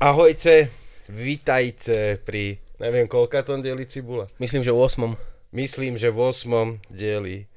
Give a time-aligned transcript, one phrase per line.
[0.00, 0.72] Ahojte,
[1.12, 4.28] vítajte pri, neviem, koľkatom dieli Cibula.
[4.40, 5.12] Myslím, že v 8.
[5.52, 6.80] Myslím, že v 8.
[6.88, 7.52] dieli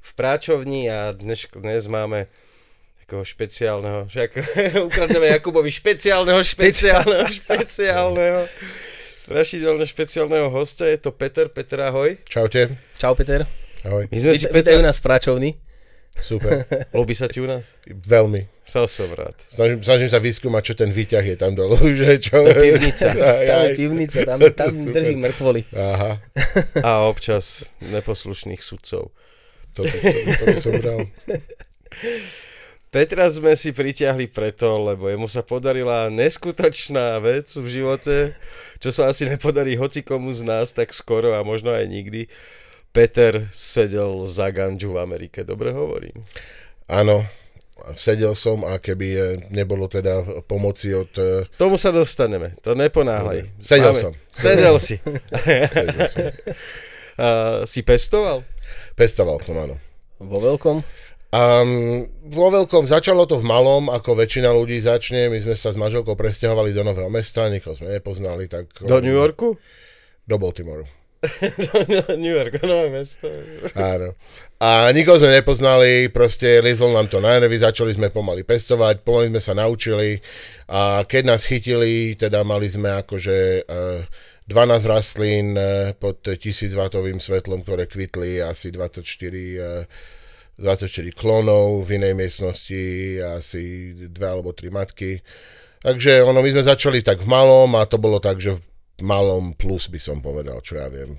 [0.00, 2.28] v Práčovni a dnes, dnes máme
[3.00, 4.30] takého špeciálneho, však
[4.92, 8.44] ukradneme Jakubovi špeciálneho, špeciálneho, špeciálneho,
[9.16, 12.16] strašidelne špeciálneho hostia, je to Peter, Peter, ahoj.
[12.28, 12.76] Čaute.
[13.00, 13.48] Čau, Peter.
[13.88, 14.04] Ahoj.
[14.12, 14.88] My sme si Vítajú Petra...
[14.92, 15.69] nás v Práčovni.
[16.12, 16.66] Super.
[16.90, 17.78] Ľubí sa ti u nás?
[17.86, 18.44] Veľmi.
[18.62, 19.34] Chcel som rád.
[19.46, 22.38] Snažím, snažím sa vyskúmať, čo ten výťah je tam dolu, že čo?
[22.38, 23.06] To je pivnica.
[23.14, 23.74] Aj, Tam je aj.
[23.74, 25.60] pivnica, tam, tam drží mŕtvoly.
[25.72, 26.12] Aha,
[26.80, 29.10] A občas neposlušných sudcov.
[29.72, 31.00] to, by- to, by- to by som bral.
[32.90, 38.34] Petra sme si pritiahli preto, lebo jemu sa podarila neskutočná vec v živote,
[38.78, 42.26] čo sa asi nepodarí hocikomu z nás tak skoro a možno aj nikdy.
[42.90, 46.18] Peter sedel za ganžu v Amerike, dobre hovorím.
[46.90, 47.22] Áno,
[47.94, 51.10] sedel som a keby nebolo teda pomoci od...
[51.16, 53.46] eh, Tomu sa dostaneme, to neponáhľaj.
[53.46, 53.62] Dobre.
[53.62, 54.12] Sedel som.
[54.34, 54.96] Sedel si.
[55.74, 56.22] Sedel som.
[57.14, 57.28] a,
[57.64, 58.42] si pestoval?
[58.98, 59.78] Pestoval som, áno.
[60.18, 60.82] Vo veľkom.
[61.30, 65.30] Um, vo veľkom začalo to v malom, ako väčšina ľudí začne.
[65.30, 68.66] My sme sa s manželkou presťahovali do Nového mesta, nikoho sme nepoznali, tak...
[68.82, 69.54] Do New Yorku?
[70.26, 70.99] Do Baltimoru.
[72.22, 73.28] New Yorku, nové mesto.
[73.76, 74.16] Áno.
[74.56, 79.28] A nikoho sme nepoznali, proste liezol nám to na nervy, začali sme pomaly pestovať, pomaly
[79.28, 80.16] sme sa naučili
[80.72, 84.00] a keď nás chytili, teda mali sme akože eh,
[84.48, 89.84] 12 rastlín eh, pod 1000 watovým svetlom, ktoré kvitli, asi 24 eh,
[90.60, 92.84] 24 klonov v inej miestnosti,
[93.24, 95.24] asi dve alebo tri matky.
[95.80, 98.52] Takže ono, my sme začali tak v malom a to bolo tak, že
[99.00, 101.16] malom plus by som povedal, čo ja viem.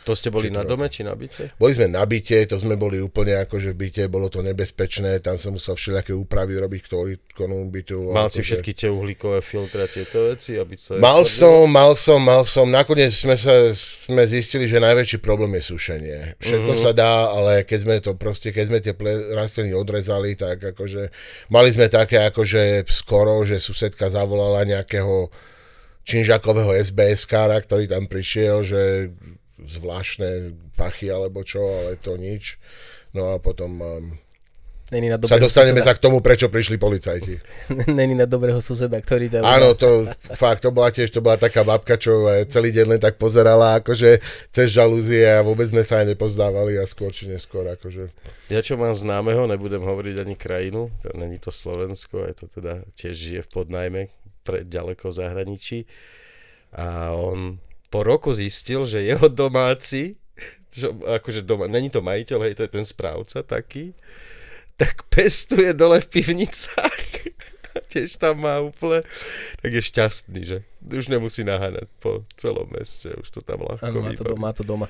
[0.00, 1.60] To ste boli na dome či na byte?
[1.60, 5.36] Boli sme na byte, to sme boli úplne akože v byte, bolo to nebezpečné, tam
[5.36, 6.90] som musel všelijaké úpravy robiť k
[7.36, 8.08] tomu bytu.
[8.08, 10.56] Mal si akože- všetky tie uhlíkové filtre a tieto veci?
[10.56, 12.64] Aby to Mal som, mal som, mal som.
[12.66, 16.18] Nakoniec sme, sa, sme zistili, že najväčší problém je sušenie.
[16.40, 16.80] Všetko Mhm.
[16.80, 21.12] sa dá, ale keď sme to proste, keď sme tie ple- rastliny odrezali, tak akože
[21.48, 25.28] mali sme také akože skoro, že susedka zavolala nejakého
[26.04, 29.12] činžakového SBS-kára, ktorý tam prišiel, že
[29.60, 32.56] zvláštne pachy alebo čo, ale to nič.
[33.12, 34.04] No a potom um,
[34.90, 35.94] Není na sa dostaneme suseda.
[35.94, 37.38] sa k tomu, prečo prišli policajti.
[37.98, 39.46] Není na dobrého suseda, ktorý ťa...
[39.46, 43.00] Áno, to fakt, to bola tiež, to bola taká babka, čo eh, celý deň len
[43.00, 44.18] tak pozerala, akože
[44.50, 48.10] cez žalúzie a vôbec sme sa aj nepozdávali a skôr či neskôr, akože.
[48.50, 52.82] Ja čo mám známeho, nebudem hovoriť ani krajinu, to není to Slovensko, je to teda
[52.98, 54.00] tiež žije v podnajme,
[54.50, 55.78] pre, ďaleko v zahraničí.
[56.74, 60.18] A on po roku zistil, že jeho domáci,
[60.70, 63.94] čo, akože doma, není to majiteľ, hej, to je ten správca taký,
[64.78, 67.06] tak pestuje dole v pivnicách.
[67.90, 69.06] Tiež tam má úplne,
[69.62, 74.02] tak je šťastný, že už nemusí naháňať po celom meste, už to tam ľahko Áno,
[74.02, 74.86] má to doma, má to doma.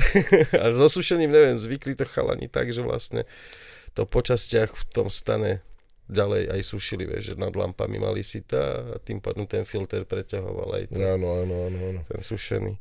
[0.62, 3.28] A so sušením, neviem, zvykli to chalani tak, že vlastne
[3.92, 5.60] to po častiach v tom stane
[6.12, 10.68] ďalej aj sušili, vieš, že nad lampami mali sita a tým pádom ten filter preťahoval
[10.74, 12.00] aj ten, Áno, áno, áno, áno.
[12.04, 12.76] ten sušený.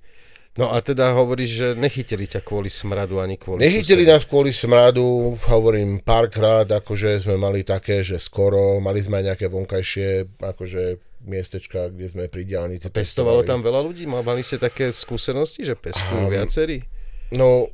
[0.52, 4.12] No a teda hovoríš, že nechytili ťa kvôli smradu ani kvôli Nechytili susedu.
[4.12, 5.02] nás kvôli smradu,
[5.48, 10.84] hovorím párkrát, akože sme mali také, že skoro, mali sme aj nejaké vonkajšie, akože
[11.24, 13.48] miestečka, kde sme pri diálnici Pestovalo pestovali.
[13.48, 14.04] tam veľa ľudí?
[14.04, 16.28] Ma- Mali ste také skúsenosti, že pestujú Áno.
[16.28, 16.84] viacerí?
[17.32, 17.72] No,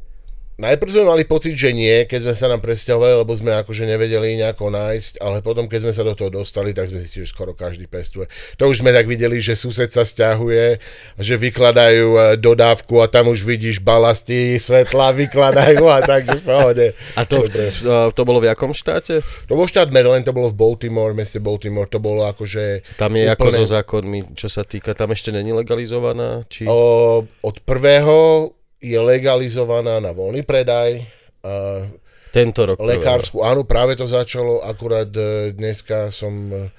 [0.57, 4.41] najprv sme mali pocit, že nie, keď sme sa nám presťahovali, lebo sme akože nevedeli
[4.41, 7.53] nejako nájsť, ale potom, keď sme sa do toho dostali, tak sme zistili, že skoro
[7.53, 8.25] každý pestuje.
[8.57, 10.81] To už sme tak videli, že sused sa stiahuje,
[11.21, 16.87] že vykladajú e, dodávku a tam už vidíš balasty, svetla vykladajú a takže v pohode.
[17.13, 17.69] A to, Dobre.
[18.17, 19.21] to bolo v jakom štáte?
[19.45, 22.97] To bol štát Maryland, to bolo v Baltimore, meste Baltimore, to bolo akože...
[22.97, 26.49] Tam je ako Úplne- so zákonmi, čo sa týka, tam ešte není legalizovaná?
[26.49, 26.65] Či...
[26.65, 31.01] O, od prvého je legalizovaná na voľný predaj.
[31.41, 31.85] A
[32.29, 32.77] Tento rok.
[32.77, 36.69] Lekársku, áno, práve to začalo, akurát e, dneska som e,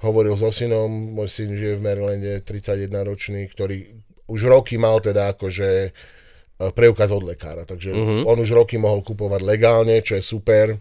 [0.00, 3.90] hovoril so synom, môj syn žije v Marylande, 31 ročný, ktorý
[4.24, 5.90] už roky mal teda akože e,
[6.70, 8.24] preukaz od lekára, takže Mhm.
[8.24, 10.78] on už roky mohol kupovať legálne, čo je super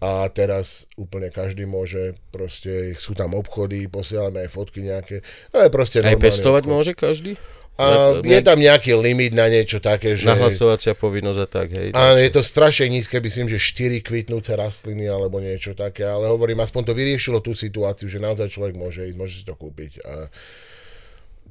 [0.00, 5.70] a teraz úplne každý môže, proste sú tam obchody, posielame aj fotky nejaké, no je
[5.70, 6.72] proste Aj pestovať obchod.
[6.72, 7.38] môže každý?
[7.74, 10.30] A je tam nejaký limit na niečo také, že...
[10.30, 11.88] Nahlasovacia povinnosť a tak, hej.
[11.90, 16.62] Áno, je to strašne nízke, myslím, že 4 kvitnúce rastliny alebo niečo také, ale hovorím,
[16.62, 20.06] aspoň to vyriešilo tú situáciu, že naozaj človek môže ísť, môže si to kúpiť.
[20.06, 20.30] A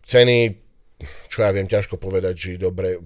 [0.07, 0.55] ceny,
[1.27, 3.03] čo ja viem, ťažko povedať, či dobre,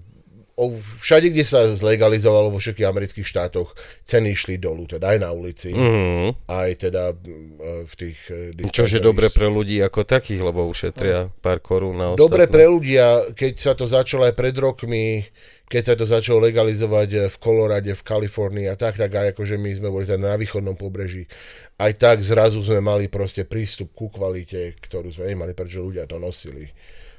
[0.98, 5.70] všade, kde sa zlegalizovalo vo všetkých amerických štátoch, ceny išli dolu, teda aj na ulici,
[5.70, 6.50] Mhm.
[6.50, 8.18] aj teda mm, v tých
[8.58, 12.22] eh, Čo je dobre pre ľudí ako takých, lebo ušetria pár korún na ostatné.
[12.26, 15.22] Dobre pre ľudia, keď sa to začalo aj pred rokmi,
[15.68, 19.54] keď sa to začalo legalizovať eh, v Kolorade, v Kalifornii a tak, tak aj akože
[19.54, 21.30] my sme boli teda na východnom pobreží,
[21.78, 26.18] aj tak zrazu sme mali proste prístup ku kvalite, ktorú sme nemali, pretože ľudia to
[26.18, 26.66] nosili.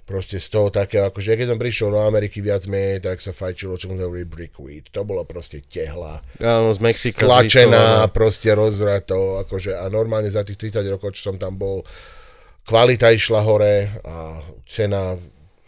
[0.10, 3.78] Proste z toho takého, akože keď som prišiel do Ameriky viac menej, tak sa fajčilo,
[3.78, 4.90] čo sme hovorili brickweed.
[4.90, 6.18] To bolo proste tehla.
[6.42, 8.10] Áno, z Mexika Stlačená, zrysovaná.
[8.10, 11.86] proste rozrato, akože a normálne za tých 30 rokov, čo som tam bol,
[12.66, 15.14] kvalita išla hore a cena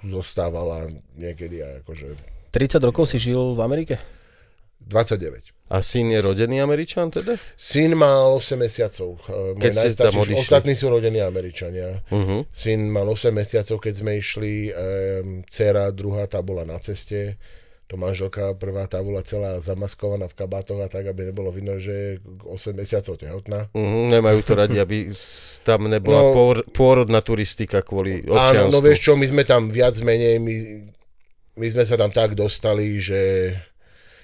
[0.02, 2.08] zostávala niekedy aj akože
[2.52, 3.96] 30 rokov si žil v Amerike?
[4.92, 5.56] 29.
[5.72, 7.40] A syn je rodený Američan teda?
[7.56, 9.24] Syn mal 8 mesiacov.
[9.24, 12.04] eh, Môj Keď ste tam ostatní sú rodení Američania.
[12.12, 12.44] Uh-huh.
[12.52, 14.68] Syn mal 8 mesiacov, keď sme išli.
[14.68, 17.40] Um, dcera druhá, tá bola na ceste.
[17.88, 21.92] To manželka prvá, tá bola celá zamaskovaná v kabátoch a tak, aby nebolo vidno, že
[21.92, 22.10] je
[22.44, 23.68] 8 mesiacov tehotná.
[23.72, 24.08] Uh-huh.
[24.08, 25.08] Nemajú to radi, aby
[25.64, 26.36] tam nebola No.
[26.68, 28.36] pôrodná turistika kvôli Áno,
[28.68, 28.72] občianstvu.
[28.72, 30.56] no vieš čo, my sme tam viac menej, my,
[31.56, 33.56] my sme sa tam tak dostali, že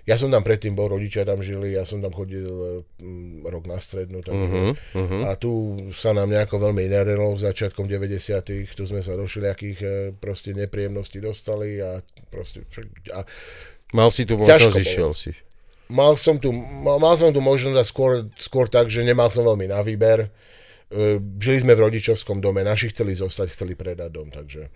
[0.08, 2.48] ja som tam predtým bol, rodičia tam žili, ja som tam chodil
[2.96, 5.28] mm, rok na strednú, takže Uh-huh.
[5.28, 9.88] A tu sa nám nejako veľmi nerelo začiatkom 90 tu sme sa do všelijakých e,
[10.16, 12.00] proste nepríjemností dostali a
[12.32, 12.64] proste
[13.12, 13.28] a
[13.96, 15.32] Mal si tu možnosť, išiel si.
[15.88, 19.48] mal som tu, mal, mal som tu možnosť a skôr, skôr tak, že nemal som
[19.48, 20.28] veľmi na výber.
[20.92, 24.68] E, žili sme v rodičovskom dome, naši chceli zostať, chceli predať dom, takže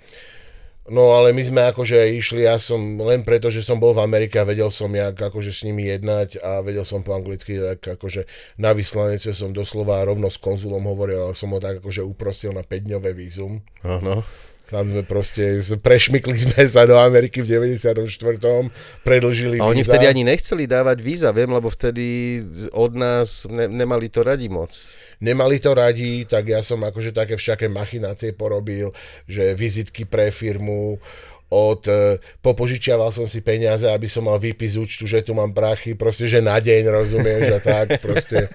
[0.89, 4.41] No ale my sme akože išli, ja som len preto, že som bol v Amerike
[4.41, 8.25] a vedel som, jak akože s nimi jednať a vedel som po anglicky, tak akože
[8.57, 12.65] na vyslanece som doslova rovno s konzulom hovoril, ale som ho tak akože uprosil na
[12.65, 13.61] 5-dňové vízum.
[13.85, 14.25] Áno.
[14.71, 18.07] Tam sme proste, prešmykli sme sa do Ameriky v 94.
[19.03, 19.91] predlžili A oni víza.
[19.91, 22.39] vtedy ani nechceli dávať víza, viem, lebo vtedy
[22.71, 24.71] od nás ne, nemali to radi moc.
[25.21, 28.89] Nemali to radi, tak ja som akože také všaké machinácie porobil,
[29.29, 30.97] že vizitky pre firmu,
[31.51, 35.93] od, e, popožičiaval som si peniaze, aby som mal výpis účtu, že tu mám prachy,
[35.93, 38.47] proste, že na deň, rozumieš, a tak, proste.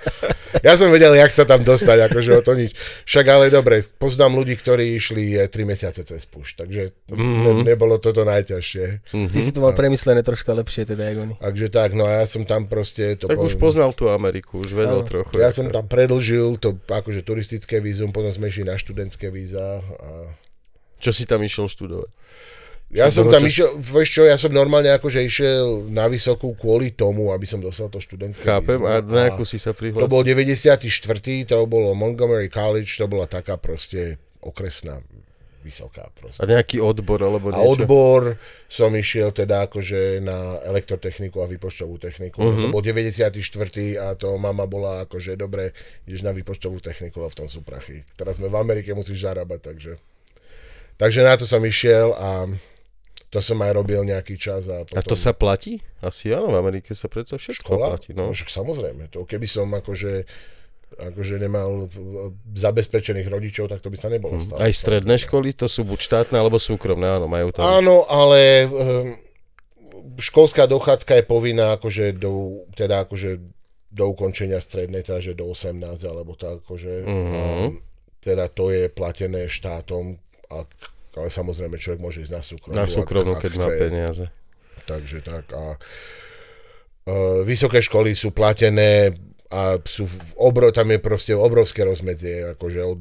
[0.65, 2.73] Ja som vedel, jak sa tam dostať, akože o to nič.
[3.05, 8.25] Však ale dobre, poznám ľudí, ktorí išli 3 mesiace cez puš, takže ne, nebolo toto
[8.25, 9.13] najťažšie.
[9.13, 11.35] Ty si to mal premyslené troška lepšie, teda, jak oni.
[11.37, 13.21] Takže tak, no a ja som tam proste...
[13.21, 15.09] To Tak po- už poznal tú Ameriku, už vedel Áno.
[15.09, 15.37] trochu.
[15.37, 20.33] Ja som tam predlžil to akože turistické vízum, potom sme išli na študentské víza a
[20.97, 22.09] Čo si tam išiel študovať?
[22.87, 27.35] Ja som tam išiel, vieš čo, ja som normálne akože išiel na vysokú kvôli tomu,
[27.35, 28.87] aby som dostal to študentské Chápem, vízum.
[28.87, 30.06] a na akú si sa To prihlásil?
[30.06, 30.87] bol 94.
[31.50, 35.03] to bolo Montgomery College, to bola taká proste okresná
[35.67, 36.38] vysoká proste.
[36.38, 37.75] A nejaký odbor alebo A niečo?
[37.75, 38.38] odbor
[38.71, 42.38] som išiel teda akože na elektrotechniku a výpočtovú techniku.
[42.38, 42.62] Uh-huh.
[42.62, 43.35] To bol 94.
[43.99, 45.75] a to mama bola akože dobre,
[46.06, 48.06] ideš na výpočtovú techniku a v tom sú prachy.
[48.15, 49.93] Teraz sme v Amerike, musíš zarábať, takže...
[50.97, 52.47] Takže na to som išiel a
[53.31, 54.99] to som aj robil nejaký čas a potom...
[54.99, 55.82] A to sa platí?
[55.99, 57.87] Asi áno, v Amerike sa predsa všetko škola?
[57.94, 58.14] platí.
[58.14, 58.31] No.
[58.31, 60.26] Však samozrejme, to keby som akože
[60.96, 61.90] akože nemal eh,
[62.56, 64.62] zabezpečených rodičov, tak to by sa nebolo stalo.
[64.62, 64.67] Mhm.
[64.70, 67.67] Aj stredné školy, to sú buď štátne alebo súkromné, áno, majú tam.
[67.82, 69.19] Áno, ale um,
[70.17, 73.43] školská dochádzka je povinná akože do, teda akože
[73.90, 76.93] do ukončenia strednej, teda že do 18 alebo tak akože.
[77.02, 77.34] Mhm.
[77.34, 77.82] Um,
[78.23, 80.18] teda to je platené štátom,
[80.50, 80.71] ak,
[81.16, 82.76] ale samozrejme človek môže ísť na súkromnú.
[82.76, 83.80] Na súkromnú, ak- ak keď má chce.
[83.80, 84.25] peniaze.
[84.87, 89.16] Takže tak a uh, vysoké školy sú platené
[89.50, 92.99] a sú v obro, tam je proste obrovské rozmedzie, akože od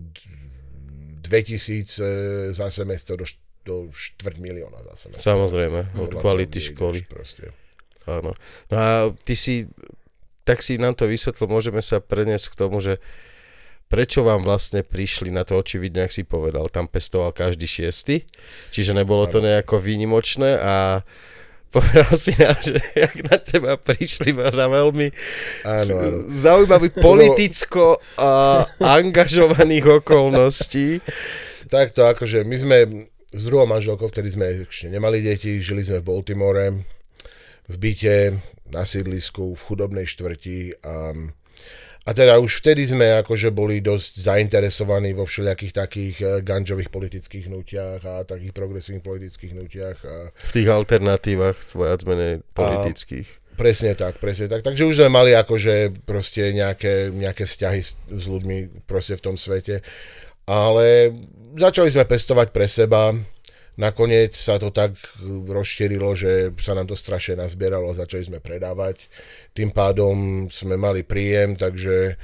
[1.25, 2.05] 2000 e,
[2.53, 3.25] za semestr do,
[3.65, 5.25] do štvrť milióna za semestr.
[5.25, 7.01] Samozrejme, od kvality školy.
[7.10, 7.50] Proste.
[8.05, 8.38] Áno.
[8.69, 8.89] No a
[9.25, 9.65] ty si,
[10.45, 13.01] tak si nám to vysvetlil, môžeme sa preniesť k tomu, že
[13.86, 18.25] prečo vám vlastne prišli na to očividne, ak si povedal, tam pestoval každý šiesty,
[18.74, 21.06] čiže nebolo to nejako výnimočné a
[21.75, 25.12] povedal si nám, že jak na teba prišli ma za veľmi
[25.68, 26.18] Áno, áno.
[26.32, 31.04] zaujímavý politicko a angažovaných okolností.
[31.68, 32.77] Takto akože my sme
[33.36, 36.65] s druhou manželkou, vtedy sme ešte nemali deti, žili sme v Baltimore,
[37.65, 38.39] v byte,
[38.72, 41.12] na sídlisku, v chudobnej štvrti a,
[42.06, 47.50] a teda už vtedy sme akože boli dosť zainteresovaní vo všelijakých takých eh, ganžových politických
[47.50, 53.28] hnutiach a takých progresívnych politických hnutiach a V tých alternatívach, viac menej politických.
[53.56, 54.62] Presne tak, presne tak.
[54.68, 59.36] Takže už sme mali akože proste nejaké, nejaké vzťahy s, s ľuďmi proste v tom
[59.40, 59.80] svete.
[60.46, 61.16] Ale
[61.56, 63.16] začali sme pestovať pre seba.
[63.75, 64.96] Nakoniec sa to tak
[65.48, 69.08] rozšírilo, že sa nám to strašne nazbieralo a začali sme predávať.
[69.51, 72.15] Tým pádom sme mali príjem, takže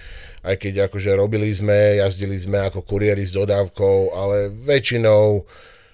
[0.42, 5.46] aj keď akože robili sme, jazdili sme ako kuriéri s dodávkou, ale väčšinou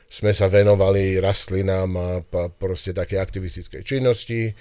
[0.07, 4.55] sme sa venovali rastlinám a, proste také aktivistickej činnosti.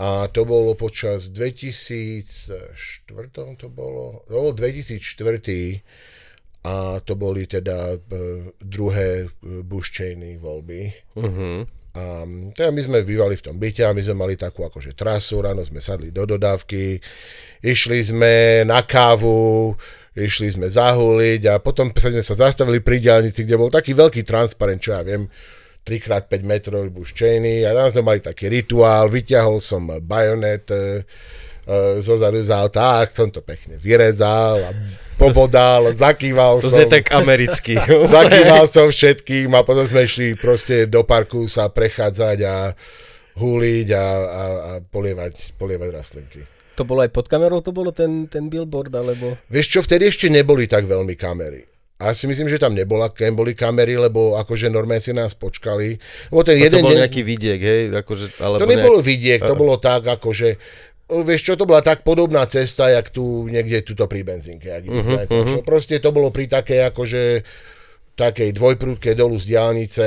[0.00, 3.04] A to bolo počas 2004,
[3.60, 6.09] to bolo, to bolo 2004
[6.60, 7.98] a to boli teda e,
[8.60, 9.26] druhé e,
[9.64, 10.92] Bush Cheney voľby.
[11.16, 11.64] Uh-huh.
[11.90, 12.22] A
[12.54, 15.64] teda my sme bývali v tom byte a my sme mali takú akože trasu, ráno
[15.66, 17.02] sme sadli do dodávky,
[17.64, 19.74] išli sme na kávu,
[20.14, 24.78] išli sme zahuliť a potom sme sa zastavili pri diálnici, kde bol taký veľký transparent,
[24.78, 25.26] čo ja viem,
[25.82, 30.70] 3x5 metrov Bush Cheney a tam sme mali taký rituál, vyťahol som bajonet,
[31.70, 34.70] e, uh, zozadu z auta, som to pekne vyrezal a
[35.14, 36.82] pobodal, zakýval to som.
[36.82, 37.78] To je tak americký.
[38.18, 42.74] zakýval som všetkým a potom sme išli proste do parku sa prechádzať a
[43.38, 46.40] húliť a, a, a polievať, polievať rastlinky.
[46.74, 49.36] To bolo aj pod kamerou, to bolo ten, ten billboard, alebo...
[49.52, 51.68] Vieš čo, vtedy ešte neboli tak veľmi kamery.
[52.00, 56.00] A ja si myslím, že tam nebola, neboli kamery, lebo akože normálne si nás počkali.
[56.32, 57.00] Lebo ten jeden to bol deň...
[57.04, 57.82] nejaký vidiek, hej?
[57.92, 59.08] Akože, alebo to nebolo nejak...
[59.12, 60.56] vidiek, to bolo tak, akože
[61.26, 64.66] vieš čo, to bola tak podobná cesta, jak tu niekde tuto pri benzínke.
[64.70, 65.60] Jak uh-huh, uh-huh.
[65.66, 67.22] Proste to bolo pri takej akože
[68.20, 70.04] takej dvojprúdke dolu z diálnice.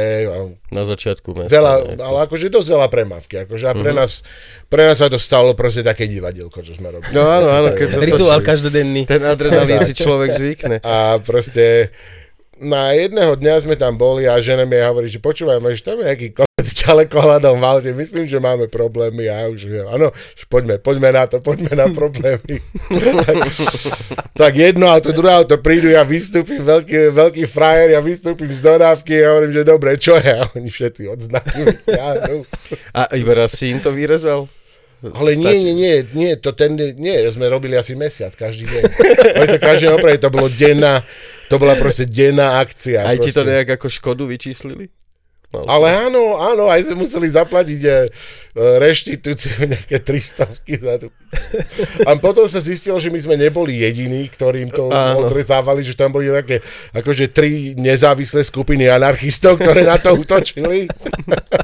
[0.70, 1.50] Na začiatku mesta.
[1.50, 3.36] Veľa, ale akože dosť veľa premávky.
[3.50, 4.06] Akože a pre, uh-huh.
[4.06, 4.22] nás,
[4.70, 7.10] pre nás sa to stalo proste také divadielko, čo sme robili.
[7.10, 7.70] No áno, áno.
[7.74, 9.10] Keď Rituál každodenný.
[9.10, 10.78] Ten adrenalín si človek zvykne.
[10.86, 11.90] A proste
[12.62, 16.38] na jedného dňa sme tam boli a žena mi hovorí, že počúvaj, máš tam nejaký
[16.38, 20.14] konec ďaleko hľadom v aute, myslím, že máme problémy a ja už, áno,
[20.52, 22.62] poďme, poďme na to, poďme na problémy.
[24.42, 29.18] tak jedno auto, druhé auto prídu, ja vystúpim, veľký, veľký frajer, ja vystúpim z dodávky
[29.24, 30.34] a hovorím, že dobre, čo je?
[30.34, 31.64] A oni všetci odznakli.
[31.90, 32.46] Ja, no.
[32.94, 34.46] A iba raz si im to vyrezal?
[35.04, 38.84] Ale nie, nie, nie, nie, to ten, nie, sme robili asi mesiac, každý deň.
[39.60, 41.04] každý opravdu, to bolo denná,
[41.54, 43.06] to bola proste denná akcia.
[43.06, 43.30] Aj proste.
[43.30, 44.90] ti to nejak ako škodu vyčíslili?
[45.54, 47.92] Mal Ale áno, áno, aj sme museli zaplatiť e,
[48.82, 50.50] reštitúciu nejaké 300
[50.82, 51.14] za tú.
[52.10, 55.30] A potom sa zistilo, že my sme neboli jediní, ktorým to áno.
[55.30, 56.66] odrezávali, že tam boli také
[56.98, 60.90] akože tri nezávislé skupiny anarchistov, ktoré na to utočili.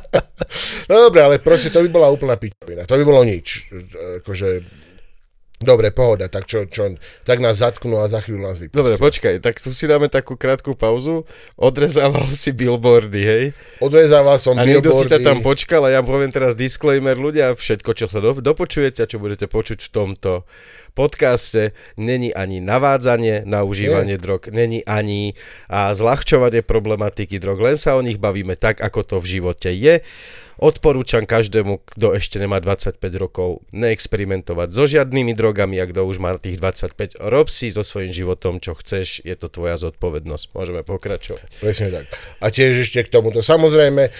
[0.89, 2.85] no dobre, ale proste to by bola úplná pičovina.
[2.85, 3.73] To by bolo nič.
[4.21, 4.61] Akože
[5.59, 6.95] Dobre, pohoda, tak čo, čo,
[7.27, 8.79] tak nás zatknú a za chvíľu nás vypustia.
[8.79, 11.27] Dobre, počkaj, tak tu si dáme takú krátku pauzu.
[11.59, 13.43] Odrezával si billboardy, hej?
[13.83, 14.87] Odrezával som a billboardy.
[14.87, 18.39] A si ťa tam počkal a ja poviem teraz disclaimer, ľudia, všetko, čo sa do,
[18.39, 20.47] dopočujete a čo budete počuť v tomto
[20.99, 24.21] podcaste, není ani navádzanie na užívanie Nie.
[24.21, 25.39] drog, není ani
[25.71, 30.03] a zľahčovanie problematiky drog, len sa o nich bavíme tak, ako to v živote je.
[30.59, 36.35] Odporúčam každému, kto ešte nemá 25 rokov, neexperimentovať so žiadnymi drogami, ak kto už má
[36.35, 37.15] tých 25.
[37.31, 40.51] Rob si so svojím životom, čo chceš, je to tvoja zodpovednosť.
[40.51, 41.63] Môžeme pokračovať.
[41.63, 42.11] Presne tak.
[42.43, 43.39] A tiež ešte k tomuto.
[43.39, 44.11] Samozrejme,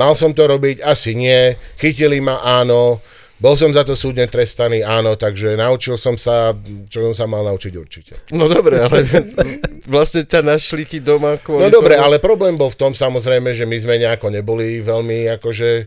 [0.00, 1.52] mal som to robiť, asi nie.
[1.76, 3.04] Chytili ma, áno
[3.44, 6.56] bol som za to súdne trestaný, áno, takže naučil som sa,
[6.88, 8.12] čo som sa mal naučiť určite.
[8.32, 9.04] No dobre, ale
[9.92, 13.68] vlastne ťa našli ti doma kvôli No dobre, ale problém bol v tom samozrejme, že
[13.68, 15.84] my sme nejako neboli veľmi akože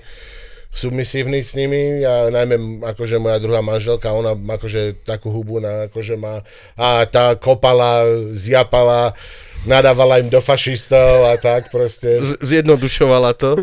[0.69, 6.13] submisívni s nimi a najmä akože moja druhá manželka, ona akože takú hubu na, akože
[6.13, 6.45] má
[6.77, 8.05] a tá kopala,
[8.37, 9.17] zjapala,
[9.65, 12.21] nadávala im do fašistov a tak proste.
[12.21, 13.57] Z- zjednodušovala to.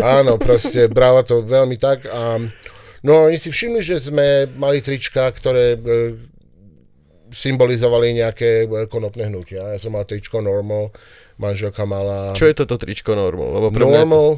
[0.00, 2.40] Áno, proste brala to veľmi tak a
[3.06, 5.80] No oni si všimli, že sme mali trička, ktoré e,
[7.30, 9.62] symbolizovali nejaké e, konopné hnutia.
[9.62, 10.90] Ja som mal tričko Normal,
[11.38, 12.34] manželka mala...
[12.34, 13.62] Čo je toto tričko Normal?
[13.62, 14.28] Lebo pre normal,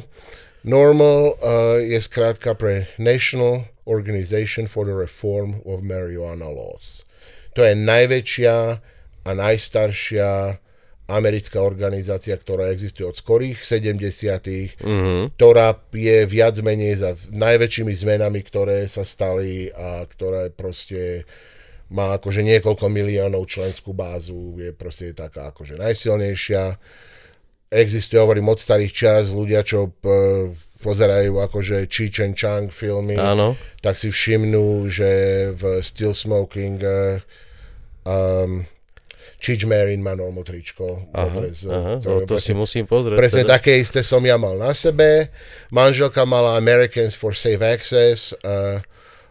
[0.61, 7.01] normal uh, je skrátka pre National Organization for the Reform of Marijuana Laws.
[7.57, 8.55] To je najväčšia
[9.25, 10.61] a najstaršia
[11.09, 15.21] americká organizácia, ktorá existuje od skorých 70 mm-hmm.
[15.33, 21.25] ktorá je viac menej za najväčšími zmenami, ktoré sa stali a ktorá proste
[21.89, 26.77] má akože niekoľko miliónov členskú bázu, je proste taká akože najsilnejšia.
[27.69, 33.57] Existuje, hovorím, od starých čas ľudia, čo p- pozerajú akože Cheech and Chang filmy, Áno.
[33.81, 35.09] tak si všimnú, že
[35.53, 36.81] v Still Smoking
[38.05, 38.65] um,
[39.65, 41.09] Marin má normal tričko.
[41.15, 43.15] Aha, odrez, aha, no to si musím pozrieť.
[43.15, 43.55] Presne teda.
[43.55, 45.31] také isté som ja mal na sebe.
[45.71, 48.35] Manželka mala Americans for Safe Access.
[48.43, 48.83] Uh,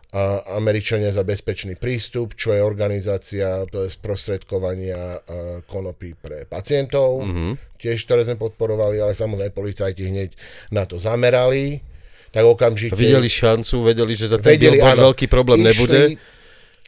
[0.08, 5.20] a Američania za bezpečný prístup, čo je organizácia sprostredkovania
[5.68, 7.76] konopy pre pacientov, mm-hmm.
[7.76, 10.32] tiež ktoré sme podporovali, ale samozrejme policajti hneď
[10.72, 11.84] na to zamerali,
[12.32, 12.96] tak okamžite...
[12.96, 16.00] Videli šancu, vedeli, že za ten vedeli, áno, veľký problém išli, nebude.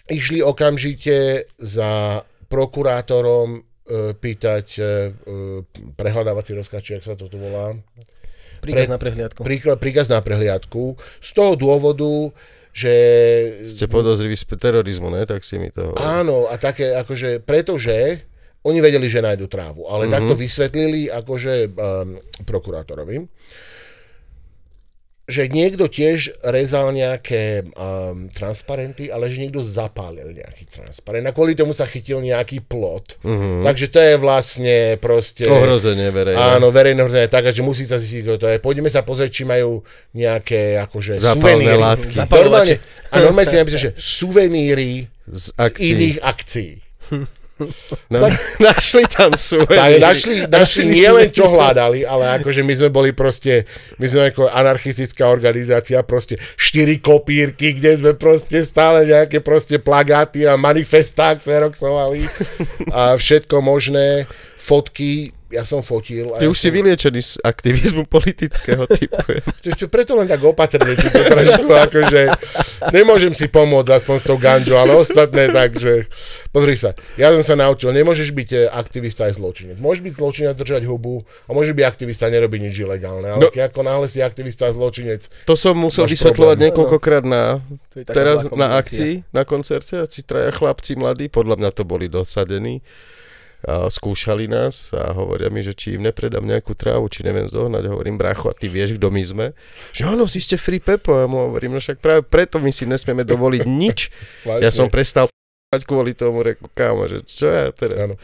[0.08, 3.60] Išli okamžite za prokurátorom e,
[4.18, 4.88] pýtať e, e
[5.94, 7.78] prehľadávací rozkaz, či ak sa to tu volá.
[8.60, 9.40] Príkaz na prehliadku.
[9.80, 10.98] príkaz na prehliadku.
[11.22, 12.28] Z toho dôvodu,
[12.76, 12.92] že...
[13.64, 15.24] Ste podozriví z terorizmu, ne?
[15.24, 15.96] Tak si mi to.
[15.96, 18.28] Áno, a také, akože, pretože
[18.60, 20.16] oni vedeli, že nájdu trávu, ale mm-hmm.
[20.20, 23.24] takto vysvetlili akože um, prokurátorovi
[25.30, 31.54] že niekto tiež rezal nejaké um, transparenty, ale že niekto zapálil nejaký transparent a kvôli
[31.54, 33.22] tomu sa chytil nejaký plot.
[33.22, 33.62] Uh-huh.
[33.62, 35.46] Takže to je vlastne proste...
[35.46, 36.36] Ohrozenie verejné.
[36.36, 38.58] Áno, verejné ohrozenie, tak, že musí sa zistiť, kto to je.
[38.58, 39.80] Poďme sa pozrieť, či majú
[40.12, 41.80] nejaké akože Zapálne suveníry.
[41.80, 42.14] Látky.
[42.26, 42.76] Normálne,
[43.08, 46.74] a normálne si napíše, že suveníry z, z iných akcií.
[48.10, 49.76] No, tak, našli tam svoje.
[49.80, 53.68] Tak, našli, našli nielen čo hľadali, ale akože my sme boli proste,
[54.00, 60.44] my sme ako anarchistická organizácia, proste štyri kopírky, kde sme proste stále nejaké proste plagáty
[60.48, 62.24] a manifestá xeroxovali
[62.92, 64.24] a všetko možné,
[64.60, 66.30] fotky, ja som fotil.
[66.38, 66.70] Ty ja už som...
[66.70, 69.18] si vyliečený z aktivizmu politického typu.
[69.66, 72.20] Ešte preto len tak opatrne, ty to trošku, akože
[72.94, 76.06] nemôžem si pomôcť aspoň s tou ganžou, ale ostatné takže
[76.54, 79.76] pozri sa, ja som sa naučil, nemôžeš byť eh, aktivista aj zločinec.
[79.82, 83.74] Môžeš byť zločinec, držať hubu a môže byť aktivista, nerobiť nič ilegálne, ale no, keď
[83.74, 85.26] ako náhle si aktivista a zločinec.
[85.50, 86.66] To som musel vysvetľovať problém.
[86.70, 87.58] niekoľkokrát na,
[88.06, 92.78] teraz na akcii, na koncerte a si traja chlapci mladí, podľa mňa to boli dosadení
[93.60, 97.92] a skúšali nás a hovoria mi, že či im nepredám nejakú trávu, či neviem zohnať.
[97.92, 99.46] Hovorím, bracho, a ty vieš, kto my sme?
[99.92, 101.12] Že áno, si ste free pepo.
[101.20, 103.98] A mu hovorím, no však práve preto my si nesmieme dovoliť nič.
[104.64, 105.28] ja som prestal
[105.84, 108.10] kvôli tomu, reku, kámo, že čo ja teraz?
[108.10, 108.16] Áno.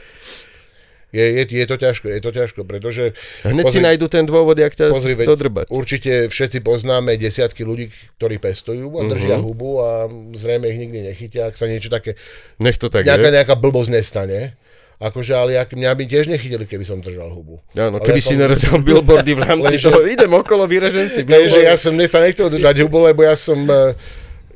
[1.15, 3.17] Je, je, je to ťažko, je to ťažko, pretože...
[3.47, 5.71] Hneď pozri, si nájdu ten dôvod, jak ťa pozri, dodrbať.
[5.73, 7.89] Určite všetci poznáme desiatky ľudí,
[8.21, 9.47] ktorí pestujú a držia uh-huh.
[9.47, 12.19] hubu a zrejme ich nikdy nechytia, ak sa niečo také...
[12.59, 13.37] Nech to tak nejaká, je.
[13.39, 14.59] nejaká blbosť nestane.
[14.97, 17.61] Akože, ale jak, mňa by tiež nechytili, keby som držal hubu.
[17.77, 18.41] Áno, keby ja si som...
[18.41, 21.53] nerezal billboardy v rámci toho, idem okolo, vyrežen si billboardy.
[21.53, 23.93] že ja som sa nechcel držať hubu, lebo ja som, e,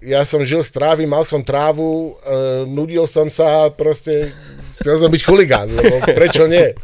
[0.00, 4.32] ja som žil z trávy, mal som trávu, uh, nudil som sa, proste
[4.80, 6.72] chcel som byť chuligán, lebo prečo nie?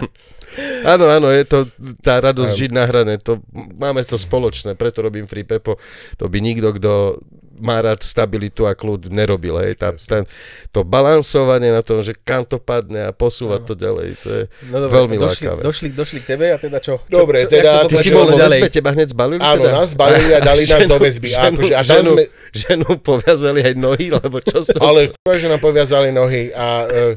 [0.88, 1.68] Áno, áno, je to
[2.00, 3.20] tá radosť žiť na hrane.
[3.28, 3.44] To,
[3.76, 5.76] máme to spoločné, preto robím Free Pepo.
[6.16, 7.20] To by nikto, kto
[7.60, 9.56] má rád stabilitu a kľud, nerobil.
[9.60, 9.80] Hej.
[9.80, 10.28] Tá, ten,
[10.70, 14.76] to balansovanie na tom, že kam to padne a posúvať to ďalej, to je no,
[14.84, 15.60] dobre, veľmi došli, lákavé.
[15.64, 17.00] Došli, došli k tebe a teda čo?
[17.08, 17.88] Dobre, čo, teda...
[17.88, 19.40] Ty si bol vo väzbe, teba hneď zbalili?
[19.40, 19.74] Áno, teda?
[19.74, 21.28] nás zbalili a dali nám do väzby.
[21.32, 22.24] Ženu, akože, a ženu, sme...
[22.52, 27.14] ženu poviazali aj nohy, lebo čo Ale že nám poviazali nohy a uh,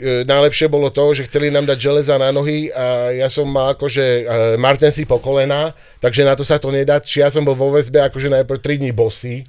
[0.00, 4.04] najlepšie bolo to, že chceli nám dať železa na nohy a ja som mal akože
[4.04, 4.22] e,
[4.54, 7.02] Martin si po kolena, takže na to sa to nedá.
[7.02, 9.42] Či ja som bol vo väzbe akože najprv 3 dní bosý,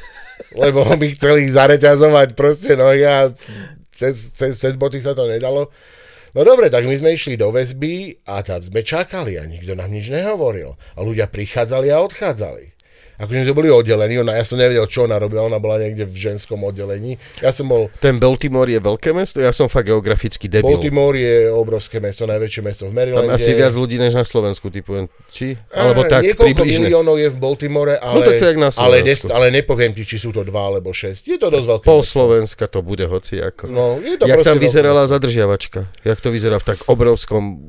[0.62, 3.28] lebo by chceli zareťazovať proste nohy a
[3.92, 5.68] cez, cez, cez boty sa to nedalo.
[6.32, 9.92] No dobre, tak my sme išli do väzby a tam sme čakali a nikto nám
[9.92, 10.80] nič nehovoril.
[10.96, 12.79] A ľudia prichádzali a odchádzali
[13.20, 16.16] akože sme boli oddelení, ona, ja som nevedel, čo ona robila, ona bola niekde v
[16.16, 17.20] ženskom oddelení.
[17.44, 17.92] Ja som bol...
[18.00, 19.44] Ten Baltimore je veľké mesto?
[19.44, 20.80] Ja som fakt geograficky debil.
[20.80, 23.28] Baltimore je obrovské mesto, najväčšie mesto v Marylande.
[23.28, 25.52] Tam asi viac ľudí než na Slovensku, typu, či?
[25.68, 26.88] Alebo tak, Niekoľko približne.
[26.88, 30.02] miliónov je v Baltimore, ale, no, tak to je na ale, des, ale nepoviem ti,
[30.08, 31.22] či sú to dva alebo šesť.
[31.28, 32.12] Je to dosť veľké Pol mesto.
[32.16, 33.68] Slovenska to bude hoci ako.
[33.68, 35.92] No, je to Jak tam vyzerala zadržiavačka?
[36.08, 37.68] Jak to vyzerá v tak obrovskom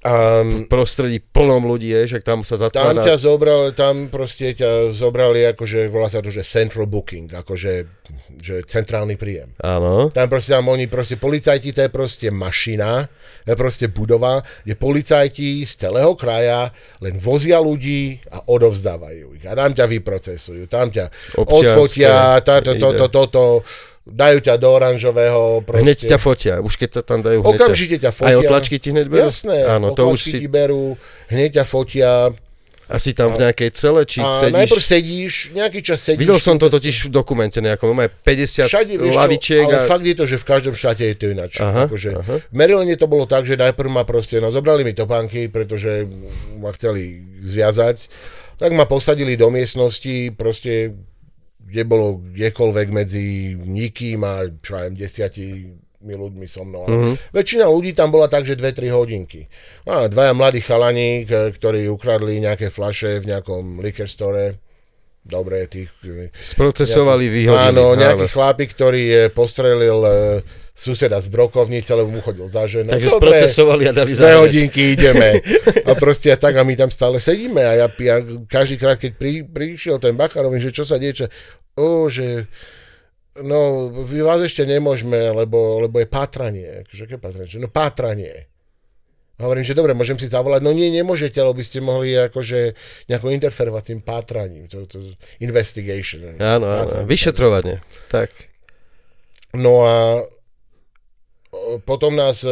[0.00, 3.04] Um, prostredí plnom ľudí, je, že tam sa zatvára...
[3.04, 7.84] Tam ťa zobrali, tam proste ťa zobrali, akože volá sa to, že central booking, akože
[8.40, 9.52] že centrálny príjem.
[9.60, 10.08] Áno.
[10.08, 13.12] Tam proste tam oni, proste policajti, to je proste mašina,
[13.44, 16.72] to je proste budova, kde policajti z celého kraja
[17.04, 19.44] len vozia ľudí a odovzdávajú ich.
[19.44, 23.44] A tam ťa vyprocesujú, tam ťa Občianské, odfotia, táto, toto, toto, to,
[24.10, 25.86] dajú ťa do oranžového proste.
[25.86, 28.28] Hneď ťa fotia, už keď sa tam dajú hneď Okamžite ťa fotia.
[28.28, 29.30] Aj otlačky ti hneď berú?
[29.30, 30.38] Jasné, Áno, to už si...
[30.42, 30.98] ti berú,
[31.30, 32.34] hneď ťa fotia.
[32.90, 34.56] Asi tam v nejakej cele, či a sedíš...
[34.58, 36.26] najprv sedíš, nejaký čas sedíš...
[36.26, 39.62] Videl som to totiž v dokumente nejakom, máme 50 Všade, lavičiek.
[39.62, 39.86] Ale a...
[39.86, 41.62] fakt je to, že v každom štáte je to ináč.
[41.62, 42.42] Aha, akože, aha.
[42.42, 46.02] V Marylande to bolo tak, že najprv ma proste, no zobrali mi topánky, pretože
[46.58, 48.10] ma chceli zviazať,
[48.58, 50.98] tak ma posadili do miestnosti, proste
[51.70, 56.84] kde bolo kdekoľvek medzi nikým a čo aj desiatimi ľuďmi so mnou.
[56.90, 57.14] Mm-hmm.
[57.30, 59.46] Väčšina ľudí tam bola tak, že 2-3 hodinky.
[59.86, 64.58] A dvaja mladí chalani, ktorí ukradli nejaké flaše v nejakom liquor store.
[65.20, 65.92] dobre, tých...
[66.34, 67.68] Sprocesovali, vyhodili.
[67.70, 70.14] Áno, nejaký chlapík, ktorý postrelil eh,
[70.80, 72.96] suseda z brokovnice, lebo mu chodil za ženou.
[72.96, 75.44] Takže Dobre, sprocesovali a dali za hodinky ideme.
[75.90, 78.16] A proste a tak a my tam stále sedíme a ja, ja
[78.46, 81.28] každý krát, keď pri, prišiel ten Bachar, hovorím, že čo sa deje, že,
[81.74, 82.46] o, že
[83.42, 86.86] no, vy vás ešte nemôžeme, lebo, lebo je pátranie.
[86.94, 87.58] Že aké pátranie?
[87.58, 88.46] No pátranie.
[89.40, 90.62] Hovorím, že dobre, môžem si zavolať.
[90.62, 92.76] No nie, nemôžete, lebo by ste mohli akože
[93.08, 94.68] nejako interferovať tým pátraním.
[94.70, 95.00] To, to,
[95.42, 96.38] investigation.
[96.38, 97.82] Áno, áno, vyšetrovanie.
[98.12, 98.30] Tak.
[99.56, 100.22] No a
[101.82, 102.50] potom nás e,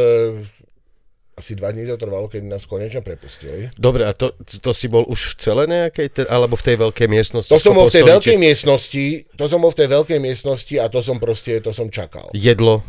[1.39, 3.71] asi dva dní to trvalo, keď nás konečne prepustili.
[3.79, 7.51] Dobre, a to, to si bol už v celé nejakej, alebo v tej veľkej miestnosti?
[7.55, 9.05] To som bol v tej veľkej miestnosti,
[9.39, 12.27] to som bol v tej veľkej miestnosti a to som proste, to som čakal.
[12.35, 12.83] Jedlo.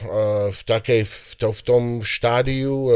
[0.00, 0.10] Uh,
[0.48, 2.92] v takej, v, to, v tom štádiu uh,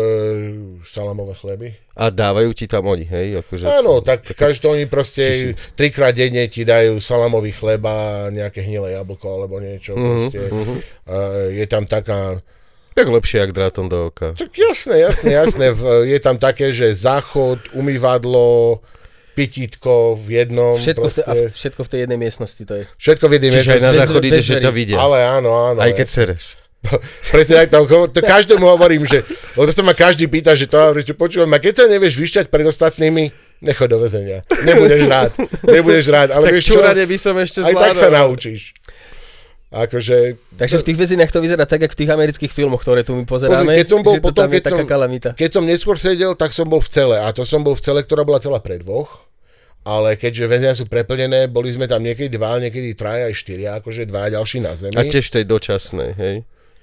[0.81, 1.69] salamové chleby.
[1.93, 3.39] A dávajú ti tam oni, hej?
[3.39, 9.27] Akože, Áno, tak každý oni proste trikrát denne ti dajú salamový chleba, nejaké hnilé jablko
[9.29, 9.93] alebo niečo.
[9.93, 10.39] Mhm, Proste.
[10.49, 10.73] Uh,
[11.51, 12.41] je tam taká
[12.93, 14.33] Tak lepšie, jak drátom do oka.
[14.33, 15.67] Tak jasné, jasné, jasné.
[16.05, 18.81] Je tam také, že záchod, umývadlo,
[19.33, 20.77] pitítko v jednom.
[20.77, 22.85] Všetko, v te, a proste, v- všetko v tej jednej miestnosti to je.
[22.95, 23.97] všetko v jednej Čiže aj na miestnosti.
[23.99, 24.97] záchod bez ide, že ťa vidia.
[24.97, 25.79] Ale áno, áno.
[25.81, 26.45] Aj keď sereš.
[27.31, 27.79] Presne tak, to,
[28.11, 29.23] to každému hovorím, že
[29.55, 32.19] lebo to sa ma každý pýta, že to hovorí, že počúvam, a keď sa nevieš
[32.19, 33.31] vyšťať pred ostatnými,
[33.63, 34.43] nechod do väzenia.
[34.67, 35.31] Nebudeš rád.
[35.63, 36.29] Nebudeš rád.
[36.35, 36.83] Ale Tak vieš čo?
[36.83, 37.83] by som ešte Aj zvládol.
[37.87, 38.75] tak sa naučíš.
[39.73, 43.17] Akože, Takže v tých väzeniach to vyzerá tak, ako v tých amerických filmoch, ktoré tu
[43.17, 43.73] my pozeráme.
[43.73, 45.31] Pozri, keď som bol že to potom, keď taká som- kalamita.
[45.33, 47.17] keď som neskôr sedel, tak som bol v cele.
[47.17, 49.25] A to som bol v cele, ktorá bola celá pre dvoch.
[49.83, 54.07] Ale keďže väzenia sú preplnené, boli sme tam niekedy dva, niekedy traja aj štyria, akože
[54.07, 54.95] dva ďalší na zemi.
[54.95, 56.37] A tiež tej dočasnej, hej?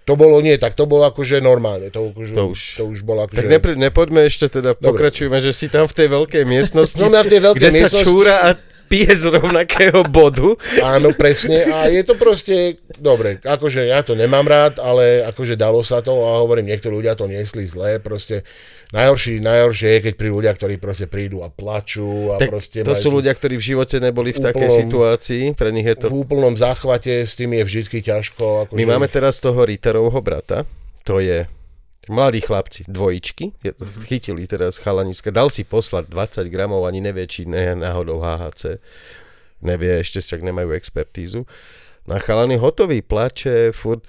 [0.10, 1.94] To bolo nie tak, to bolo akože normálne.
[1.94, 2.62] To, akože, To už.
[2.82, 3.38] to už bolo akože...
[3.38, 7.30] Tak nepri, nepoďme ešte teda, pokračujeme, že si tam v tej veľkej miestnosti, No, v
[7.30, 8.50] tej veľkej kde sa miestnosti- čúra a
[8.90, 10.58] pije z rovnakého bodu.
[10.82, 11.62] Áno, presne.
[11.70, 16.10] A je to proste, dobre, akože ja to nemám rád, ale akože dalo sa to
[16.10, 18.42] a hovorím, niektorí ľudia to niesli zle, proste
[18.92, 22.90] najhorší, najhoršie je, keď prídu ľudia, ktorí proste prídu a plačú a Tak proste to
[22.90, 26.08] majú- sú ľudia, ktorí v živote neboli v takej Úplnom- situácii, pre nich je to...
[26.08, 28.44] v úplnom záchvate, s tým je vždy ťažko.
[28.66, 28.76] Akože...
[28.76, 30.66] My máme teraz toho Ritterovho brata,
[31.02, 31.46] to je
[32.08, 34.02] mladí chlapci, dvojičky, Mhm.
[34.04, 38.82] chytili teraz chalaniska, dal si poslať 20 gramov, ani nevie, či ne, náhodou HHC,
[39.62, 41.46] nevie, ešte však nemajú expertízu.
[42.04, 44.02] Na chalany hotový, plače, furt.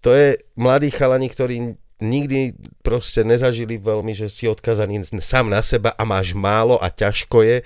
[0.00, 5.94] To je mladí chalani, ktorí nikdy proste nezažili veľmi, že si odkazaný sám na seba
[5.94, 7.58] a máš málo a ťažko je.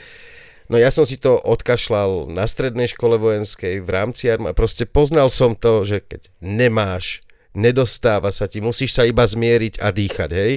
[0.73, 4.57] No ja som si to odkašľal na strednej škole vojenskej v rámci armády.
[4.57, 7.21] Proste poznal som to, že keď nemáš
[7.53, 10.53] nedostáva sa ti, musíš sa iba zmieriť a dýchať, hej.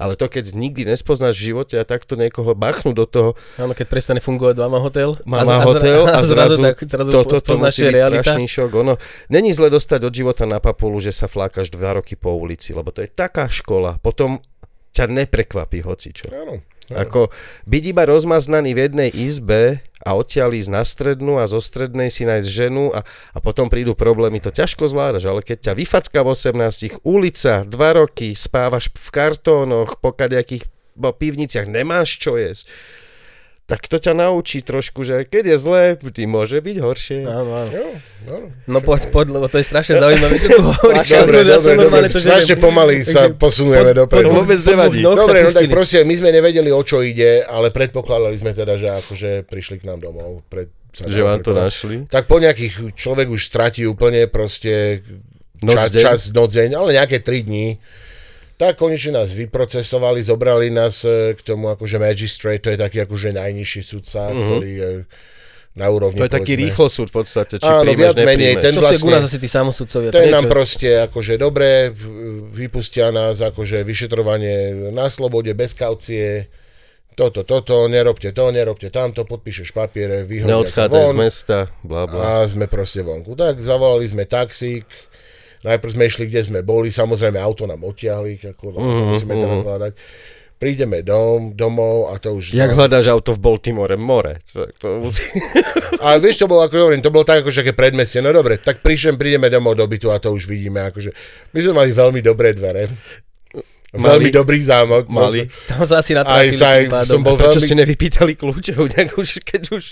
[0.00, 3.30] Ale to, keď nikdy nespoznáš v živote a takto niekoho bachnú do toho,
[3.60, 5.12] Áno, keď prestane fungovať Mama Hotel.
[5.28, 8.22] Mama a, hotel a zrazu, tak, zrazu toto to musí je byť realita.
[8.24, 8.70] strašný šok.
[8.80, 8.94] Ono,
[9.28, 12.88] není zle dostať od života na papulu, že sa flákaš dva roky po ulici, lebo
[12.90, 14.00] to je taká škola.
[14.00, 14.40] Potom
[14.96, 16.32] ťa neprekvapí hocičo.
[16.32, 16.64] Áno.
[16.88, 17.28] Ako
[17.68, 22.24] byť iba rozmaznaný v jednej izbe a odtiaľ ísť na strednú a zo strednej si
[22.24, 26.28] nájsť ženu a, a potom prídu problémy, to ťažko zvládaš, ale keď ťa vyfacka v
[26.32, 30.64] 18, ulica, dva roky, spávaš v kartónoch, po kadejakých
[30.96, 32.72] pivniciach, nemáš čo jesť,
[33.68, 37.20] tak to ťa naučí trošku, že keď je zlé, vždy môže byť horšie.
[37.28, 37.68] Áno, áno.
[37.68, 37.88] Jo,
[38.32, 38.46] áno.
[38.64, 41.08] No poď, poď, lebo to je strašne zaujímavé, čo tu hovoríš.
[41.12, 42.04] Dobre, ja dobre, dobre.
[42.08, 44.32] to, Strašne pomaly sa posunieme dopredu.
[44.32, 45.04] Vôbec nevadí.
[45.04, 48.88] Dobre, no tak proste, my sme nevedeli, o čo ide, ale predpokladali sme teda, že
[48.88, 50.40] akože prišli k nám domov.
[50.48, 51.94] Pred, sa Že vám to našli.
[52.08, 55.04] Tak po nejakých, človek už stratí úplne proste
[55.60, 56.00] Noc, čas, deň.
[56.00, 57.76] čas, noc, deň, ale nejaké 3 dní.
[58.58, 63.30] Tak konečne nás vyprocesovali, zobrali nás e, k tomu akože magistrate, to je taký akože
[63.30, 64.42] najnižší sudca, mm-hmm.
[64.42, 64.90] ktorý je
[65.78, 66.18] na úrovni.
[66.18, 69.06] To je taký rýchlo súd v podstate, či Áno, príjmeš, viac menej, ten Čo vlastne-
[69.06, 70.10] u nás asi tí samosudcovia.
[70.10, 71.94] Ten nám proste akože dobre,
[72.50, 76.50] vypustia nás akože vyšetrovanie na slobode, bez kaucie,
[77.14, 82.22] toto, toto, nerobte to, nerobte tamto, podpíšeš papiere, vyhodia Neodchádzaj z von mesta, bla bla.
[82.22, 83.38] a sme proste vonku.
[83.38, 84.86] Tak zavolali sme taxík,
[85.62, 89.92] najprv sme išli, kde sme boli, samozrejme auto nám odtiahli, ako, mm, musíme teraz hľadať.
[90.58, 92.50] Prídeme dom, domov a to už...
[92.50, 93.94] Jak hľadáš auto v Baltimore?
[93.94, 94.42] More.
[94.50, 95.22] To, to musí...
[96.02, 98.18] A vieš, to bolo, ako hovorím, to bolo tak akože také predmestie.
[98.18, 100.82] No dobre, tak príšem, prídeme domov do bytu a to už vidíme.
[100.90, 101.14] Akože,
[101.54, 102.90] my sme mali veľmi dobré dvere.
[103.94, 105.06] Veľmi Mali- dobrý zámok.
[105.08, 105.46] Mali.
[105.70, 107.06] Tam sa asi Aj natrafili sa, pádom.
[107.08, 107.68] som bol Prečo veľmi...
[107.70, 108.32] si nevypýtali
[109.22, 109.84] už, keď už...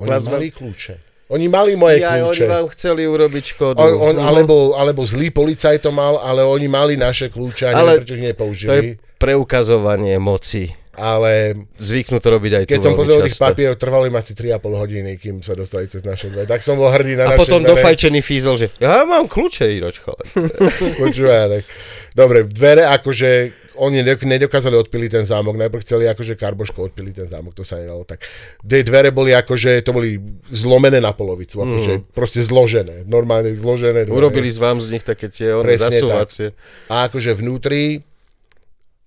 [0.00, 1.07] Oni vás- mali kľúče.
[1.28, 2.44] Oni mali moje Ja, oni kľúče.
[2.46, 3.76] vám chceli urobiť škodu.
[3.76, 4.24] On, on, No.
[4.24, 8.12] alebo, alebo zlý policajt to mal, ale oni mali naše kľúče a Ale neviem, prečo
[8.12, 8.72] ich To je nepoužili.
[9.18, 10.72] preukazovanie moci.
[10.94, 14.32] ale Zvyknú to robiť aj tu keď som veľmi pozrel tých papierov, trvalo im asi
[14.32, 16.42] 3,5 hodiny, kým sa dostali cez naše dvere.
[16.44, 17.70] Tak som bol hrdý na A naše potom dvere.
[17.72, 20.32] dofajčený fízel, že ja mám kľúče, Iroč, chalani.
[21.04, 21.62] Počúvaj.
[22.10, 23.30] Dobre, dvere akože
[23.78, 27.78] oni nedok- nedokázali odpiliť ten zámok, najprv chceli akože karboško odpiliť ten zámok, to sa
[27.78, 28.26] nedalo tak.
[28.60, 30.18] Tie dvere boli akože, to boli
[30.50, 34.18] zlomené na polovicu, akože proste zložené, normálne zložené dvere.
[34.18, 36.46] Urobili z vám z nich také tie one Presne zasúvacie.
[36.90, 38.02] A akože vnútri,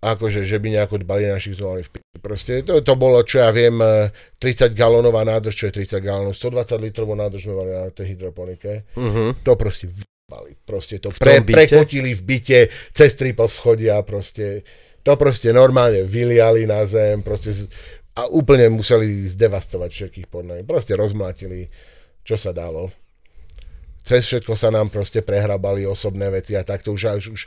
[0.01, 1.95] akože, že by nejako dbali na našich zvolali v p***.
[2.17, 4.09] Proste to, to bolo, čo ja viem, eh,
[4.41, 8.89] 30 galónová nádrž, čo je 30 galónov, 120 litrovú nádrž sme mali na tej hydroponike.
[8.97, 9.37] Uh-huh.
[9.45, 9.93] To proste
[10.31, 10.55] vypali.
[10.63, 11.67] Proste to pre, byte?
[11.67, 12.59] prekotili v byte
[12.95, 14.63] cez tri poschodia, proste
[15.03, 17.67] to proste normálne vyliali na zem, proste z,
[18.15, 20.63] a úplne museli zdevastovať všetkých pod nami.
[20.63, 21.67] Proste rozmlátili,
[22.23, 22.91] čo sa dalo.
[24.01, 27.41] Cez všetko sa nám proste prehrabali osobné veci a takto už, už, už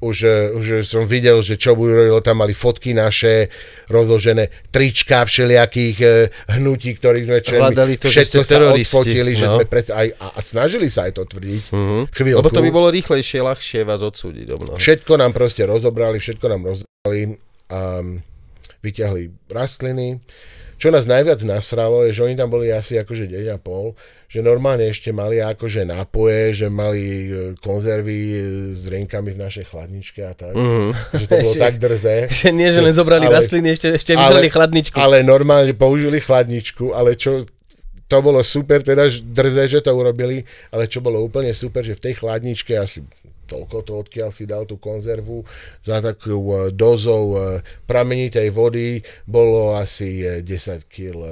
[0.00, 3.52] už, eh, už som videl, že čo budú robiť, tam mali fotky naše
[3.92, 7.38] rozložené, trička všelijakých eh, hnutí, ktorých sme.
[7.40, 9.60] Hľadali to, že Všetko ste sa odfotili, že no.
[9.60, 11.62] sme pres, aj, a, a snažili sa aj to tvrdiť.
[11.72, 12.02] Uh-huh.
[12.08, 12.40] Chvíľku.
[12.40, 14.76] Lebo to by bolo rýchlejšie, ľahšie vás odsúdiť o mnoho.
[14.80, 17.36] Všetko nám proste rozobrali, všetko nám rozdali
[17.70, 18.02] a
[18.80, 20.20] vyťahli rastliny.
[20.80, 23.92] Čo nás najviac nasralo je, že oni tam boli asi akože deň a pol,
[24.32, 28.36] že normálne ešte mali akože nápoje, že mali e, konzervy e,
[28.72, 30.56] s rienkami v našej chladničke a tak.
[30.56, 30.96] Uh-huh.
[31.12, 32.16] Že to bolo tak drze.
[32.32, 34.96] Že nie, že len zobrali Ale- rastliny, ešte, ešte vyžali chladničku.
[34.96, 37.44] Ale normálne použili chladničku, ale čo
[38.10, 42.10] to bolo super, teda drze, že to urobili, ale čo bolo úplne super, že v
[42.10, 43.04] tej chladničke asi
[43.50, 45.42] toľko to, odkiaľ si dal tú konzervu,
[45.82, 47.58] za takú uh, dozou uh,
[47.90, 51.26] pramenitej vody bolo asi uh, 10 kg uh,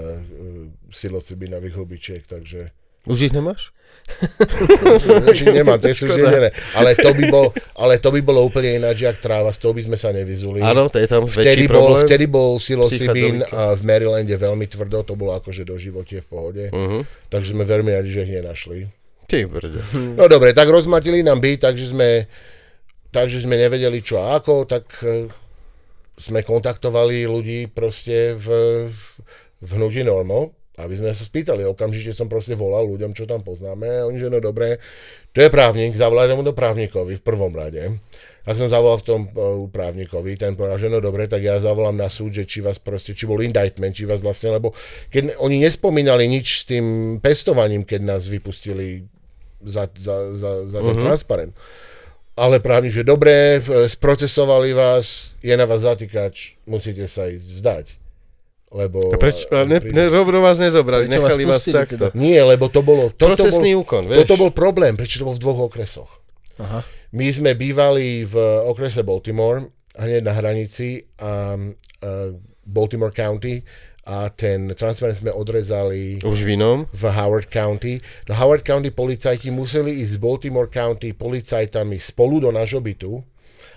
[0.91, 2.75] silocibinových hubičiek, takže
[3.09, 3.73] Už ich nemáš?
[5.33, 6.53] Už ich nemám, to je sú zjedené.
[6.77, 9.83] Ale to by, bol, ale to by bolo úplne ináč, jak tráva, z toho by
[9.85, 10.61] sme sa nevyzuli.
[10.61, 12.05] Áno, to je tam Vtedy väčší bol, problém.
[12.05, 12.51] vtedy bol
[13.49, 16.65] a v Marylande veľmi tvrdo, to bolo akože do životie v pohode.
[16.69, 17.05] Uh-huh.
[17.33, 18.98] Takže sme veľmi radi, že ich nenašli.
[19.29, 19.81] Ty brďo.
[20.17, 22.25] No dobre, tak rozmatili nám byt, takže sme,
[23.13, 25.29] takže sme nevedeli čo a ako, tak eh,
[26.17, 28.49] sme kontaktovali ľudí proste v,
[29.61, 31.69] v hnutí Normo, aby sme sa spýtali.
[31.69, 34.01] Okamžite som proste volal ľuďom, čo tam poznáme.
[34.01, 34.81] A oni, že no dobre,
[35.37, 38.01] to je právnik, zavolajte mu to právnikovi v prvom rade.
[38.49, 42.01] Tak som zavolal v tom uh, právnikovi, ten povedal, že no dobre, tak ja zavolám
[42.01, 44.73] na súd, že či vás proste, či bol indictment, či vás vlastne, lebo
[45.13, 49.05] keď oni nespomínali nič s tým pestovaním, keď nás vypustili
[49.63, 51.05] za, za, za, za ten uh-huh.
[51.05, 51.53] transparent.
[52.39, 53.59] Ale právnik, že dobre,
[53.91, 57.87] sprocesovali vás, je na vás zatýkač, musíte sa ísť vzdať.
[58.69, 59.11] Lebo...
[59.11, 61.93] A Preč, a ne, ne, rovno vás nezobrali, Prečo vás nechali vás, pustili takto.
[61.97, 62.07] teda?
[62.15, 63.11] Nie, lebo to bolo...
[63.11, 64.19] Toto Procesný bol, úkon, vieš.
[64.23, 66.11] Toto bol problém, prečo to bol v dvoch okresoch.
[66.63, 66.85] Aha.
[67.17, 68.35] My sme bývali v
[68.69, 69.65] okrese Baltimore,
[69.97, 72.37] hneď na hranici a, a
[72.69, 73.65] Baltimore County
[74.09, 76.89] a ten transparent sme odrezali Už v inom?
[76.89, 78.01] v Howard County.
[78.25, 83.21] Do Howard County policajti museli ísť z Baltimore County policajtami spolu do nášho bytu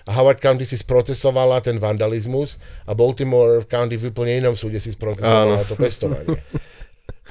[0.08, 2.56] a Howard County si sprocesovala ten vandalizmus
[2.88, 5.68] a Baltimore County v úplne inom súde si sprocesovala Áno.
[5.68, 6.40] to pestovanie.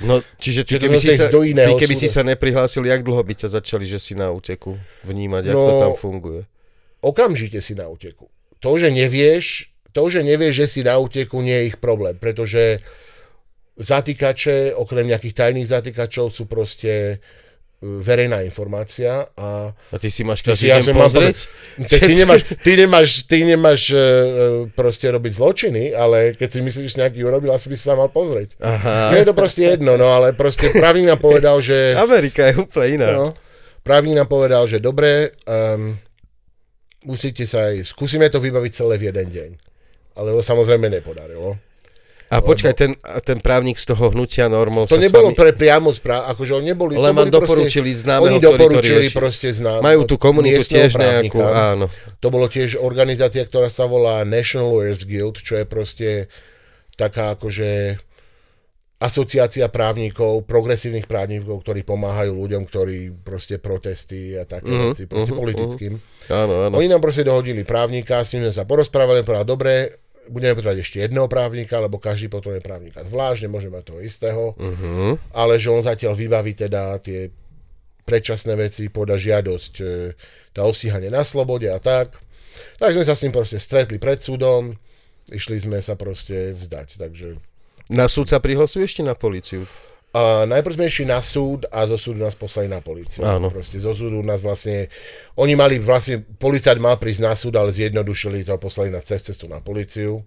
[0.02, 3.22] No, čiže ty keby, si sa, do iného ty keby si sa neprihlásil, jak dlho
[3.22, 4.74] by ťa začali, že si na úteku
[5.06, 6.42] vnímať, jak No, to tam funguje?
[7.06, 8.26] Okamžite si na úteku.
[8.64, 12.80] To, že nevieš, to, že nevieš, že si na úteku, nie je ich problém, pretože
[13.82, 17.16] zatýkače, okrem nejakých tajných zatýkačov, sú proste e,
[17.82, 21.38] verejná informácia a A ty si máš Ty každý ja deň mal pozrieť?
[21.82, 24.00] Tak ty nemáš, ty nemáš, ty nemáš uh,
[24.78, 28.14] proste robiť zločiny, ale keď si myslíš, že nejaký urobil, asi by si sa mal
[28.14, 28.60] pozrieť.
[28.62, 29.16] Aha.
[29.16, 32.88] Nie je to proste jedno, no ale proste právnik nám povedal, že, Amerika je úplne
[33.02, 33.10] iná.
[33.18, 33.26] No.
[33.82, 35.98] právnik nám povedal, že dobre, um,
[37.08, 39.71] musíte sa aj, skúsime to vybaviť celé v jeden deň.
[40.16, 41.56] Ale to samozrejme nepodarilo.
[42.32, 42.96] A počkaj, ten,
[43.28, 45.36] ten právnik z toho hnutia normál To nebolo vami...
[45.36, 46.96] pre priamo správ, akože oni neboli...
[46.96, 49.16] Len to boli proste- doporučili známeho, Oni ktorý to doporučili rieši.
[49.20, 51.92] proste znám, Majú tú komunitu tiež nejakú, áno.
[52.24, 56.08] To bolo tiež organizácia, ktorá sa volá National Lawyers Guild, čo je proste
[56.96, 58.00] taká akože
[59.02, 65.34] asociácia právnikov, progresívnych právnikov, ktorí pomáhajú ľuďom, ktorí proste protesty a také Mhm, veci, proste
[65.34, 65.94] mhm, politickým.
[66.30, 66.74] Áno, áno.
[66.78, 69.74] Oni nám proste dohodili právnika, s ním sme sa porozprávali, povedali, dobre,
[70.30, 75.18] budeme potrebovať ešte jedného právnika, lebo každý potrebuje právnika zvlášť, nemôže mať toho istého, Uh-huh.
[75.34, 77.34] ale že on zatiaľ vybaví teda tie
[78.06, 80.14] predčasné veci, poda žiadosť, e,
[80.54, 82.22] tá osíhanie na slobode a tak.
[82.78, 84.78] Tak sme sa s ním proste stretli pred súdom,
[85.34, 87.42] išli sme sa proste vzdať, takže...
[87.92, 89.68] Na súd sa prihlasujú ešte na políciu.
[90.12, 93.24] A najprv sme išli na súd a zo súdu nás poslali na policiu.
[93.24, 93.48] Áno.
[93.48, 94.92] Proste zo súdu nás vlastne...
[95.40, 96.24] Oni mali vlastne...
[96.24, 100.24] Policajt mal prísť na súd, ale zjednodušili to a poslali nás cez cestu na policiu.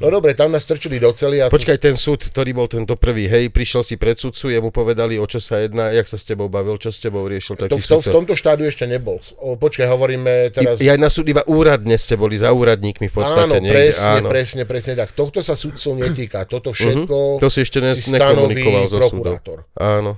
[0.00, 1.52] No dobre, tam nás strčili do cely a...
[1.52, 5.26] Počkaj, ten súd, ktorý bol tento prvý, hej, prišiel si pred sudcu, jemu povedali, o
[5.28, 7.84] čo sa jedná, jak sa s tebou bavil, čo s tebou riešil to, taký v,
[7.84, 9.20] to, v tomto štádiu ešte nebol.
[9.36, 10.80] O, počkaj, hovoríme teraz...
[10.80, 13.60] I, aj na súd iba úradne ste boli, za úradníkmi v podstate.
[13.60, 14.28] Áno, niekde, presne, áno.
[14.32, 15.12] presne, presne tak.
[15.12, 16.44] Tohto sa sudcov netýka.
[16.52, 19.36] Toto všetko To si ešte ne, si nekomunikoval so súdom.
[19.76, 20.16] Áno.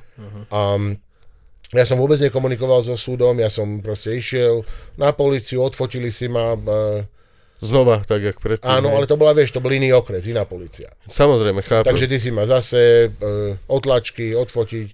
[0.54, 0.94] Um,
[1.74, 4.62] ja som vôbec nekomunikoval so súdom, ja som proste išiel
[5.00, 6.54] na policiu, odfotili si ma.
[6.54, 7.02] Uh,
[7.62, 8.66] Znova, tak jak predtým.
[8.66, 10.90] áno, ale to bola, vieš, to bol iný okres, iná policia.
[11.06, 11.86] Samozrejme, chápem.
[11.86, 14.90] Takže ty si ma zase uh, otlačky, odfotiť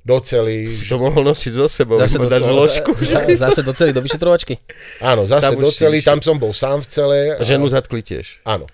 [0.00, 0.64] do celý.
[0.68, 2.92] si to mohol nosiť so sebou, Zase do, dať zložku.
[2.96, 4.56] za, zase do celý do vyšetrovačky?
[5.00, 6.08] Áno, zase Tam už do si celý, išiel.
[6.12, 7.18] tam som bol sám v cele.
[7.36, 8.40] A ženu zatkli tiež.
[8.44, 8.64] Áno.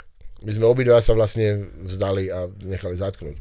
[0.43, 3.39] My sme obidva sa vlastne vzdali a nechali zatknúť.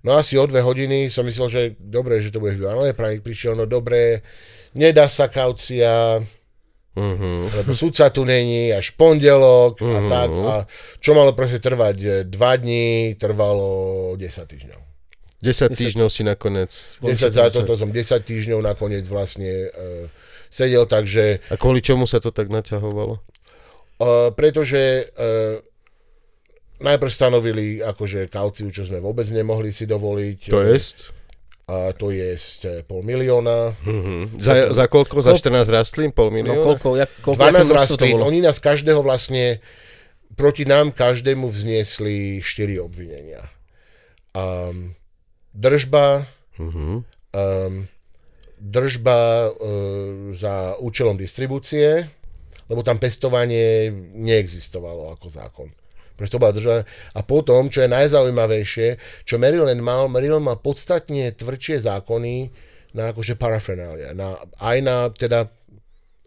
[0.00, 2.72] No asi o dve hodiny som myslel, že dobre, že to budeš vyvať.
[2.72, 4.24] Ale práve prišiel, no dobre,
[4.72, 6.22] nedá sa kaucia,
[6.92, 7.46] Uh-huh.
[7.54, 10.08] lebo sudca tu není, až pondelok a Mhm.
[10.08, 10.30] tak.
[10.30, 10.54] A
[10.98, 13.68] čo malo proste trvať e, dva dní, trvalo
[14.18, 14.80] 10 týždňov.
[15.38, 16.98] 10 týždňov si nakoniec...
[16.98, 20.10] 10 za toto som 10 týždňov nakoniec vlastne uh,
[20.50, 23.22] sedel, takže A kvôli čomu sa to tak naťahovalo?
[24.02, 25.62] uh, pretože uh,
[26.82, 30.50] najprv stanovili akože kauciu, čo sme vôbec nemohli si dovoliť.
[30.50, 31.14] To jest?
[31.68, 33.76] A to je e, pol milióna.
[33.84, 34.24] Uh-huh.
[34.40, 35.20] Za, za koľko?
[35.20, 36.16] Za 14 rastlín?
[36.16, 36.64] Pol No milióna?
[36.64, 39.60] koľko, jak, koľko 12 aké množstvo to rastlín, oni nás každého vlastne,
[40.32, 43.44] proti nám každému vzniesli 4 obvinenia.
[44.32, 44.96] Um,
[45.52, 46.24] držba,
[46.58, 47.06] Uh-huh.
[47.30, 47.74] um,
[48.58, 49.54] držba uh,
[50.34, 52.02] za účelom distribúcie,
[52.66, 55.68] lebo tam pestovanie neexistovalo ako zákon.
[56.18, 56.82] Preto to bola držba.
[57.14, 58.88] A potom, čo je najzaujímavejšie,
[59.22, 62.50] čo Maryland mal, Maryland mal podstatne tvrdšie zákony
[62.98, 65.46] na akože paraphernalia, na, aj na teda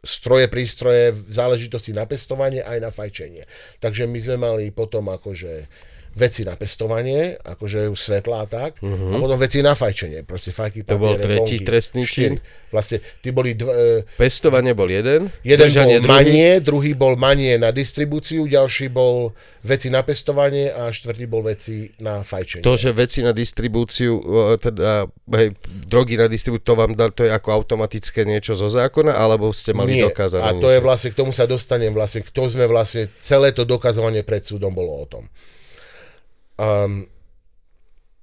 [0.02, 3.44] stroje, prístroje, záležitosti na pestovanie aj na fajčenie.
[3.78, 5.70] Takže my sme mali potom akože
[6.12, 9.16] veci na pestovanie, akože už svetlá a tak, uh-huh.
[9.16, 10.84] a potom veci na fajčenie, proste fajky.
[10.84, 12.36] To bol tretí bonky, trestný čin?
[12.68, 16.08] Vlastne, ty boli dv, e, Pestovanie bol jeden, jeden bol druhý.
[16.08, 19.32] manie, druhý bol manie na distribúciu, ďalší bol
[19.64, 22.64] veci na pestovanie a štvrtý bol veci na fajčenie.
[22.64, 25.56] To, že veci na distribúciu, o, teda, hej,
[25.88, 29.72] drogy na distribúciu, to vám dal, to je ako automatické niečo zo zákona, alebo ste
[29.72, 30.12] mali Nie.
[30.12, 30.76] dokázané A to niečo?
[30.76, 34.76] je vlastne, k tomu sa dostanem vlastne, kto sme vlastne, celé to dokazovanie pred súdom
[34.76, 35.24] bolo o tom.
[36.62, 37.10] Um,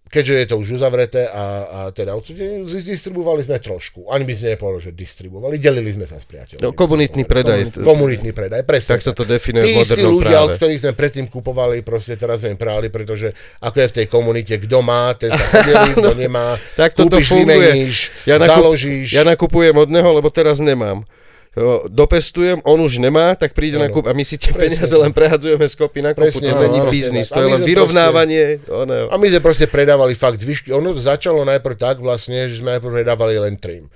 [0.09, 4.09] keďže je to už uzavreté a, a teda odsúdenie, distribuovali sme trošku.
[4.09, 6.63] Ani by sme nepovedali, že distribuovali, delili sme sa s priateľmi.
[6.63, 7.77] No, komunitný predaj.
[7.77, 8.95] Komunitný predaj, presne.
[8.95, 10.57] Tak sa to definuje v Tí si modernom ľudia, od práve.
[10.57, 14.55] ktorých sme predtým kupovali, proste teraz sme im práli, pretože ako je v tej komunite,
[14.57, 17.53] kto má, ten sa podelí, kto nemá, Tak kúpiš, funguje.
[17.69, 19.09] vymeníš, Ja, nakup, založíš.
[19.13, 21.05] ja nakupujem od neho, lebo teraz nemám.
[21.89, 25.67] Dopestujem, on už nemá, tak príde na kúp a my si tie peniaze len prehadzujeme
[25.67, 26.29] z kopy na kopu.
[26.29, 28.43] Presne To tak, není presne biznis, to je len vyrovnávanie.
[28.69, 30.73] Ono, A my sme proste predávali fakt zvyšky.
[30.73, 33.91] Ono to začalo najprv tak vlastne, že sme najprv predávali len trim.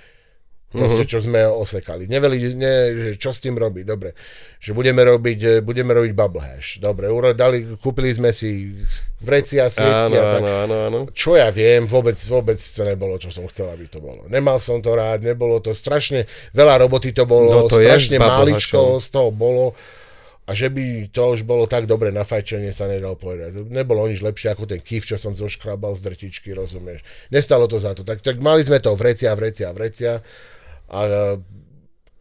[0.73, 2.09] Proste, čo sme osekali.
[2.09, 3.85] Neveli, ne, že čo s tým robiť.
[3.85, 4.17] Dobre.
[4.57, 6.81] Že budeme robiť, e, budeme robiť bubble hash.
[6.81, 8.73] Dobre, uro, dali, kúpili sme si
[9.21, 10.41] vreci a áno, a tak.
[10.41, 10.99] áno, áno, áno.
[11.13, 14.25] Čo ja viem, vôbec, vôbec to nebolo, čo som chcel, aby to bolo.
[14.33, 16.25] Nemal som to rád, nebolo to strašne,
[16.57, 19.77] veľa roboty to No bolo, to je strašne máličko z toho bolo.
[20.43, 23.63] A že by to už bolo tak dobre na fajčenie, sa nedalo povedať.
[23.71, 27.07] Nebolo nič lepšie ako ten kýv, čo som zoškrabal z drtičky, rozumieš.
[27.31, 28.03] Nestalo to za to.
[28.03, 30.19] Tak, tak mali sme to vrecia, vrecia, vrecia.
[30.91, 31.11] A e,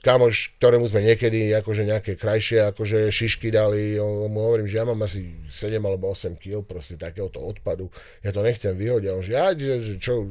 [0.01, 4.85] kamoš, ktorému sme niekedy akože nejaké krajšie akože šišky dali, on, mu hovorím, že ja
[4.85, 7.93] mám asi 7 alebo 8 kg proste takéhoto odpadu.
[8.25, 9.09] Ja to nechcem vyhodiť.
[9.09, 10.25] A on, že ja, že, čo,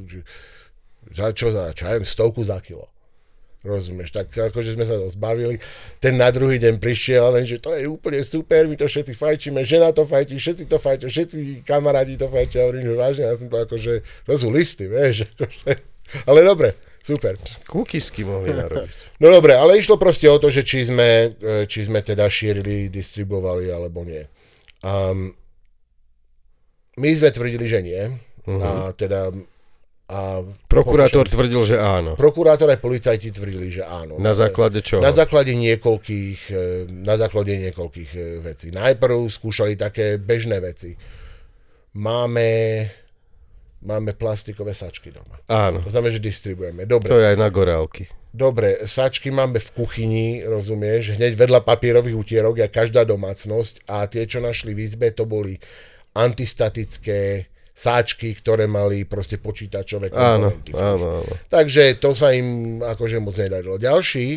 [1.15, 2.91] za čo za, čo ja viem, stovku za kilo.
[3.61, 5.61] Rozumieš, tak akože sme sa to zbavili.
[6.01, 9.61] Ten na druhý deň prišiel, len že to je úplne super, my to všetci fajčíme,
[9.61, 13.45] žena to fajčí, všetci to fajčia, všetci kamaráti to fajčia, hovorím, že vážne, ja som
[13.53, 15.77] to akože, to sú listy, vieš, akože,
[16.25, 17.35] ale dobre, super.
[17.65, 19.19] Kúkisky mohli narobiť.
[19.21, 22.87] No dobre, ale išlo proste o to, že či sme, e, či sme teda šírili,
[22.93, 24.21] distribuovali alebo nie.
[24.81, 25.33] Um,
[26.97, 28.01] my sme tvrdili, že nie.
[28.45, 28.61] Uh-huh.
[28.61, 29.29] A teda
[30.11, 32.19] a Prokurátor tvrdil, že áno.
[32.19, 34.19] prokurátor aj policajti tvrdili, že áno.
[34.19, 34.99] Na základe čoho?
[34.99, 38.75] Na základe niekoľkých, e, na základe niekoľkých e, vecí.
[38.75, 40.99] Najprv skúšali také bežné veci.
[41.95, 42.47] Máme,
[43.81, 45.41] máme plastikové sačky doma.
[45.49, 45.81] Áno.
[45.81, 46.85] To znamená, že distribujeme.
[46.85, 47.09] Dobre.
[47.09, 48.05] To je aj na gorálky.
[48.31, 54.23] Dobre, sačky máme v kuchyni, rozumieš, hneď vedľa papierových utierok, jak každá domácnosť a tie,
[54.23, 55.59] čo našli v izbe, to boli
[56.15, 60.71] antistatické sáčky, ktoré mali proste počítačové Áno, komponenty.
[60.75, 61.33] áno, áno.
[61.47, 63.75] Takže to sa im akože moc nedarilo.
[63.75, 64.27] Ďalší,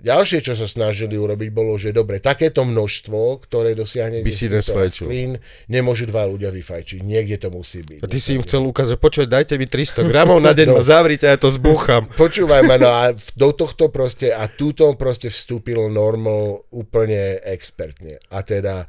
[0.00, 5.36] Ďalšie, čo sa snažili urobiť, bolo, že dobre, takéto množstvo, ktoré dosiahne By si nesfajčil.
[5.68, 7.04] nemôžu dva ľudia vyfajčiť.
[7.04, 8.00] Niekde to musí byť.
[8.00, 10.76] A ty si im chcel ukázať, počuj, dajte mi 300 gramov na deň, No.
[10.76, 12.08] ma zavrite a ja to zbúcham.
[12.16, 18.24] Počúvaj ma, no a do tohto proste, a túto proste vstúpil Normal úplne expertne.
[18.32, 18.88] A teda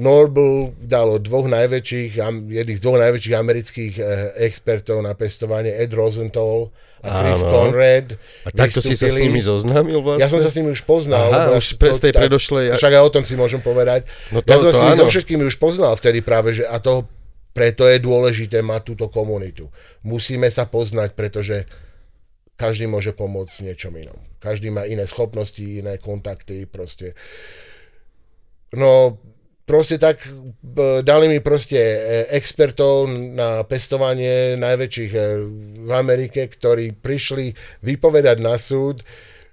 [0.00, 2.16] Normal dalo dvoch najväčších,
[2.48, 4.04] jedných z dvoch najväčších amerických eh,
[4.48, 6.72] expertov na pestovanie, Ed Rosenthal
[7.04, 7.52] a Chris Áno.
[7.52, 8.16] Conrad.
[8.44, 10.24] A takto si sa s nimi zoznámil vlastne?
[10.24, 11.28] Ja som sa s nimi už poznal.
[11.28, 14.04] Aha, už pre- z tej tak- predošlej- Však aj o tom si môžem povedať.
[14.32, 16.80] No to- ja som to s nimi so všetkými už poznal vtedy práve, že a
[16.80, 17.04] to
[17.50, 19.68] preto je dôležité mať túto komunitu.
[20.06, 21.66] Musíme sa poznať, pretože
[22.54, 24.20] každý môže pomôcť v niečom inom.
[24.38, 27.16] Každý má iné schopnosti, iné kontakty, proste.
[28.70, 29.18] No,
[29.70, 30.18] proste tak
[30.58, 31.98] b- dali mi proste e,
[32.32, 35.20] expertov na pestovanie najväčších e,
[35.80, 39.06] v Amerike, ktorí prišli vypovedať na súd,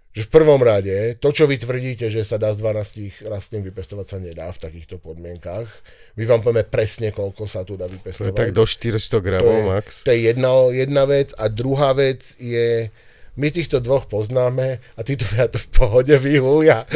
[0.09, 4.05] že v prvom rade to, čo vy tvrdíte, že sa dá z 12 rastlín vypestovať,
[4.07, 5.69] sa nedá v takýchto podmienkach.
[6.17, 8.33] My vám povieme presne, koľko sa tu dá To je vypestovať.
[8.33, 10.01] tak do 400 To gramov max.
[10.01, 11.37] to je jedna, jedna vec.
[11.37, 12.89] A druhá vec je,
[13.37, 16.89] my týchto dvoch poznáme a ja to v pohode vyhulia.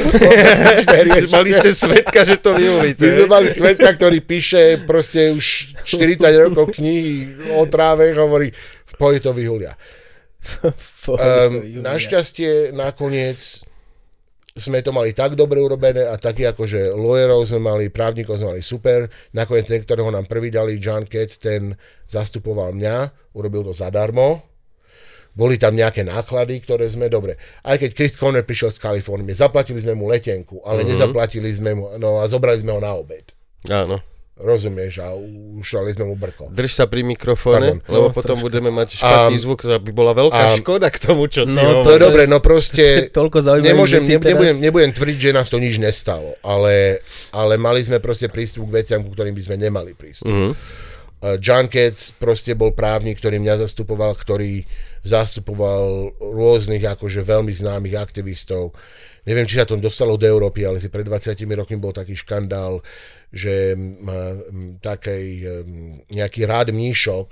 [1.37, 3.05] Mali ste svetka, že to vyvolíte.
[3.05, 6.17] My sme mali svetka, ktorý píše proste už 40
[6.49, 8.49] rokov knihy o tráve, hovorí,
[8.89, 9.77] v pohode to vyhulia.
[11.01, 13.65] Um, našťastie nakoniec
[14.53, 18.61] sme to mali tak dobre urobené a taký akože lawyerov sme mali, právnikov sme mali
[18.61, 19.09] super.
[19.33, 21.73] Nakoniec ten, ktorého nám prvý dali, John Katz, ten
[22.05, 22.95] zastupoval mňa,
[23.33, 24.50] urobil to zadarmo.
[25.31, 27.39] Boli tam nejaké náklady, ktoré sme, dobre.
[27.63, 30.91] Aj keď Chris Conner prišiel z Kalifornie, zaplatili sme mu letenku, ale mm-hmm.
[30.91, 33.31] nezaplatili sme mu, no a zobrali sme ho na obed.
[33.71, 34.03] Áno.
[34.41, 35.13] Rozumieš, a
[35.61, 36.49] ušali sme mu brko.
[36.49, 37.93] Drž sa pri mikrofóne, Pardon.
[37.93, 38.45] lebo No, potom trošku.
[38.49, 41.53] budeme mať špatný Am, zvuk, to by bola veľká am, škoda k tomu, čo ty
[41.53, 42.83] no, To je dobre, no proste...
[43.21, 47.05] Toľko Nemôžem, ne, nebudem, nebudem tvrdiť, že nás to nič nestalo, ale,
[47.37, 50.33] ale mali sme proste prístup k veciam, ku ktorým by sme nemali prístup.
[50.33, 50.51] Mhm.
[51.21, 54.65] Uh, John Katz proste bol právnik, ktorý mňa zastupoval, ktorý
[55.01, 58.73] zastupoval rôznych akože veľmi známych aktivistov.
[59.25, 62.81] Neviem, či sa to dostalo do Európy, ale si pred 20 rokmi bol taký škandál,
[63.29, 63.77] že
[64.81, 65.25] takej,
[66.09, 67.27] nejaký rád mníšok,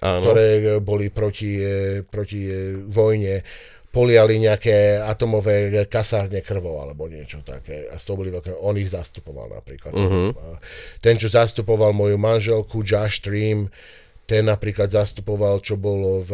[0.00, 0.24] Áno.
[0.24, 3.44] ktoré boli proti, e, proti e, vojne,
[3.90, 7.90] poliali nejaké atomové kasárne krvou alebo niečo také.
[7.90, 9.92] A to boli veľké, on ich zastupoval napríklad.
[9.92, 10.30] Uh-huh.
[11.02, 13.66] Ten, čo zastupoval moju manželku, Josh Stream,
[14.30, 16.32] ten napríklad zastupoval, čo bolo v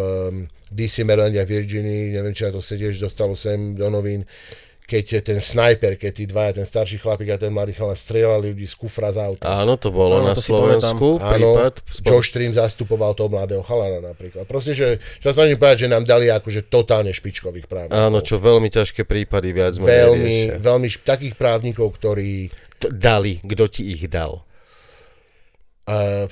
[0.71, 4.27] DC, Maryland a Virginii, neviem, či na to sedíš, dostalo sem do novín,
[4.87, 8.71] keď ten sniper, keď tí dvaja, ten starší chlapík a ten mladý chalán strieľali ľudí
[8.71, 9.43] z kufra z auta.
[9.51, 11.19] Áno, to bolo Áno, na to Slovensku.
[11.19, 11.75] Áno, prípad.
[12.07, 14.47] Josh Stream zastupoval toho mladého chalana napríklad.
[14.47, 17.99] Proste, že, čo sa snažím povedať, že nám dali akože totálne špičkových právnikov.
[17.99, 20.63] Áno, čo veľmi ťažké prípady viac menej veľmi, riešia.
[20.63, 24.47] veľmi takých právnikov, ktorí To Dali, kto ti ich dal?
[25.87, 26.27] uh,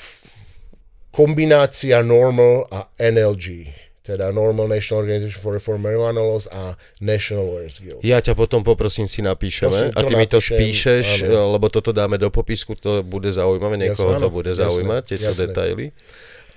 [1.11, 3.67] kombinácia Normal a NLG,
[4.05, 8.05] teda Normal National Organization for Reform Marijuana Laws a National Lawyers Guild.
[8.05, 11.57] Ja ťa potom poprosím, si napíšeme Prosím, a to ty mi to napíšem, spíšeš, áno.
[11.57, 15.33] lebo toto dáme do popisku, to bude zaujímavé, niekoho Jasné, to bude jasné, zaujímať, tieto
[15.33, 15.41] jasné.
[15.49, 15.87] detaily.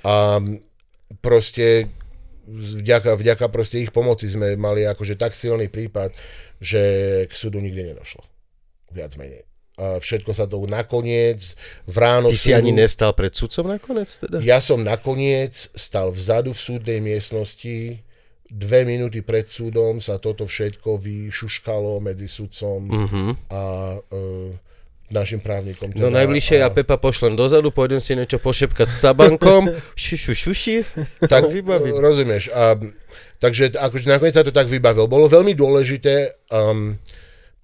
[0.03, 0.43] A
[1.23, 1.87] proste
[2.51, 6.11] vďaka, vďaka proste ich pomoci sme mali akože tak silný prípad,
[6.59, 6.81] že
[7.27, 8.27] k súdu nikdy nedošlo.
[8.91, 9.47] Viac menej.
[9.77, 11.53] Všetko sa to nakoniec
[11.85, 14.41] v ráno Ty si súdu, ani nestal pred sudcom nakoniec teda?
[14.41, 18.01] Ja som nakoniec stal vzadu v súdnej miestnosti,
[18.43, 23.23] dve minúty pred súdom sa toto všetko vyšuškalo medzi sudcom Mhm.
[23.47, 23.61] a
[23.99, 24.19] e,
[25.07, 25.93] našim právnikom.
[25.93, 30.33] No teda, najbližšie ja a- Pepa pošlem dozadu, pôjdem si niečo pošepkať s cabankom, šušu,
[30.33, 30.75] šuši,
[31.23, 31.95] tak no, vybavím.
[31.95, 32.49] rozumieš.
[32.49, 32.75] A,
[33.37, 35.05] takže akože nakoniec sa to tak vybavil.
[35.05, 36.97] Bolo veľmi dôležité um,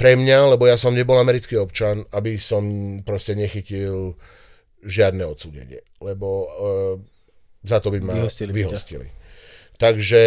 [0.04, 2.60] pre mňa, lebo ja som nebol americký občan, aby som
[3.08, 4.20] proste nechytil
[4.84, 5.80] žiadne odsúdenie.
[6.04, 6.96] Lebo uh,
[7.64, 9.08] za to by ma Vyhostili vyhostili.
[9.80, 10.24] Takže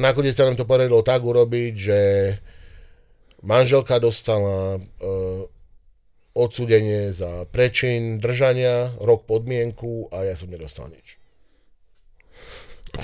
[0.00, 2.00] nakoniec sa nám to podarilo tak urobiť, že
[3.44, 5.44] manželka dostala uh,
[6.32, 11.20] odsúdenie za prečin držania, rok podmienku a ja som nedostal nič.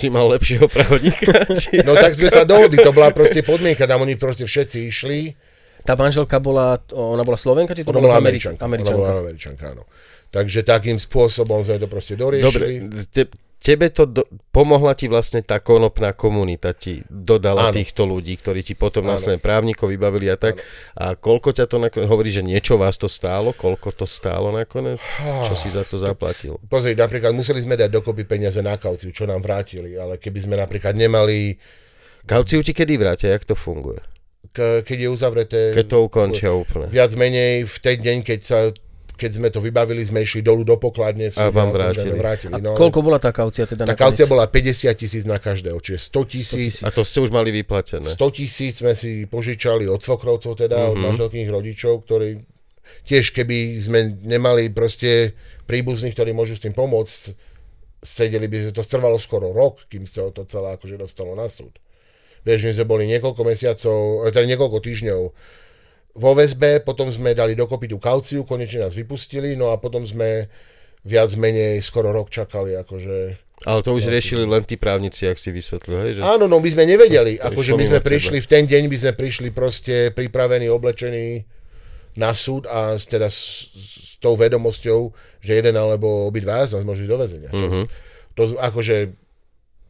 [0.00, 1.44] Si mal lepšieho pravodníka?
[1.60, 5.20] či- No tak sme sa dohodli, to bola proste podmienka, tam oni proste všetci išli.
[5.88, 8.92] Tá manželka bola, ona bola Slovenka, či to Ona bola bola z Američan- Američanka.
[8.92, 9.64] Ona bola Američanka?
[9.64, 9.84] Američanka, áno.
[10.28, 13.08] Takže takým spôsobom sme to proste Dobre, doriešili.
[13.08, 13.24] te,
[13.58, 14.20] tebe to do,
[14.52, 17.74] pomohla ti vlastne tá konopná komunita, ti dodala Áno.
[17.74, 19.16] týchto ľudí, ktorí ti potom Áno.
[19.16, 20.60] následne právnikov vybavili a tak.
[20.92, 23.56] A koľko ťa to nakoniec, hovorí, že niečo vás to stálo?
[23.56, 25.00] Koľko to stálo nakoniec?
[25.48, 26.60] Čo si za to zaplatil?
[26.68, 30.54] Pozri, napríklad museli sme dať dokopy peniaze na kauciu, čo nám vrátili, ale keby sme
[30.54, 31.56] napríklad nemali
[32.28, 34.04] Kauciu ti kedy vrátia, jak to funguje?
[34.58, 35.60] Keď je uzavreté...
[35.74, 36.90] Keď to ukončia úplne.
[36.90, 38.58] Viac menej v ten deň, keď sa
[39.18, 41.34] keď sme to vybavili, sme išli dolu do pokladne.
[41.34, 42.14] A vám vrátili.
[42.14, 42.18] vrátili.
[42.22, 44.14] vrátili A no, koľko bola tá kaucia teda tá nakoniec?
[44.14, 46.74] kaucia bola 50 tisíc na každého, čiže 100 tisíc.
[46.86, 48.06] A to ste už mali vyplatené.
[48.06, 50.94] 100 tisíc sme si požičali od svokrovcov, teda mm-hmm.
[50.94, 52.38] od manželkých rodičov, ktorí
[53.04, 55.34] tiež keby sme nemali proste
[55.66, 57.34] príbuzných, ktorí môžu s tým pomôcť,
[57.98, 61.74] sedeli by, to trvalo skoro rok, kým sa to celé akože dostalo na súd.
[62.48, 63.96] Vieš, my sme boli niekoľko mesiacov,
[64.32, 65.20] teda niekoľko týždňov
[66.18, 70.50] vo väzbe, potom sme dali dokopy tú kauciu, konečne nás vypustili, no a potom sme
[71.06, 73.16] viac menej skoro rok čakali, akože...
[73.66, 76.10] Ale to už riešili len tí právnici, ak si vysvetlil, hej?
[76.18, 76.20] Že...
[76.26, 79.12] Áno, no my sme nevedeli, To akože my sme prišli, v ten deň by sme
[79.14, 81.42] prišli proste pripravení, oblečení
[82.18, 87.06] na súd a s- teda s, s tou vedomosťou, že jeden alebo obidva nás môžu
[87.06, 87.50] ísť do väzenia.
[87.54, 87.80] Mhm.
[88.34, 89.14] To, to akože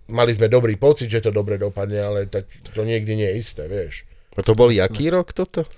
[0.09, 3.65] mali sme dobrý pocit, že to dobre dopadne, ale tak to niekdy nie je isté,
[3.69, 4.09] vieš.
[4.35, 5.69] A to bol jaký rok toto?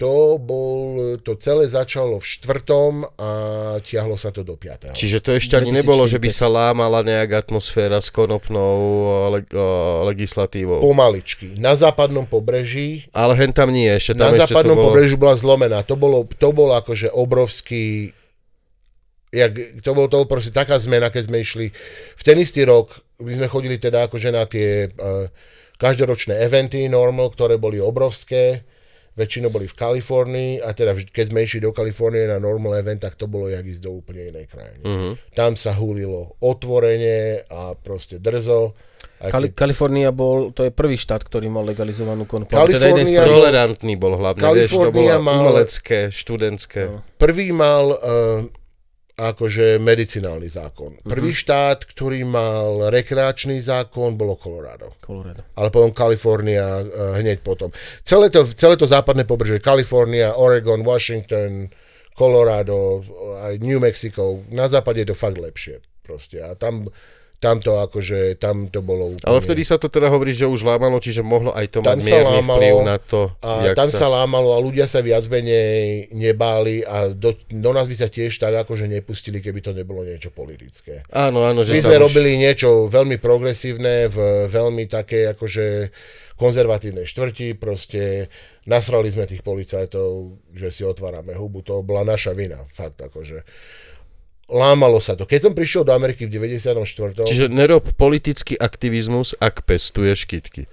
[0.00, 3.30] To bol, to celé začalo v štvrtom a
[3.86, 4.98] tiahlo sa to do piatého.
[4.98, 8.74] Čiže to ešte ani nebolo, že by sa lámala nejak atmosféra s konopnou
[9.30, 10.82] le- o, legislatívou.
[10.82, 11.54] Pomaličky.
[11.54, 14.86] Na západnom pobreží Ale hen tam nie, ešte tam na ešte západnom bolo...
[14.90, 15.86] pobreží bola zlomená.
[15.86, 18.10] To bolo, to bolo akože obrovský
[19.32, 21.66] jak, to bolo to proste taká zmena, keď sme išli
[22.18, 22.92] v ten istý rok,
[23.22, 25.26] my sme chodili teda akože na tie uh,
[25.76, 28.62] každoročné eventy normal, ktoré boli obrovské,
[29.12, 33.12] väčšinou boli v Kalifornii a teda keď sme išli do Kalifornie na normal event, tak
[33.12, 34.82] to bolo jak ísť do úplne inej krajiny.
[34.82, 35.10] Mhm.
[35.32, 38.72] Tam sa hulilo otvorene a proste drzo.
[39.20, 42.24] Kali- keď- Kalifornia bol, to je prvý štát, ktorý mal legalizovanú.
[42.24, 43.20] Kalifornia- Teda Ja prvých.
[43.20, 46.82] bol- Tolerantný bol hlavne, vieš, to bolo Kalifornia mal- umelecké, študentské.
[46.88, 46.98] No.
[47.16, 48.42] prvý mal uh,
[49.12, 50.96] akože medicinálny zákon.
[51.04, 54.96] Prvý štát, ktorý mal rekreačný zákon, bolo Colorado.
[55.04, 55.44] Colorado.
[55.54, 57.68] Ale potom Kalifornia uh, hneď potom.
[58.00, 61.68] Celé to, celé to západné pobrežie, Kalifornia, Oregon, Washington,
[62.12, 63.04] Colorado,
[63.40, 65.80] aj New Mexico, na západe je to fakt lepšie.
[66.02, 66.44] Proste.
[66.44, 66.88] A tam,
[67.42, 69.26] tam to akože, tam to bolo úplne...
[69.26, 72.06] Ale vtedy sa to teda hovorí, že už lámalo, čiže mohlo aj to Tam mať
[72.06, 74.06] sa mierny lámalo vplyv na to, A tam sa...
[74.06, 78.30] sa lámalo a ľudia sa viac menej nebáli a do, do nás by sa tiež
[78.38, 81.02] tak akože nepustili, keby to nebolo niečo politické.
[81.10, 82.02] Áno, áno, že My sme už...
[82.06, 85.90] robili niečo veľmi progresívne v veľmi také akože
[86.38, 88.30] konzervatívnej štvrti, proste
[88.70, 93.42] nasrali sme tých policajtov, že si otvárame hubu, to bola naša vina, fakt akože.
[94.52, 95.24] Lámalo sa to.
[95.24, 97.24] Keď som prišiel do Ameriky v 94.
[97.24, 100.68] Čiže nerob politický aktivizmus, ak pestuješ kytky.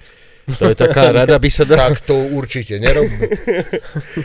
[0.58, 1.78] To je taká rada, by sa dá...
[1.78, 2.82] tak to určite.
[2.82, 3.06] Nerob,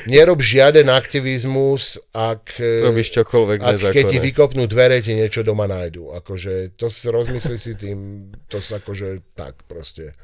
[0.08, 4.24] nerob žiaden aktivizmus, ak, Robíš čokoľvek ak keď ti nezákonné.
[4.32, 6.16] vykopnú dvere, ti niečo doma nájdu.
[6.16, 10.16] Akože, to si rozmyslí si tým, to sa akože tak proste.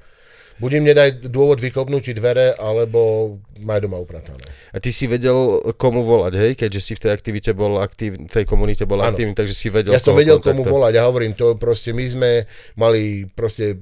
[0.60, 3.34] Buď im nedaj dôvod vykopnúť ti dvere, alebo
[3.64, 4.44] maj doma upratané.
[4.70, 5.34] A ty si vedel,
[5.74, 6.52] komu volať, hej?
[6.54, 9.08] Keďže si v tej aktivite bol aktív, v tej komunite bol Áno.
[9.08, 10.70] aktívny, takže si vedel, Ja som vedel, komu kontaktovať.
[10.70, 10.92] volať.
[10.94, 12.30] Ja hovorím, to proste my sme
[12.76, 13.80] mali proste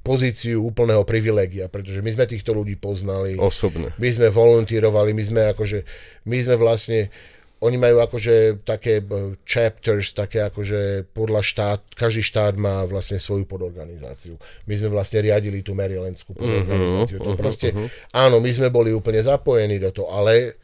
[0.00, 3.36] pozíciu úplného privilegia, pretože my sme týchto ľudí poznali.
[3.36, 3.92] Osobne.
[4.00, 5.84] My sme voluntírovali, my sme akože,
[6.24, 7.12] my sme vlastne,
[7.58, 13.44] oni majú akože také eh, chapters, také akože podľa štát, každý štát má vlastne svoju
[13.50, 14.38] podorganizáciu.
[14.70, 17.18] My sme vlastne riadili tú Marylandskú podorganizáciu.
[17.18, 17.74] To proste,
[18.14, 20.54] áno, my sme boli úplne zapojení do toho, ale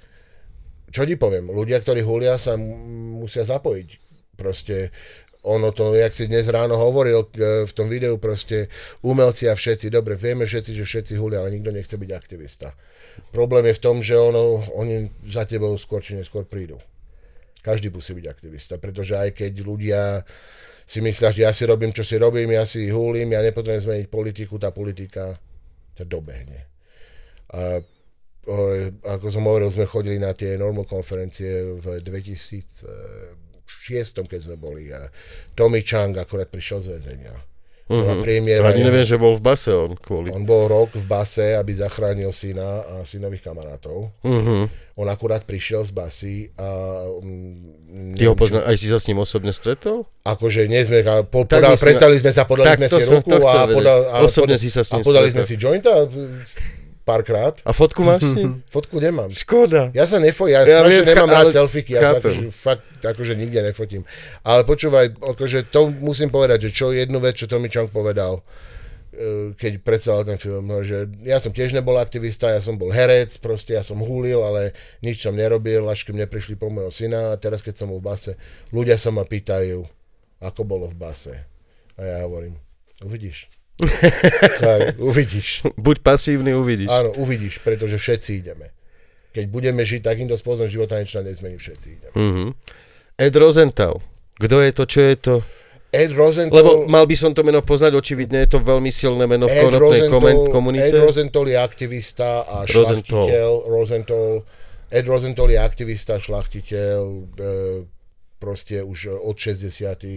[0.95, 3.89] čo ti poviem, ľudia, ktorí hulia, sa musia zapojiť.
[4.39, 4.95] Proste
[5.45, 8.71] ono to, jak si dnes ráno hovoril e, v tom videu, proste
[9.03, 12.73] umelci a všetci, dobre, vieme všetci, že všetci hulia, ale nikto nechce byť aktivista.
[13.35, 16.79] Problém je v tom, že ono, oni za tebou skôr či neskôr prídu.
[17.65, 20.21] Každý musí byť aktivista, pretože aj keď ľudia
[20.85, 24.07] si myslia, že ja si robím, čo si robím, ja si hulím, ja nepotrebujem zmeniť
[24.13, 25.33] politiku, tá politika
[25.97, 26.69] ťa dobehne.
[27.57, 27.81] A
[29.09, 32.85] ako som hovoril, sme chodili na tie normal konferencie v 2006,
[34.29, 34.93] keď sme boli.
[34.93, 35.09] A
[35.57, 37.33] Tommy Chang akorát prišiel z väzenia.
[37.85, 38.65] Bola premiéra.
[38.67, 40.31] Ani neviem, že bol v base on kvôli.
[40.31, 44.09] On bol rok v base, aby zachránil syna a synových kamarátov.
[44.23, 44.73] Mhm.
[44.95, 46.65] On akurát prišiel z basy a...
[47.13, 50.07] Um, Ty ho pozná, aj si sa s ním osobne stretol?
[50.23, 53.03] Akože nie sme, a po, Tak podal, myslím- predstavili sme sa, podali Tak sme si
[53.03, 53.75] som- ruku a, vedieť.
[53.75, 55.35] podal, a, Osobne pod- si sa s a ním podali stretol.
[55.35, 55.93] sme si jointa
[57.05, 57.61] párkrát.
[57.63, 58.65] A fotku máš s ním?
[58.67, 59.29] Fotku nemám.
[59.29, 59.93] Škoda.
[59.93, 62.85] Ja sa nefo, ja, Ja viem, nemám cha- rád ale selfieky, ja sa akože, fakt,
[62.99, 64.03] akože nikde nefotím.
[64.41, 68.41] Ale počúvaj, akože to musím povedať, že čo jednu vec, čo Tommy Chong povedal,
[69.13, 72.89] eh, keď predstavil ten film, no, že ja som tiež nebol aktivista, ja som bol
[72.89, 76.91] herec, proste ja som hulil, ale nič som nerobil, až keď mne prišli po môjho
[76.91, 78.33] syna a teraz keď som bol v base,
[78.71, 79.85] ľudia sa ma pýtajú,
[80.41, 81.35] ako bolo v base.
[81.95, 82.59] A ja hovorím,
[83.01, 83.47] uvidíš,
[84.63, 85.67] tak, uvidíš.
[85.75, 86.95] Buď pasívny, uvidíš.
[86.95, 88.71] Áno, uvidíš, pretože všetci ideme.
[89.35, 92.15] Keď budeme žiť takýmto spôsobom života, nič nezmení, všetci ideme.
[92.15, 92.47] Mhm.
[93.19, 94.03] Ed Rosenthal.
[94.35, 95.35] Kto je to, čo je to?
[95.95, 96.59] Ed Rosenthal...
[96.59, 100.11] Lebo mal by som to meno poznať, očividne je to veľmi silné meno v konopnej
[100.51, 100.91] komunite.
[100.91, 103.27] Ed Rosenthal je aktivista a Rosenthal.
[103.27, 103.51] šlachtiteľ.
[103.71, 104.31] Rosenthal.
[104.91, 106.99] Ed Rosenthal je aktivista, šlachtiteľ.
[107.39, 107.51] E,
[108.43, 110.11] proste už od 60 e,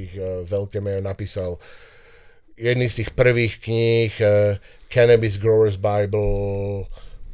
[0.45, 1.61] veľké meno napísal
[2.57, 4.57] jedný z tých prvých kníh e,
[4.89, 6.87] Cannabis Growers Bible,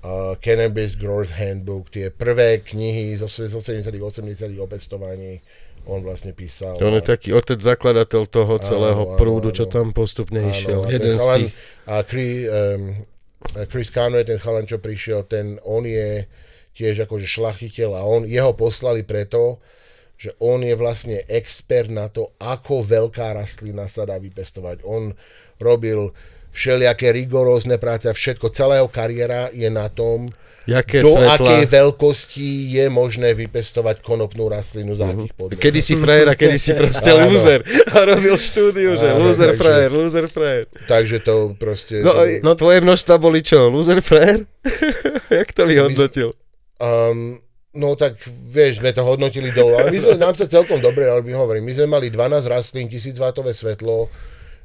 [0.04, 5.40] uh, Cannabis Growers Handbook, tie prvé knihy zo, zo 70 80 o pestovaní
[5.84, 6.80] on vlastne písal.
[6.80, 9.74] On je taký otec zakladateľ toho celého Áno, áno, prúdu, čo áno.
[9.76, 10.88] tam postupne išiel.
[10.88, 11.54] a Jeden z chalan, tých.
[11.84, 12.82] a Chris, um,
[13.68, 16.24] Chris Conway, ten chalan, čo prišiel, ten, on je
[16.72, 19.60] tiež akože šlachtiteľ a on, jeho poslali preto,
[20.24, 24.88] že on je vlastne expert na to, ako veľká rastlina sa dá vypestovať.
[24.88, 25.12] On
[25.60, 26.16] robil
[26.48, 30.32] všelijaké rigorózne práce a všetko, celá jeho kariéra je na tom,
[30.64, 31.36] Jaké do svetla.
[31.36, 35.60] akej veľkosti je možné vypestovať konopnú rastlinu za akých podmienok.
[35.60, 37.60] Kedy si frajer a kedy si proste loser.
[37.92, 40.64] A robil štúdiu, že takže- frajer, loser frajer.
[40.88, 42.00] Takže to proste...
[42.00, 43.68] No, to- no tvoje množstva boli čo?
[43.68, 44.48] Loser frajer?
[45.44, 46.32] Jak to vyhodnotil?
[46.80, 47.44] Um,
[47.74, 51.34] no tak, vieš, sme to hodnotili dolu, ale my sme, nám sa celkom dobre robí,
[51.34, 54.10] hovorím, my sme mali 12 rastlín, 1000 W svetlo,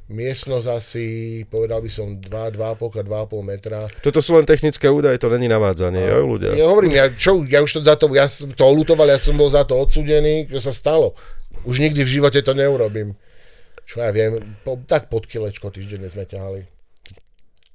[0.09, 1.05] miestnosť asi,
[1.45, 3.79] povedal by som 2, 2,5 krát 2,5 metra.
[4.01, 6.53] Toto sú len technické údaje, to není navádzanie, jo, ľudia.
[6.57, 9.37] Ja hovorím, ja, čo, ja už to za to, ja som to olutoval, ja som
[9.37, 11.13] bol za to odsudený, čo sa stalo.
[11.65, 13.17] Už nikdy v živote to neurobím.
[13.89, 16.65] Čo ja viem, po, tak pod kilečko týždenne sme ťahali.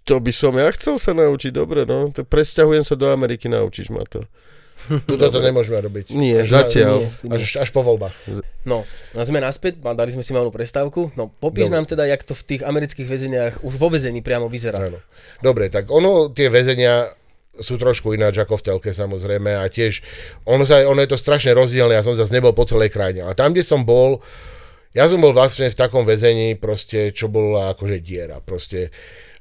[0.05, 2.12] To by som ja chcel sa naučiť, dobre, no.
[2.12, 4.26] To presťahujem sa do Ameriky, naučíš ma to.
[5.09, 6.12] Tuto to nemôžeme robiť.
[6.12, 6.97] Nie, až na- zatiaľ.
[7.24, 7.37] Nie.
[7.37, 8.14] Až, až po voľbách.
[8.64, 11.12] No, a sme naspäť, dali sme si malú prestávku.
[11.16, 11.76] No, popíš Dobre.
[11.76, 14.89] nám teda, jak to v tých amerických väzeniach už vo väzení priamo vyzerá.
[14.89, 15.01] Áno.
[15.45, 17.12] Dobre, tak ono, tie väzenia
[17.55, 20.03] sú trošku ináč ako v telke samozrejme a tiež,
[20.43, 23.39] ono, sa, ono je to strašne rozdielne, ja som zase nebol po celej krajine, ale
[23.39, 24.18] tam, kde som bol,
[24.91, 28.91] ja som bol vlastne v takom väzení, proste, čo bola akože diera, proste,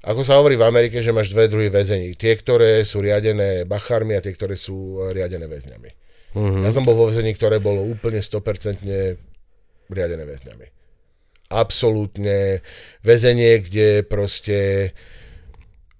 [0.03, 4.13] ako sa hovorí v Amerike, že máš dve druhy väzení, tie, ktoré sú riadené bachármi
[4.13, 5.91] a tie, ktoré sú eh, riadené väzňami.
[6.33, 8.81] Ja som bol vo väzení, ktoré bolo úplne 100%
[9.87, 10.65] riadené väzňami.
[11.47, 12.65] Absolútne
[12.99, 14.89] väzenie, kde proste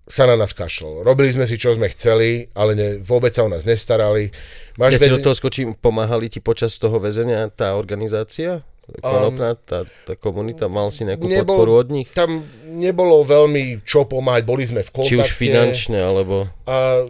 [0.04, 1.06] sa na nás kašlo.
[1.06, 4.34] Robili sme si, čo sme chceli, ale ne, vôbec sa o nás nestarali.
[4.74, 8.66] Ja Máš ti do väzen- toho skočím, pomáhali ti počas toho väzenia tá organizácia?
[8.84, 12.12] Konopná, tá, tá komunita, mal si nejakú nebol- podporu od nich?
[12.12, 15.16] Tam nebolo veľmi čo pomáhať, boli sme v kontakte.
[15.16, 16.52] Či už finančne, alebo...
[16.68, 17.08] A,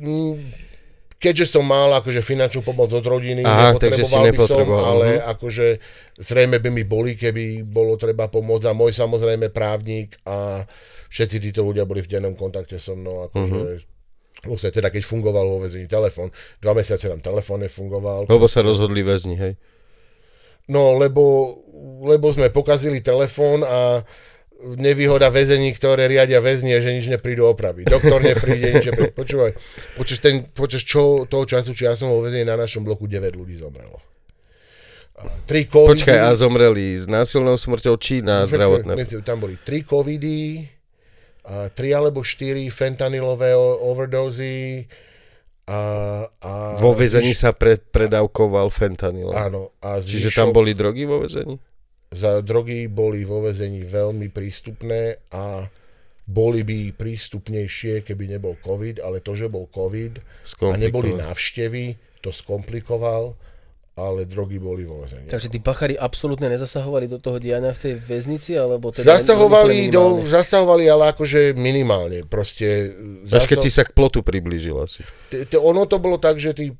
[0.00, 0.34] mm,
[1.20, 5.22] keďže som mal akože finančnú pomoc od rodiny, Aha, nepotreboval by som, ale mhm.
[5.36, 5.66] akože
[6.16, 10.64] zrejme by mi boli, keby bolo treba pomôcť a môj samozrejme právnik a
[11.12, 13.84] všetci títo ľudia boli v dennom kontakte so mnou, akože.
[14.38, 16.30] Vlastne teda keď fungoval vo väzení telefón,
[16.62, 18.30] dva mesiace nám telefón nefungoval.
[18.30, 19.58] Lebo sa rozhodli väzni, hej.
[20.68, 21.56] No, lebo,
[22.04, 24.04] lebo sme pokazili telefón a
[24.58, 27.86] nevýhoda väzení, ktoré riadia väzni, je, že nič neprídu opraviť.
[27.88, 29.14] Doktor nepríde, nič nepríde.
[29.14, 29.50] Počúvaj,
[29.94, 33.38] počas, ten, počas čo, toho času, či ja som vo väzení na našom bloku 9
[33.38, 34.02] ľudí zomrelo.
[35.18, 35.98] A Tri covidy.
[35.98, 38.98] Počkaj, a zomreli s násilnou smrťou, či na zdravotné?
[39.22, 40.66] Tam boli tri covidy,
[41.48, 44.84] a tri alebo štyri fentanylové overdózy
[45.68, 45.80] a,
[46.40, 49.28] a Vo väzení zvyš- sa pre, predávkoval fentanyl.
[49.30, 49.76] Áno.
[49.78, 51.60] A Čiže zvyšok- tam boli drogy vo väzení?
[52.08, 55.68] za drogy boli vo väzení veľmi prístupné a
[56.24, 60.16] boli by prístupnejšie, keby nebol COVID, ale to, že bol COVID
[60.64, 61.84] a neboli návštevy,
[62.20, 63.36] to skomplikoval,
[63.98, 65.26] ale drogy boli vo väzení.
[65.26, 70.22] Takže tí pachári absolútne nezasahovali do toho diania v tej väznici, alebo teda Zasahovali, do,
[70.22, 72.22] zasahovali, ale akože minimálne.
[72.22, 72.94] Proste
[73.26, 75.02] Až keď si sa k plotu priblížil asi.
[75.58, 76.70] Ono to bolo tak, že tí,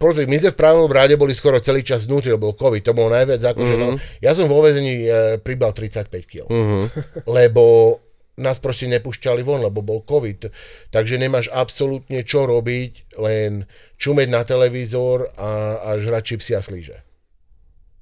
[0.00, 2.96] pozri, my sme v pravom ráde boli skoro celý čas znutí, lebo bol COVID, to
[2.96, 3.80] bolo najviac akože, Mhm.
[3.84, 3.88] no,
[4.18, 5.08] ja som vo väzení e,
[5.38, 6.88] pribal 35 kg, Uh-huh.
[7.28, 7.98] lebo
[8.34, 10.50] nás proste nepúšťali von, lebo bol COVID,
[10.90, 16.98] takže nemáš absolútne čo robiť, len čumeť na televízor a, a žrať čipsy a slíže.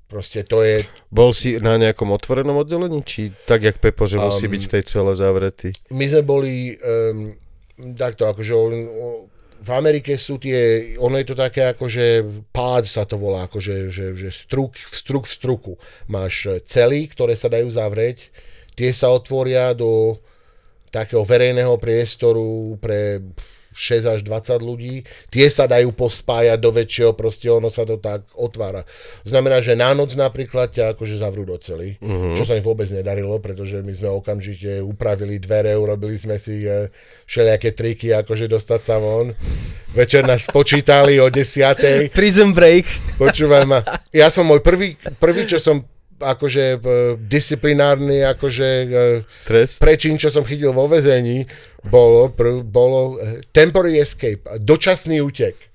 [0.09, 4.45] Proste to je, Bol si na nejakom otvorenom oddelení, či tak, jak Pepo, že musí
[4.45, 5.73] Um, byť v tej cele zavretý?
[5.89, 7.33] my sme boli um,
[7.97, 8.73] takto, akože on,
[9.63, 14.13] v Amerike sú tie, ono je to také akože pád sa to volá, akože že,
[14.13, 15.73] že struk, struk v struku.
[16.13, 18.29] Máš cely, ktoré sa dajú zavrieť,
[18.75, 20.17] tie sa otvoria do
[20.93, 23.25] takého verejného priestoru pre
[23.73, 25.01] 6 až 20 ľudí,
[25.33, 28.85] tie sa dajú pospájať do väčšieho, proste ono sa to tak otvára.
[29.25, 32.37] Znamená, že na noc napríklad ťa akože zavrú do cely, uh-huh.
[32.37, 36.93] čo sa im vôbec nedarilo, pretože my sme okamžite upravili dvere, urobili sme si e,
[37.25, 39.33] všelijaké triky, akože dostať sa von.
[39.97, 42.13] Večer nás počítali o 10.
[42.13, 43.17] Prison break.
[43.17, 43.81] Počúvaj ma,
[44.13, 45.85] ja som môj prvý, prvý čo som
[46.23, 46.79] akože e,
[47.19, 48.87] disciplinárny akože e,
[49.47, 49.83] Trest?
[49.83, 51.45] prečin, čo som chytil vo väzení,
[51.83, 55.72] bolo, prv, bolo e, temporary escape, dočasný útek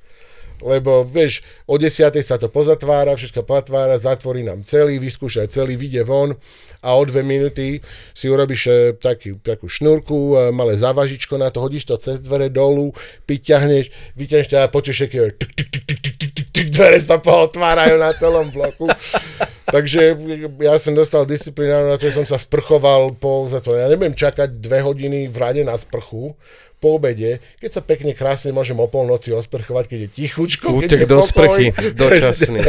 [0.61, 2.13] lebo vieš, o 10.
[2.21, 6.33] sa to pozatvára, všetko platvára, zatvorí nám celý, vyskúša celý, vyjde von
[6.81, 7.81] a o dve minúty
[8.13, 12.49] si urobíš e, taký, takú šnúrku, e, malé závažičko na to, hodíš to cez dvere
[12.53, 12.93] dolu,
[13.25, 15.33] vyťahneš, vyťahneš a počuješ také
[16.77, 18.85] dvere sa pootvárajú na celom bloku.
[19.67, 20.15] Takže
[20.63, 23.83] ja som dostal disciplináru na to, že som sa sprchoval po zatvorení.
[23.83, 26.39] Ja nebudem čakať dve hodiny v rade na sprchu,
[26.77, 30.99] po obede, keď sa pekne krásne môžem o polnoci osprchovať, keď je tichučko, keď Útek
[30.99, 31.25] je do pokoj.
[31.25, 31.65] sprchy,
[31.99, 32.59] dočasný.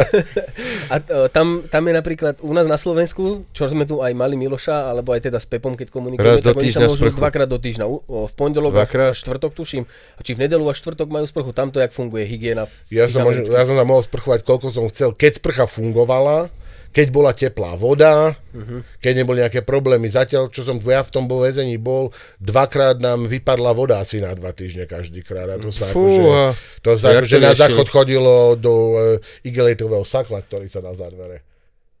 [0.89, 4.33] A e, tam, tam je napríklad u nás na Slovensku, čo sme tu aj mali
[4.33, 7.17] Miloša, alebo aj teda s Pepom, keď komunikujeme, Raz do tak oni sa môžu sprchu.
[7.17, 7.85] dvakrát do týždňa.
[8.09, 9.13] V pondelok a Dvakrát?
[9.13, 9.83] v štvrtok tuším.
[10.17, 11.51] A či v nedelu a štvrtok majú sprchu.
[11.53, 12.65] Tamto jak funguje hygiena.
[12.89, 15.13] Ja som, môžem, ja som tam mohol sprchovať, koľko som chcel.
[15.13, 16.49] Keď sprcha fungovala,
[16.89, 18.81] keď bola teplá voda, uh-huh.
[18.97, 20.09] keď neboli nejaké problémy.
[20.09, 22.09] Zatiaľ, čo som ja v tom vo väzení bol,
[22.41, 25.49] dvakrát nám vypadla voda asi na dva týždne každý krát.
[25.53, 26.53] A to sa Fúha.
[26.53, 28.97] akože, to sa akože na záchod chodilo do uh,
[29.45, 31.45] igelitového sakla, ktorý sa dá za dvere.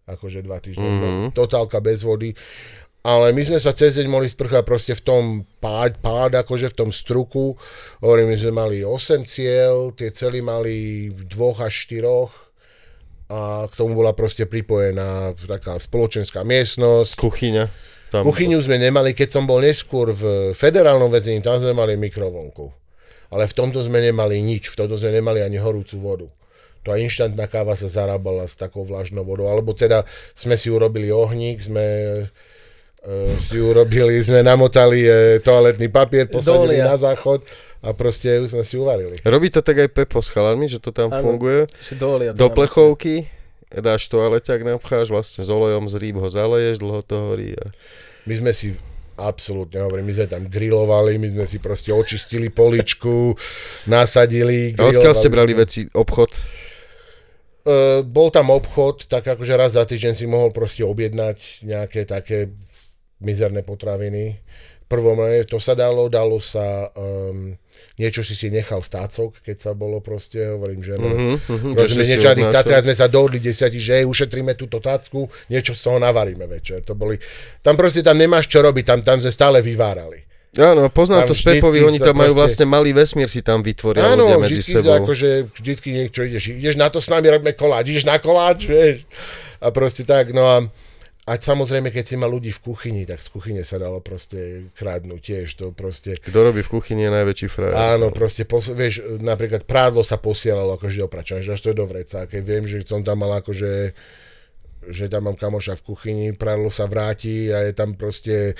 [0.09, 0.89] Akože dva týždne.
[0.89, 1.37] Mm-hmm.
[1.37, 2.33] Totálka bez vody.
[2.99, 5.23] Ale my sme sa cez deň mohli sprchovať proste v tom
[5.63, 7.55] pád, pád, akože v tom struku.
[8.03, 12.48] Hovorím, sme mali 8 cieľ, tie cely mali dvoch až štyroch
[13.29, 17.13] a k tomu bola proste pripojená taká spoločenská miestnosť.
[17.13, 17.65] Kuchyňa.
[18.09, 18.25] Tam.
[18.25, 22.65] Kuchyňu sme nemali, keď som bol neskôr v federálnom väzení, tam sme mali mikrovlnku.
[23.29, 26.27] Ale v tomto sme nemali nič, v tomto sme nemali ani horúcu vodu.
[26.81, 31.61] Tá inštantná káva sa zarábala s takou vlažnou vodou, alebo teda sme si urobili ohník,
[31.61, 32.25] sme e,
[33.37, 36.89] si urobili, sme namotali e, toaletný papier, posadili Dolia.
[36.89, 37.45] na záchod
[37.79, 39.19] a proste už sme si uvarili.
[39.23, 41.23] Robí to tak aj Pepo s chalanmi, že to tam Áno.
[41.23, 41.67] funguje.
[41.95, 43.31] To Do plechovky
[43.69, 47.53] dáš toaleťak, napcháš vlastne s olejom z rýb ho zaleješ, dlho to horí.
[47.53, 47.69] A...
[48.25, 48.73] My sme si
[49.19, 53.35] absolútne hovorím, my sme tam grilovali, my sme si proste očistili poličku,
[53.91, 56.31] nasadili, A odkiaľ ste brali veci, obchod?
[57.69, 62.49] Uh, bol tam obchod, tak akože raz za týždeň si mohol proste objednať nejaké také
[63.19, 64.39] mizerné potraviny.
[64.89, 67.53] Prvom rade to sa dalo, dalo sa um,
[67.95, 71.95] niečo si si nechal stácok, keď sa bolo proste, hovorím, že no, Mhm, mhm, Proste
[71.95, 72.31] že si niečo.
[72.49, 76.81] Tatrách sme sa dohodli desiati, že ušetríme túto tácku, niečo z toho navaríme večer.
[76.83, 77.19] To boli,
[77.59, 80.23] tam proste tam nemáš čo robiť, tam, tam sme stále vyvárali.
[80.51, 83.61] Áno, poznám Tam to z Pepovi, oni to majú proste- vlastne malý vesmír si tam
[83.61, 84.97] vytvoria ľudia Áno, medzi vždycky sa sebou.
[84.97, 89.05] akože, vždycky niečo ideš, ideš na to s nami, robíme koláč, ideš na koláč, vieš.
[89.59, 90.65] A proste tak, no a
[91.27, 95.19] a samozrejme, keď si mal ľudí v kuchyni, tak z kuchyne sa dalo proste krádnuť
[95.19, 96.17] tiež, to proste...
[96.17, 97.75] Kto robí v kuchyni je najväčší frajer.
[97.75, 101.77] Áno, proste, pos- vieš, napríklad prádlo sa posielalo akože do pračan, že až to je
[101.77, 102.25] do vreca.
[102.25, 103.93] Keď viem, že som tam mal akože
[104.89, 108.55] že tam mám kamoša v kuchyni, prádlo sa vráti a je tam proste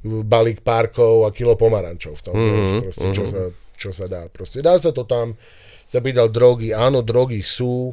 [0.00, 3.42] balík párkov a kilo pomarančov v tom, mm-hmm, vieš, proste, čo, sa,
[3.74, 4.22] čo sa dá.
[4.30, 5.34] Proste dá sa to tam,
[5.84, 7.90] sa pýtal drogy, áno, drogy sú,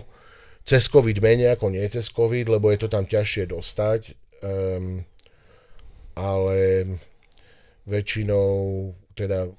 [0.66, 4.02] cez COVID menej ako nie cez COVID, lebo je to tam ťažšie dostať,
[4.46, 5.02] um,
[6.16, 6.58] ale
[7.90, 8.50] väčšinou
[9.18, 9.50] teda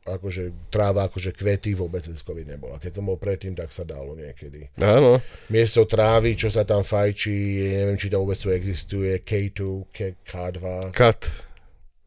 [0.00, 2.80] akože tráva, akože kvety vôbec cez COVID nebola.
[2.80, 4.72] Keď to bol predtým, tak sa dalo niekedy.
[4.80, 5.20] Áno,
[5.52, 10.90] Miesto trávy, čo sa tam fajčí, neviem, či to vôbec tu existuje, K2, K, K2.
[10.96, 11.49] kat.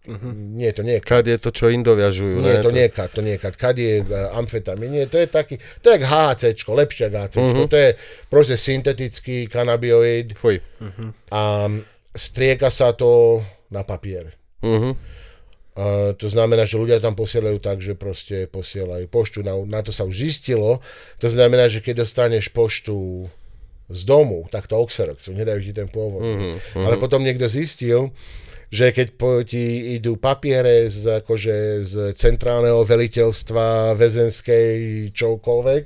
[0.03, 1.07] Nie, to nie je K.
[1.07, 2.43] Kat je to, čo Indovia žujú.
[2.43, 2.63] Nie, ne?
[2.63, 3.55] to nie je kat, to nie je kat.
[3.55, 7.61] Kat je uh, amfetamín, nie, to je taký, to je jak HCčko, lepšie ako HCčko,
[7.71, 7.89] to je
[8.27, 10.59] proste syntetický kanabioid Fuj.
[11.31, 11.71] a
[12.11, 13.39] strieka sa to
[13.71, 14.35] na papier.
[14.59, 15.15] Mhm.
[15.73, 19.41] Uh, to znamená, že ľudia tam posielajú tak, že proste posielajú poštu.
[19.41, 20.77] Na, na to sa už zistilo.
[21.17, 23.25] To znamená, že keď dostaneš poštu
[23.89, 26.21] z domu, tak to Oxerox, nedajú ti ten pôvod.
[26.21, 26.77] Mm-hmm.
[26.77, 28.13] Ale potom niekto zistil,
[28.73, 34.69] že keď po, ti idú papiere z, akože z centrálneho veliteľstva väzenskej
[35.13, 35.83] čokoľvek,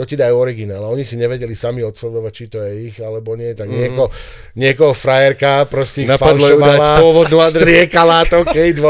[0.00, 0.88] to ti dajú originál.
[0.88, 3.52] Oni si nevedeli sami odsledovať, či to je ich, alebo nie.
[3.52, 4.08] Tak nieko,
[4.56, 8.80] niekoho frajerka proste Napadlo falšovala, striekala to K2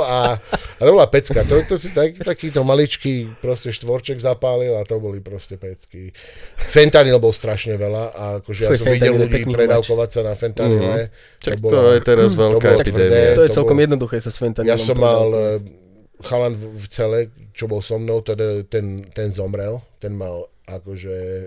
[0.00, 1.44] a, a to bola pecka.
[1.44, 6.16] To, to si tak, takýto maličký proste štvorček zapálil a to boli proste pecky.
[6.56, 11.12] Fentanyl bol strašne veľa a akože ja som videl fentanyl ľudí predávkovať sa na fentanyle.
[11.44, 13.36] Čak to je teraz veľká bolo epidémia.
[13.36, 14.72] To je to celkom bolo- jednoduché sa s fentanylom.
[14.72, 15.60] Ja som mal predávkovať.
[15.60, 15.84] e,
[16.24, 17.18] chalan v, v cele,
[17.52, 21.46] čo bol so mnou, teda ten, ten zomrel, ten mal akože e,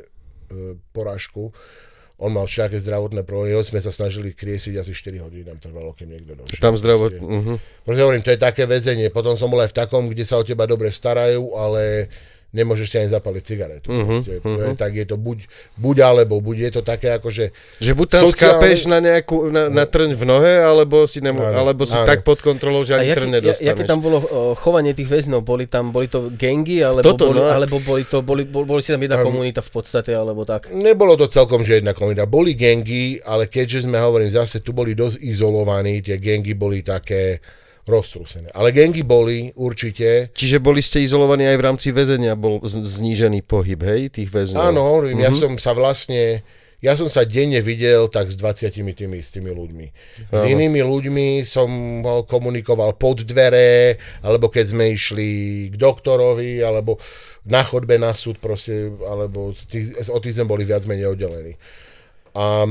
[0.94, 1.54] porážku.
[2.18, 6.10] On mal všaké zdravotné problémy, sme sa snažili kriesiť asi 4 hodiny, nám trvalo, kým
[6.10, 6.58] niekto došiel.
[6.58, 7.14] Tam zdravot...
[7.14, 7.62] Uh-huh.
[7.86, 9.14] Proste hovorím, to je také väzenie.
[9.14, 12.10] Potom som bol aj v takom, kde sa o teba dobre starajú, ale
[12.58, 13.94] nemôžeš si ani zapaliť cigaretu.
[13.94, 14.74] Uh-huh, uh-huh.
[14.74, 15.46] Tak je to buď,
[15.78, 19.54] buď alebo, buď je to také ako, že Že buď tam Sociálne- skápeš na nejakú,
[19.54, 22.10] na, na trň v nohe, alebo si, nemo, Áno, alebo si áno.
[22.10, 23.68] tak pod kontrolou, že ani jaké, trň nedostaneš.
[23.70, 24.18] jaké tam bolo
[24.58, 25.46] chovanie tých väzňov?
[25.46, 27.54] Boli tam, boli to gengy, alebo, Toto, boli, no.
[27.54, 30.74] alebo boli to, boli, boli, boli si tam jedna Um, komunita v podstate, alebo tak?
[30.74, 32.26] nebolo to celkom že jedna komunita.
[32.26, 37.38] Boli gengy, ale keďže sme, hovorím, zase tu boli dosť izolovaní, tie gengy boli také
[37.88, 38.52] roztrúsené.
[38.52, 40.30] Ale gengy boli určite.
[40.36, 44.60] Čiže boli ste izolovaní aj v rámci väzenia, bol znížený pohyb, hej, tých väzňov?
[44.60, 45.18] Áno, Mhm.
[45.24, 46.44] ja som sa vlastne,
[46.84, 49.88] ja som sa denne videl tak s 20 tými istými ľuďmi.
[50.30, 51.70] S inými ľuďmi som
[52.28, 55.30] komunikoval pod dvere, alebo keď sme išli
[55.72, 57.00] k doktorovi, alebo
[57.48, 61.56] na chodbe na súd, proste, alebo tých, o tých sme boli viac menej oddelení.
[62.38, 62.68] A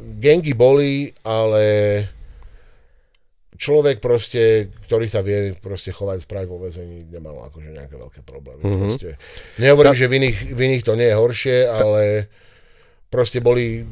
[0.00, 1.64] gengy boli, ale
[3.60, 8.64] človek proste, ktorý sa vie proste chovať správne vo väzení, nemal akože nejaké veľké problémy.
[8.64, 8.68] Mhm.
[8.72, 8.88] Mm-hmm.
[8.88, 9.08] Proste.
[9.60, 12.02] Nehovorím, že v iných, v iných to nie je horšie, ale
[13.12, 13.84] proste boli,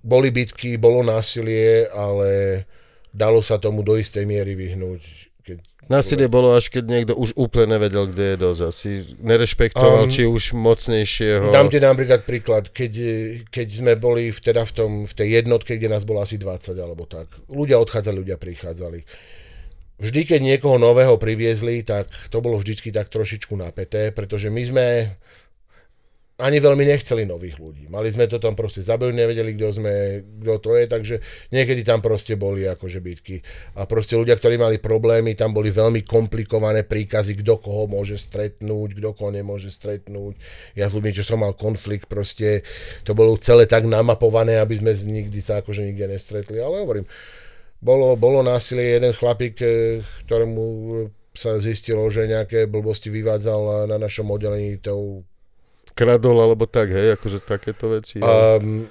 [0.00, 2.64] boli bitky, bolo násilie, ale
[3.12, 5.27] dalo sa tomu do istej miery vyhnúť.
[5.88, 8.60] Násilie bolo až keď niekto už úplne nevedel, kde je dosť.
[8.68, 8.90] Asi
[9.24, 11.48] nerešpektoval, Um, či už mocnejšieho.
[11.48, 12.92] Dám ti napríklad príklad, keď,
[13.48, 16.76] keď sme boli v, teda v, tom, v tej jednotke, kde nás bolo asi 20
[16.76, 17.32] alebo tak.
[17.48, 19.00] Ľudia odchádzali, ľudia prichádzali.
[19.98, 24.86] Vždy, keď niekoho nového priviezli, tak to bolo vždycky tak trošičku napäté, pretože my sme
[26.38, 27.90] ani veľmi nechceli nových ľudí.
[27.90, 31.14] Mali sme to tam proste zabejú, nevedeli, kto sme, kto to je, takže
[31.50, 33.42] niekedy tam proste boli akože bitky.
[33.74, 38.88] A proste ľudia, ktorí mali problémy, tam boli veľmi komplikované príkazy, kto koho môže stretnúť,
[38.94, 40.38] kto koho nemôže stretnúť.
[40.78, 42.62] Ja s ľuďmi, čo som mal konflikt, proste
[43.02, 46.62] to bolo celé tak namapované, aby sme nikdy sa akože nikde nestretli.
[46.62, 47.10] Ale hovorím,
[47.82, 50.64] bolo, bolo násilie, jeden chlapík, eh, ktorému
[51.34, 55.26] sa zistilo, že nejaké blbosti vyvádzal na našom oddelení tou
[55.98, 58.22] Kradol alebo tak, hej, akože takéto veci.
[58.22, 58.86] Um,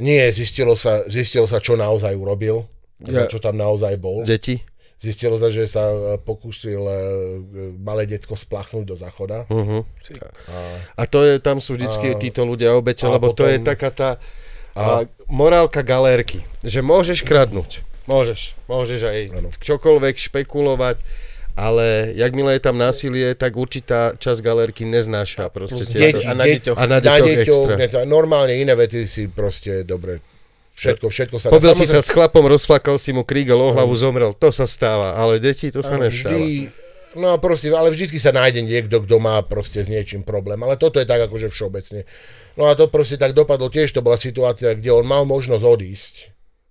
[0.00, 2.64] nie, zistilo sa, zistilo sa, čo naozaj urobil,
[3.04, 4.24] Ja- za čo tam naozaj bol.
[4.24, 4.64] Deti?
[5.00, 6.96] Zistilo sa, že sa e, pokúsil e,
[7.80, 9.48] malé decko splachnúť do záchoda.
[9.48, 9.80] Uh-huh.
[10.52, 10.56] A,
[10.92, 13.68] A to je, tam sú vždycky A- títo ľudia obete, a lebo to je potom-
[13.72, 14.10] taká tá
[14.76, 19.48] a, morálka galérky, že môžeš kradnúť, môžeš, môžeš aj Áno.
[19.56, 21.00] čokoľvek špekulovať,
[21.56, 26.76] ale jakmile je tam násilie, tak určitá časť galérky neznáša proste deti, a na deťoch.
[26.76, 27.74] A na deťoch extra.
[27.76, 30.22] ne- normálne iné veci si proste dobre.
[30.80, 34.32] Všetko, všetko sa Pobil si sa s chlapom, rozflakal si mu krígel o hlavu, zomrel.
[34.32, 36.40] To sa stáva, ale deti to sa nestáva.
[36.40, 36.72] Vždy,
[37.20, 40.56] no proste, ale vždy sa nájde niekto, kto má proste s niečím problém.
[40.64, 42.08] Ale toto je tak akože všeobecne.
[42.56, 46.14] No a to proste tak dopadlo tiež, to bola situácia, kde on mal možnosť odísť,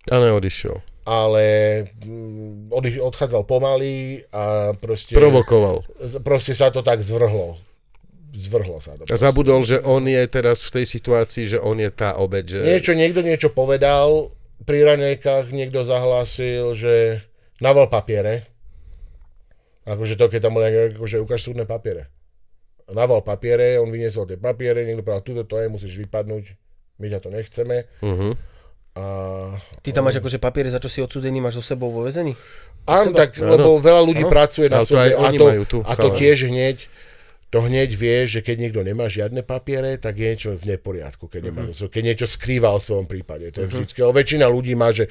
[0.10, 0.82] A neodišiel.
[1.08, 1.46] Ale
[2.04, 5.84] mm, odiš, odchádzal pomaly a proste, Provokoval.
[6.22, 7.60] proste sa to tak zvrhlo.
[8.30, 9.10] Zvrhlo sa to.
[9.10, 12.46] A zabudol, že on je teraz v tej situácii, že on je tá obeď.
[12.46, 12.60] Že...
[12.62, 14.30] Niečo, niekto niečo povedal,
[14.70, 17.26] pri ranejkách niekto zahlásil, že
[17.58, 18.46] naval papiere.
[19.90, 22.14] Akože to, keď tam bol akože ukáž súdne papiere.
[22.90, 26.54] Naval papiere, on vyniesol tie papiere, niekto povedal, tuto to je, musíš vypadnúť,
[27.02, 27.78] my ťa to nechceme.
[28.02, 28.34] Uh-huh.
[29.00, 29.04] A...
[29.80, 32.36] Ty tam máš akože papiere, za čo si odsudený, máš so sebou vo väzení?
[32.84, 34.34] Áno, tak, lebo veľa ľudí Áno.
[34.34, 36.90] pracuje na súde a to, tu, a to tiež hneď,
[37.50, 41.42] to hneď vie, že keď niekto nemá žiadne papiere, tak je niečo v neporiadku, keď,
[41.50, 41.90] nemá, Mhm.
[41.90, 43.50] keď niečo skrýva o svojom prípade.
[43.56, 45.10] To je vždycky, ale väčšina ľudí má, že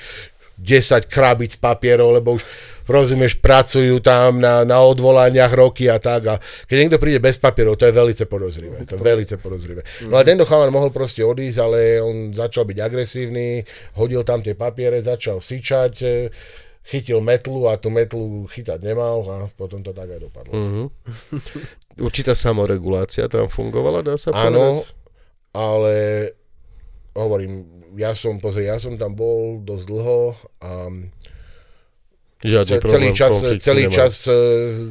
[0.58, 2.42] 10 krabic papierov, lebo už
[2.88, 6.22] rozumieš, pracujú tam na, na odvolaniach roky a tak.
[6.24, 8.82] A keď niekto príde bez papierov, to je veľmi podozrivé.
[8.88, 9.84] To je veľmi podozrivé.
[10.08, 13.62] No a tento chalan mohol proste odísť, ale on začal byť agresívny,
[14.00, 16.32] hodil tam tie papiere, začal syčať, e,
[16.88, 20.52] chytil metlu a tú metlu chytať nemal a potom to tak aj dopadlo.
[20.56, 20.86] Uh-huh.
[22.08, 24.96] Určitá samoregulácia tam fungovala, dá sa Áno, povedať?
[25.52, 25.94] ale
[27.12, 30.20] hovorím, ja som, pozri, ja som tam bol dosť dlho
[30.60, 30.70] a
[32.38, 33.98] Žiadny celý čas, celý nemal.
[33.98, 34.34] čas e,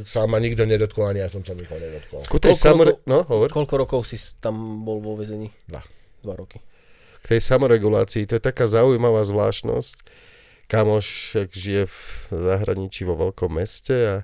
[0.04, 2.20] sa ma nikto nedotkol, ani ja som sa nikoho nedotkol.
[2.28, 2.92] Ku tej Koľko samore...
[2.92, 3.48] rokov- No, hovor.
[3.48, 5.48] Koľko rokov si tam bol vo väzení?
[5.64, 5.80] Dva.
[6.20, 6.60] Dva roky.
[7.24, 9.96] K tej samoregulácii, to je taká zaujímavá zvláštnosť.
[10.68, 11.08] Kamoš
[11.48, 14.16] žije v zahraničí vo veľkom meste a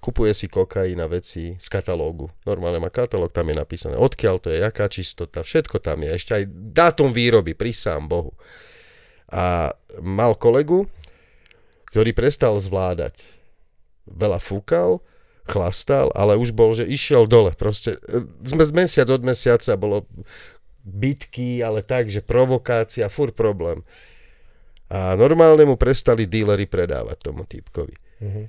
[0.00, 2.32] kupuje si kokain a veci z katalógu.
[2.48, 6.16] Normálne má katalóg, tam je napísané, odkiaľ to je, aká čistota, všetko tam je.
[6.16, 8.32] Ešte aj dátum výroby, prisám Bohu.
[9.30, 10.88] A mal kolegu,
[11.92, 13.28] ktorý prestal zvládať.
[14.08, 15.04] Veľa fúkal
[15.50, 17.50] chlastal, ale už bol, že išiel dole.
[17.58, 20.06] Proste e, sme z mesiac od mesiaca, bolo
[20.86, 23.82] bitky, ale tak, že provokácia, fur problém.
[24.90, 27.94] A normálne mu prestali dílery predávať tomu týpkovi.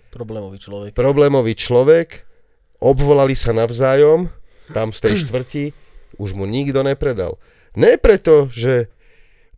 [0.10, 0.92] Problémový človek.
[0.98, 2.26] Problémový človek,
[2.82, 4.28] obvolali sa navzájom,
[4.74, 5.72] tam z tej štvrti,
[6.18, 7.38] už mu nikto nepredal.
[7.78, 8.92] Ne preto, že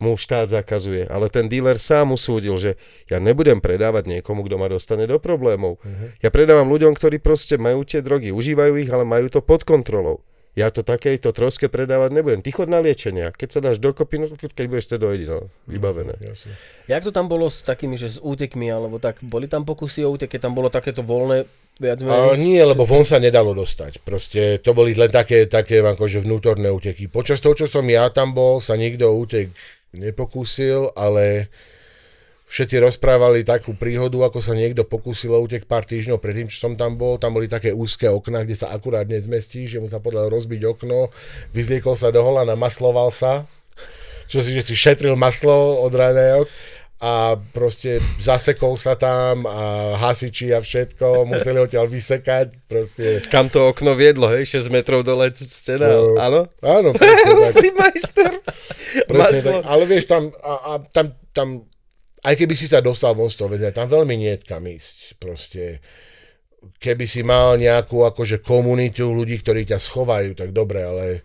[0.02, 2.76] mu štát zakazuje, ale ten dealer sám usúdil, že
[3.08, 5.80] ja nebudem predávať niekomu, kto ma dostane do problémov.
[6.20, 10.20] Ja predávam ľuďom, ktorí proste majú tie drogy, užívajú ich, ale majú to pod kontrolou.
[10.54, 12.38] Ja to takejto troske predávať nebudem.
[12.38, 13.34] Ty chod na liečenia.
[13.34, 16.14] Keď sa dáš dokopy, no keď budeš chcieť dojdi, no, vybavené.
[16.22, 16.54] Jasne.
[16.86, 20.14] Jak to tam bolo s takými, že s útekmi, alebo tak, boli tam pokusy o
[20.14, 21.50] útek, keď tam bolo takéto voľné,
[21.82, 22.38] viac A menej?
[22.38, 23.98] nie, lebo von sa nedalo dostať.
[24.06, 27.10] Proste to boli len také, také akože vnútorné úteky.
[27.10, 29.50] Počas toho, čo som ja tam bol, sa nikto útek
[29.90, 31.50] nepokúsil, ale
[32.54, 36.78] všetci rozprávali takú príhodu, ako sa niekto pokúsil o útek pár týždňov predtým, čo som
[36.78, 37.18] tam bol.
[37.18, 41.10] Tam boli také úzke okná, kde sa akurát nezmestí, že mu sa podľa rozbiť okno,
[41.50, 43.42] vyzliekol sa do hola, namasloval sa,
[44.30, 46.46] čo si, že si šetril maslo od raného
[47.02, 53.18] a proste zasekol sa tam a hasiči a všetko, museli ho ťaľ vysekať, proste...
[53.28, 54.46] Kam to okno viedlo, hej?
[54.46, 56.16] 6 metrov dole stena, No.
[56.16, 56.40] áno?
[56.62, 57.54] Áno, presne tak.
[57.58, 58.32] Primajster.
[59.10, 59.50] Presne Maslo.
[59.58, 59.62] tak.
[59.68, 61.48] Ale vieš, tam, a, a tam, tam,
[62.24, 65.20] aj keby si sa dostal von z toho väzenia, tam veľmi nie je kam ísť.
[65.20, 65.84] Proste,
[66.80, 71.20] keby si mal nejakú akože komunitu ľudí, ktorí ťa schovajú, tak dobre, ale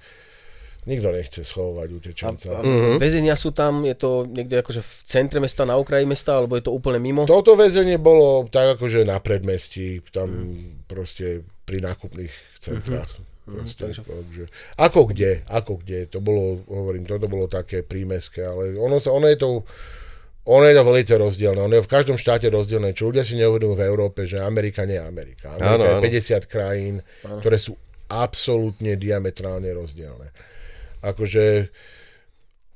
[0.83, 2.59] nikto nechce schovať utečenca.
[2.59, 2.97] Mm-hmm.
[2.97, 6.65] Väzenia sú tam, je to niekde akože v centre mesta, na okraji mesta, alebo je
[6.65, 7.29] to úplne mimo?
[7.29, 10.55] Toto väzenie bolo tak akože na predmestí, tam
[10.89, 13.11] proste pri nákupných centrách.
[13.49, 14.45] Proste, takže- takže,
[14.77, 19.25] ako kde, ako kde, to bolo, hovorím, toto bolo také prímeské, ale ono, sa, ono
[19.25, 19.65] je to,
[20.49, 23.77] ono je to veľmi rozdielne, ono je v každom štáte rozdielne, čo ľudia si neuvedomujú
[23.77, 25.53] v Európe, že Amerika nie je Amerika.
[25.53, 26.41] Amerika Áno, je áno.
[26.41, 27.77] 50 krajín, ktoré sú
[28.09, 30.33] absolútne diametrálne rozdielne.
[31.05, 31.69] Akože,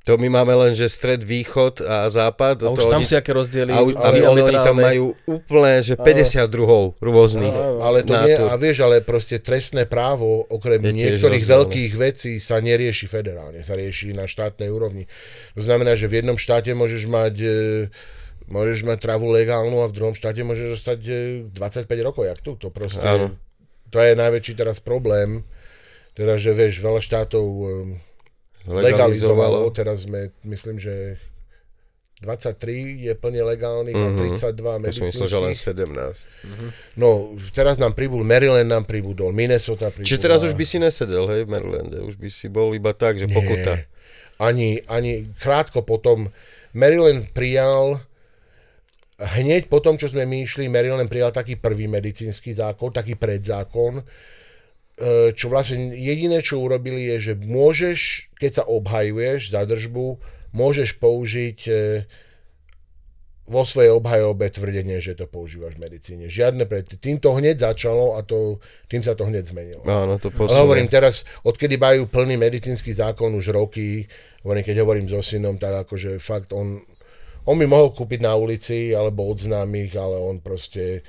[0.04, 2.60] To my máme len, že stred, východ a západ.
[2.60, 3.72] A to už tam oni, sú aké rozdiely.
[3.72, 7.48] a, už- a oni, oni tam majú úplne, že 50 druhov rôznych.
[7.80, 8.44] Ale to nie, to.
[8.44, 11.56] a vieš, ale proste trestné právo, okrem Je niektorých rozdielne.
[11.56, 15.08] veľkých vecí, sa nerieši federálne, sa rieši na štátnej úrovni.
[15.56, 17.54] To znamená, že v jednom štáte môžeš mať e,
[18.44, 21.12] môžeš mať travu legálnu a v druhom štáte môžeš dostať e,
[21.48, 22.60] 25 rokov, jak tu.
[22.60, 23.32] To proste, Áno.
[23.88, 25.48] to je najväčší teraz problém,
[26.12, 27.44] teda, že vieš, veľa štátov
[28.64, 31.20] e, legalizovalo, teraz sme, myslím, že
[32.24, 36.96] 23 je plne legálnych a 32 Ja som myslel, že len medicínskych.
[36.96, 36.96] 17.
[36.96, 40.08] No, teraz nám pribudol, Maryland nám pribudol, Minnesota pribudla.
[40.08, 42.00] Čiže teraz už by si nesedel, hej, v Marylande.
[42.00, 43.84] Už by si bol iba tak, že pokuta.
[44.40, 46.26] Ani, ani krátko potom
[46.74, 48.02] Maryland prijal
[49.20, 54.02] hneď po tom, čo sme my išli, Maryland prijal taký prvý medicínsky zákon, taký predzákon,
[55.34, 60.22] čo vlastne jediné, čo urobili je, že môžeš, keď sa obhajuješ za držbu,
[60.54, 61.72] môžeš použiť e,
[63.44, 66.24] vo svojej obhajobe tvrdenie, že to používaš v medicíne.
[66.30, 66.86] Žiadne pred...
[66.86, 69.82] Tým to hneď začalo a to, tým sa to hneď zmenilo.
[69.84, 70.62] Áno, to Ale posunie.
[70.64, 74.08] hovorím teraz, odkedy majú plný medicínsky zákon už roky,
[74.46, 76.80] hovorím, keď hovorím so synom, tak akože fakt on,
[77.44, 81.04] on by mohol kúpiť na ulici alebo od známych, ale on proste,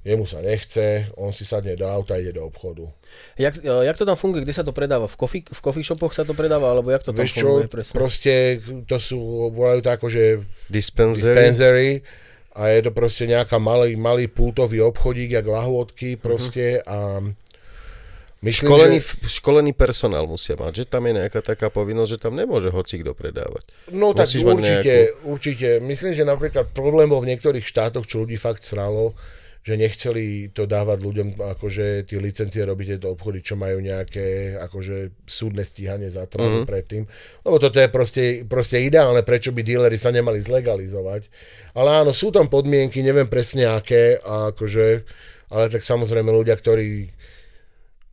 [0.00, 2.88] jemu sa nechce, on si sadne do auta a ide do obchodu.
[3.36, 4.42] Jak, e, jak to tam funguje?
[4.42, 5.04] Kde sa to predáva?
[5.04, 6.68] V coffee, v coffee shopoch sa to predáva?
[6.68, 7.94] Alebo jak to tam Vieš čo, funguje presne?
[7.94, 8.34] proste
[8.84, 9.18] to sú,
[9.50, 10.22] volajú to akože
[10.66, 11.36] Dispensery.
[11.36, 11.88] dispensery
[12.50, 16.20] a je to proste nejaká malý, malý pultový obchodík, jak lahôdky Mhm.
[16.20, 17.20] proste a
[18.40, 19.28] myslím, Školený, že...
[19.30, 23.12] školený personál musia mať, že tam je nejaká taká povinnosť, že tam nemôže hoci kto
[23.12, 23.68] predávať.
[23.90, 24.94] No tak Musíš mať určite,
[25.24, 25.68] určite.
[25.78, 29.12] Myslím, že napríklad problém bol v niektorých štátoch, čo ľudí fakt sralo,
[29.60, 35.28] že nechceli to dávať ľuďom, akože tie licencie robiť tieto obchody, čo majú nejaké akože
[35.28, 36.70] súdne stíhanie za trávu mm-hmm.
[36.70, 37.04] predtým.
[37.44, 41.28] Lebo toto je proste, proste ideálne, prečo by díleri sa nemali zlegalizovať.
[41.76, 44.86] Ale áno, sú tam podmienky, neviem presne aké, a akože,
[45.52, 47.19] ale tak samozrejme ľudia, ktorí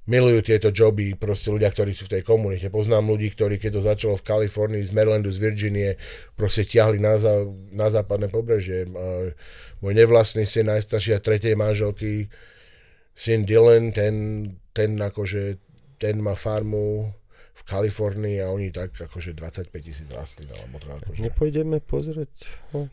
[0.08, 2.72] milujú tieto joby, proste ľudia, ktorí sú v tej komunite.
[2.72, 5.90] Poznám ľudí, ktorí keď to začalo v Kalifornii, z Marylandu, z Virginie,
[6.40, 7.44] proste ťahli na, za,
[7.76, 8.88] na západné pobrežie.
[9.84, 12.32] Môj nevlastný syn, najstarší a tretej manželky,
[13.12, 14.16] syn Dylan, ten,
[14.72, 15.60] ten akože,
[16.00, 17.12] ten má farmu
[17.58, 21.20] v Kalifornii a oni tak akože 25 tisíc rastlín, alebo to akože...
[21.26, 22.30] Nepôjdeme pozrieť.
[22.70, 22.86] No.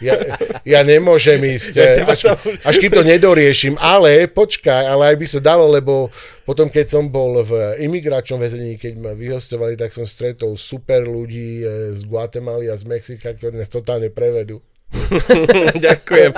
[0.00, 0.16] Ja,
[0.64, 2.34] ja nemôžem ísť, ja až,
[2.64, 6.08] až kým to nedoriešim, ale počkaj, ale aj by sa dalo, lebo
[6.48, 11.62] potom, keď som bol v imigračnom väzení, keď ma vyhostovali, tak som stretol super ľudí
[11.62, 14.64] eh, z Guatemaly a z Mexika, ktorí nás totálne prevedú.
[15.86, 16.32] Ďakujem.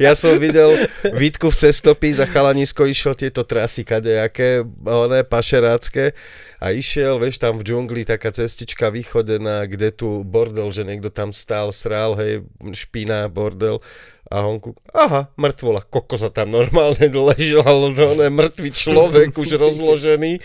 [0.00, 0.74] Ja som videl
[1.14, 6.16] Vítku v cestopí, za chalanisko išiel tieto trasy kadejaké, oné pašerácké
[6.58, 11.30] a išiel, vieš, tam v džungli taká cestička vychodená, kde tu bordel, že niekto tam
[11.30, 12.42] stál, strál, hej,
[12.74, 13.78] špina, bordel
[14.28, 19.32] a on kúk, aha, mŕtvola, koko sa tam normálne ležel, ale on je mŕtvý človek,
[19.32, 20.36] už rozložený,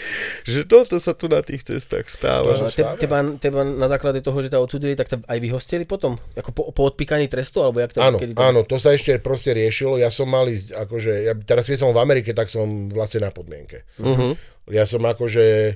[0.47, 2.55] že toto sa tu na tých cestách stáva.
[2.55, 6.15] No, te, teba, teba, na základe toho, že ťa odsudili, tak aj vyhostili potom?
[6.39, 7.59] Ako po, po odpíkaní trestu?
[7.59, 8.39] Alebo jak to, áno, kedy to...
[8.39, 9.99] áno, to sa ešte proste riešilo.
[9.99, 13.35] Ja som mal ísť, akože, ja, teraz keď som v Amerike, tak som vlastne na
[13.35, 13.83] podmienke.
[13.99, 14.39] Uh-huh.
[14.71, 15.75] Ja som akože,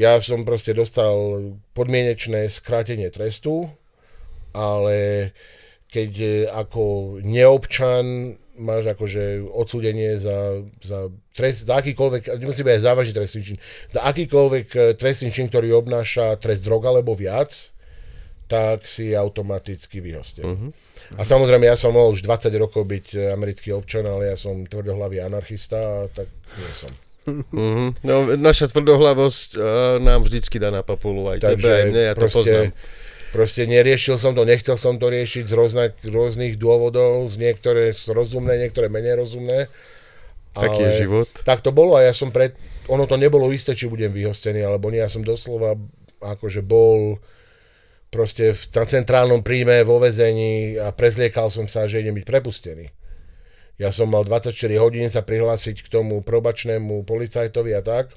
[0.00, 1.12] ja som proste dostal
[1.76, 3.68] podmienečné skrátenie trestu,
[4.56, 5.30] ale
[5.90, 12.84] keď e, ako neobčan máš akože odsúdenie za, za, trest, za akýkoľvek, nemusí byť aj
[12.84, 17.50] závažný trestný čin, za akýkoľvek e, trestný čin, ktorý obnáša trest drog alebo viac,
[18.50, 20.42] tak si automaticky vyhostil.
[20.42, 20.70] Uh-huh.
[21.18, 24.62] A samozrejme, ja som mohol už 20 rokov byť e, americký občan, ale ja som
[24.66, 26.90] tvrdohlavý anarchista, tak nie som.
[27.28, 27.88] Mm-hmm.
[28.00, 29.62] No, naša tvrdohlavosť uh,
[30.00, 32.72] nám vždycky dá na papulu, aj Takže tebe, aj mne, ja to poznám.
[33.30, 38.58] Proste neriešil som to, nechcel som to riešiť z rôznych, rôznych dôvodov, z niektoré rozumné,
[38.58, 39.70] niektoré menej rozumné.
[40.50, 41.30] Taký je život.
[41.46, 42.58] Tak to bolo a ja som pred...
[42.90, 44.98] Ono to nebolo isté, či budem vyhostený, alebo nie.
[44.98, 45.78] Ja som doslova
[46.18, 47.22] akože bol
[48.10, 52.90] proste v centrálnom príjme vo vezení a prezliekal som sa, že idem byť prepustený.
[53.78, 58.12] Ja som mal 24 hodín sa prihlásiť k tomu probačnému policajtovi a tak.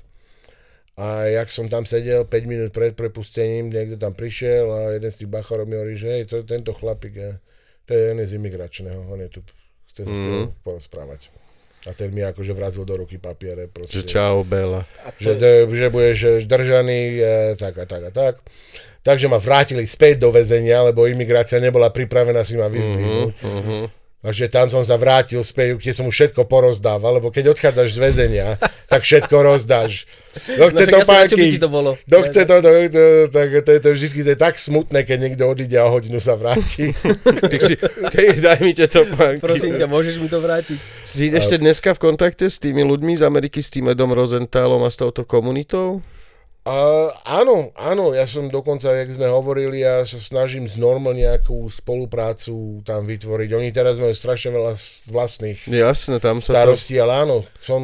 [0.93, 5.25] A jak som tam sedel 5 minút pred prepustením, niekto tam prišiel a jeden z
[5.25, 7.31] tých bachorov mi hovorí, že hej, to, tento chlapík je,
[7.89, 9.39] to je jeden z imigračného, on je tu,
[9.89, 10.17] chce sa mm.
[10.17, 10.49] s tým mhm.
[10.61, 11.33] porozprávať.
[11.83, 13.67] A ten mi akože vrazil do ruky papiere.
[13.67, 14.87] Proste, že čau, Bela.
[15.19, 18.39] Že, že budeš držaný, e, tak a tak a tak.
[19.03, 23.35] Takže ma vrátili späť do väzenia, lebo imigrácia nebola pripravená si ma vyzdvihnúť.
[23.35, 23.83] Uh-huh, uh-huh.
[24.23, 27.99] Takže tam som sa vrátil späť, kde som mu všetko porozdával, lebo keď odchádzaš z
[27.99, 28.47] väzenia,
[28.91, 30.07] tak všetko rozdáš.
[30.31, 31.91] Kto chce no, to páky, to bolo.
[32.07, 33.03] kto chce to, to, to,
[33.35, 36.39] tak to, to, to, vždy to je tak smutné, keď niekto odíde a hodinu sa
[36.39, 36.95] vráti.
[37.51, 37.75] Ty si,
[38.39, 39.43] daj mi to páky.
[39.43, 40.79] Prosím ťa, môžeš mi to vrátiť.
[41.03, 44.89] Si ešte dneska v kontakte s tými ľuďmi z Ameriky, s tým Edom Rosenthalom a
[44.89, 45.99] s touto komunitou?
[46.63, 51.67] Uh, áno, áno, ja som dokonca, jak sme hovorili, ja sa snažím z normal nejakú
[51.67, 53.49] spoluprácu tam vytvoriť.
[53.51, 54.71] Oni teraz majú strašne veľa
[55.11, 57.03] vlastných Jasne, tam sa starostí, to...
[57.03, 57.83] ale áno, som...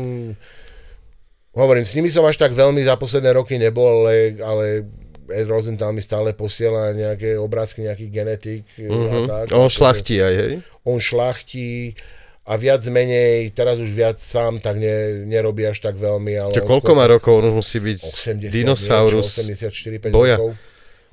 [1.52, 4.66] Hovorím, s nimi som až tak veľmi za posledné roky nebol, ale, ale
[5.28, 8.96] Ed Rosenthal mi stále posiela nejaké obrázky nejakých genetik mm-hmm.
[8.96, 9.28] a mhm.
[9.28, 9.46] tak.
[9.60, 10.54] On šlachtí aj, hej?
[10.88, 12.00] On šlachtí
[12.50, 16.34] a viac menej, teraz už viac sám tak ne, nerobí až tak veľmi.
[16.34, 17.46] Ale Čo, koľko má rokov?
[17.46, 20.42] On musí byť 80, dinosaurus 84, 5 boja.
[20.42, 20.58] rokov.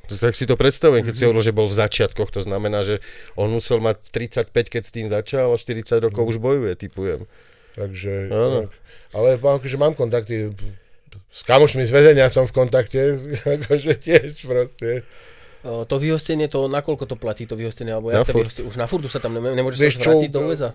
[0.06, 3.02] Tak si to predstavujem, keď si hovoril, že bol v začiatkoch, to znamená, že
[3.34, 7.26] on musel mať 35, keď s tým začal a 40 rokov už bojuje, typujem.
[7.74, 8.70] Takže, tak,
[9.12, 10.54] ale akože mám kontakty,
[11.26, 13.18] s kamošmi z väzenia som v kontakte,
[13.60, 15.02] akože tiež proste.
[15.66, 19.10] To vyhostenie, to nakoľko to platí, to vyhostenie, alebo ja to vyhostenie, už na furtu
[19.10, 20.70] sa tam nemôže sa vrátiť do USA?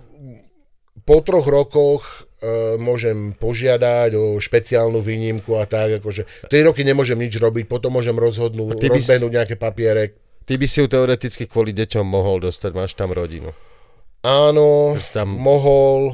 [1.01, 2.03] Po troch rokoch
[2.41, 7.95] uh, môžem požiadať o špeciálnu výnimku a tak, akože 3 roky nemôžem nič robiť, potom
[7.95, 10.15] môžem rozhodnúť, rozbehnúť nejaké papiere.
[10.45, 13.55] Ty by si ju teoreticky kvôli deťom mohol dostať, máš tam rodinu.
[14.21, 15.33] Áno, tam...
[15.33, 16.13] mohol,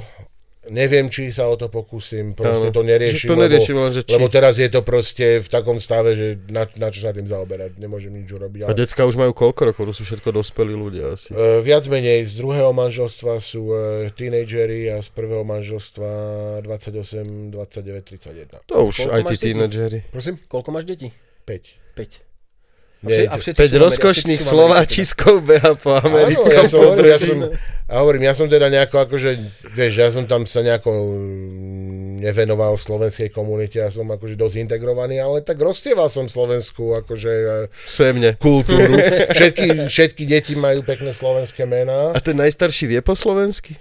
[0.70, 4.13] Neviem, či sa o to pokúsim, proste to neriešim, to neriešim lebo, že či...
[4.15, 7.80] lebo teraz je to proste v takom stave, že na, na čo sa tým zaoberať,
[7.80, 8.68] nemôžem nič urobiť.
[8.68, 8.72] Ale...
[8.72, 9.84] A decka už majú koľko rokov?
[9.88, 11.32] To sú všetko dospelí ľudia asi.
[11.32, 16.09] Uh, viac menej, z druhého manželstva sú uh, tínejdžeri a z prvého manželstva
[16.61, 18.68] 28, 29, 31.
[18.68, 19.99] To už Koľko aj tí tínedžeri.
[20.11, 20.36] Prosím?
[20.45, 21.09] Koľko máš detí?
[21.47, 21.95] 5.
[21.95, 22.26] 5.
[23.05, 27.37] Nie, a 5 rozkošných Slováčiskov beha po americkom Áno, ja som, hovorím, ja som,
[27.85, 29.29] a hovorím, ja som teda nejako akože,
[29.77, 30.89] vieš, ja som tam sa nejako
[32.25, 37.31] nevenoval slovenskej komunite, ja som akože dosť integrovaný, ale tak rozstieval som Slovensku akože
[37.77, 38.34] Semne.
[38.41, 38.97] kultúru.
[39.38, 42.17] Všetky, všetky deti majú pekné slovenské mená.
[42.17, 43.77] A ten najstarší vie po slovensky?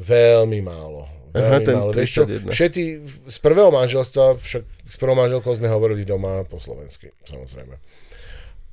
[0.00, 1.04] Veľmi málo.
[1.36, 1.92] Veľmi Aha, ten málo.
[1.92, 2.84] Vieš čo, všetky,
[3.28, 7.76] z prvého manželstva, však s prvou manželkou sme hovorili doma po slovensky, samozrejme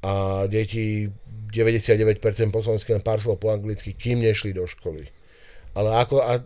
[0.02, 1.10] a deti
[1.52, 5.06] 99% po slovensky len pár slov po anglicky, kým nešli do školy.
[5.76, 6.42] Ale ako, a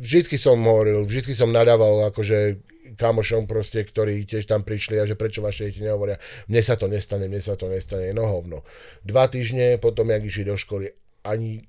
[0.00, 2.60] vždycky som hovoril, vždycky som nadával akože
[2.96, 6.16] kamošom proste, ktorí tiež tam prišli a že prečo vaše deti nehovoria.
[6.48, 8.62] Mne sa to nestane, mne sa to nestane, no hovno.
[9.02, 10.94] Dva týždne potom, jak išli do školy,
[11.26, 11.66] ani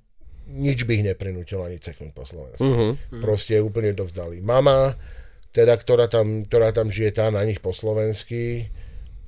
[0.48, 2.64] nič by ich neprinútil ani ceknúť po Slovensku.
[2.64, 2.94] Uh-huh.
[3.20, 4.40] Proste úplne to vzdali.
[4.40, 4.96] Mama,
[5.52, 8.72] teda, ktorá tam, ktorá tam žije, tá na nich po slovensky,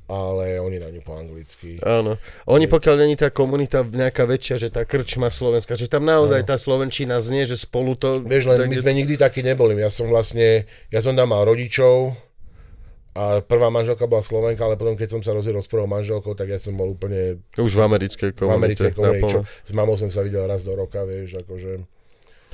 [0.10, 1.78] ale oni na ňu po anglicky.
[1.86, 2.18] Áno.
[2.50, 6.58] Oni pokiaľ není tá komunita nejaká väčšia, že tá krčma slovenská, že tam naozaj tá
[6.58, 8.18] slovenčina znie, že spolu to...
[8.26, 9.78] Vieš, len my sme nikdy takí neboli.
[9.78, 12.18] Ja som vlastne, ja som tam mal rodičov
[13.14, 16.50] a prvá manželka bola Slovenka, ale potom keď som sa rozviedol s prvou manželkou, tak
[16.50, 18.58] ja som bol úplne Už v americkej v komunite.
[18.58, 19.38] americkej komunite.
[19.46, 21.86] S mamou som sa videl raz do roka, vieš, akože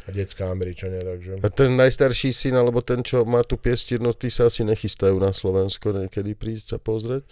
[0.06, 1.42] a detská Američania, takže...
[1.42, 5.34] A ten najstarší syn, alebo ten, čo má tú piestiernu, tí sa asi nechystajú na
[5.34, 7.26] Slovensko niekedy prísť sa pozrieť.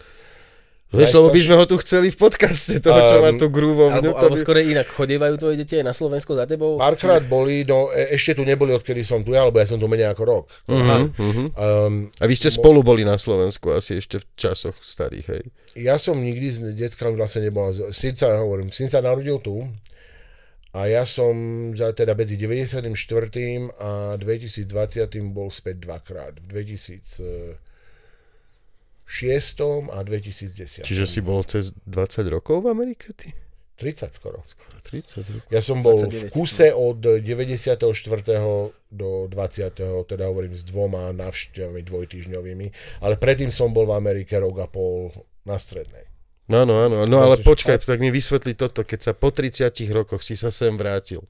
[0.93, 3.97] Vieš, lebo by sme ho tu chceli v podcaste, toho, čo má Um, tú grúvovňu.
[3.97, 4.41] Alebo, to alebo by...
[4.45, 6.77] skôr inak, chodievajú tvoje deti aj na Slovensko za tebou?
[6.77, 9.89] Párkrát boli, no e- ešte tu neboli, odkedy som tu ja, lebo ja som tu
[9.89, 10.45] menej ako rok.
[10.69, 11.49] Uh-huh, uh-huh.
[11.57, 15.43] Um, A vy ste spolu boli na Slovensku asi ešte v časoch starých, hej?
[15.73, 17.73] ja som nikdy s deckami vlastne nebol.
[17.89, 19.65] Syn sa, hovorím, syn sa narodil tu
[20.73, 21.33] a ja som
[21.77, 22.89] za, teda medzi 94.
[23.77, 24.65] a 2020.
[25.29, 26.41] bol späť dvakrát.
[26.41, 27.61] V 2006.
[29.93, 30.81] a 2010.
[30.81, 33.29] Čiže si bol cez 20 rokov v Amerike, ty?
[33.77, 34.41] 30 skoro.
[34.49, 35.49] Skoro 30 rokov.
[35.53, 36.09] Ja som bol 29.
[36.09, 37.93] v kuse od 94.
[38.89, 40.09] do 20.
[40.09, 42.67] teda hovorím s dvoma návštevami dvojtýždňovými,
[43.05, 45.13] ale predtým som bol v Amerike rok a pol
[45.45, 46.12] na strednej.
[46.43, 47.07] No, no, áno.
[47.07, 48.83] No ale počkaj, tak mi vysvetli toto.
[48.83, 51.23] Keď sa po 30 rokoch si sa sem vrátil,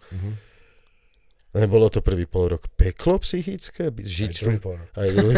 [1.54, 3.94] nebolo to prvý pol rok peklo psychické?
[3.94, 4.90] Žiť Aj druhý pol rok.
[4.98, 5.38] Aj druhý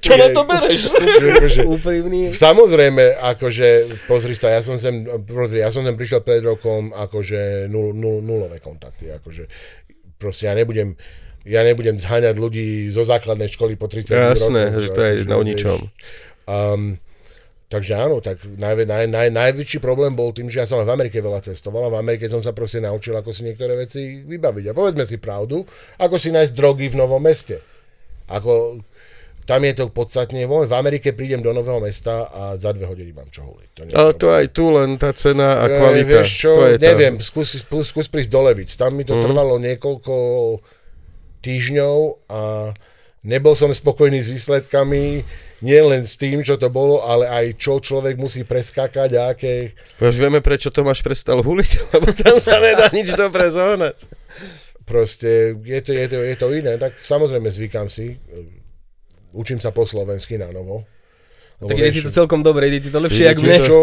[0.00, 0.96] Čo na to bereš?
[1.36, 2.32] Akože, Úprimný.
[2.32, 3.68] Samozrejme, akože,
[4.08, 8.24] pozri sa, ja som sem, pozri, ja som sem prišiel pred rokom, akože nul, nul,
[8.24, 9.44] nulové kontakty, akože,
[10.16, 10.96] proste ja nebudem,
[11.44, 14.80] ja nebudem zháňať ľudí zo základnej školy po 30 Jasné, rokoch.
[14.80, 15.84] že to je akože, na vieš.
[16.48, 16.96] Um,
[17.68, 21.20] takže áno, tak naj, naj, naj, najväčší problém bol tým, že ja som v Amerike
[21.20, 24.72] veľa cestoval a v Amerike som sa proste naučil, ako si niektoré veci vybaviť.
[24.72, 25.60] A povedzme si pravdu,
[26.00, 27.60] ako si nájsť drogy v novom meste.
[28.32, 28.80] Ako,
[29.48, 33.32] tam je to podstatne, v Amerike prídem do nového mesta a za dve hodiny mám
[33.32, 33.68] čo huliť.
[33.72, 36.08] To Ale to aj tu len tá cena a E, kvalita.
[36.08, 38.68] Vieš čo, to je neviem, skús, skús, skús prísť do Levic.
[38.76, 40.16] Tam mi to trvalo niekoľko
[41.40, 41.96] týždňov
[42.28, 42.40] a
[43.24, 45.24] nebol som spokojný s výsledkami,
[45.58, 49.74] nie len s tým, čo to bolo, ale aj čo človek musí preskákať a aké...
[49.98, 54.06] Už vieme, prečo Tomáš prestal huliť, lebo tam sa nedá nič dobre zohnať.
[54.86, 58.16] Proste je to, je, to, je to iné, tak samozrejme zvykám si,
[59.34, 60.86] učím sa po slovensky na novo.
[61.58, 63.56] Lebo Tak ide ti to celkom dobre, ide ti to lepšie, ti mne.
[63.56, 63.78] to- čo,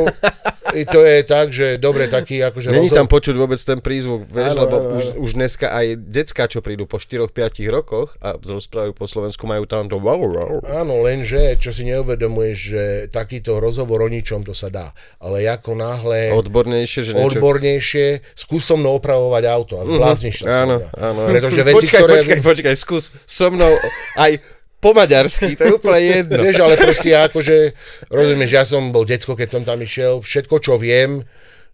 [0.74, 4.26] i to je tak, že dobre taký akože Není rozhod- tam počuť vôbec ten prízvuk,
[4.26, 7.32] vieš, Áno, lebo áno, už, už dneska aj decka, čo prídu po 4-5
[7.70, 10.64] rokoch a rozprávajú po Slovensku, majú tam to wow, wow.
[10.66, 14.88] Áno, lenže, čo si neuvedomuješ, že takýto rozhovor o ničom to sa dá.
[15.18, 17.40] Ale ako náhle Odbornejšie, že niečo...
[17.40, 20.90] odbornejšie, skús so mnou opravovať auto a zblázniš sa Áno, so mňa.
[20.98, 21.20] áno.
[21.28, 22.14] Pretože veci, počkaj, ktoré...
[22.18, 23.72] počkaj, počkaj, skús so mnou
[24.16, 24.40] aj
[24.86, 26.46] po maďarsky, to je úplne jedno.
[26.46, 27.74] Vieš, ale proste ja akože,
[28.14, 31.26] rozumieš, ja som bol decko, keď som tam išiel, všetko, čo viem,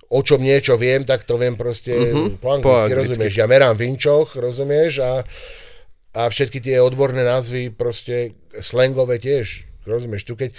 [0.07, 2.99] o čom niečo viem, tak to viem proste uh-huh, po, anglicky, po anglicky.
[3.03, 3.33] rozumieš.
[3.35, 5.27] Ja merám v inčoch, rozumieš, a,
[6.15, 10.25] a všetky tie odborné názvy proste slangové tiež, rozumieš.
[10.25, 10.49] Tu keď,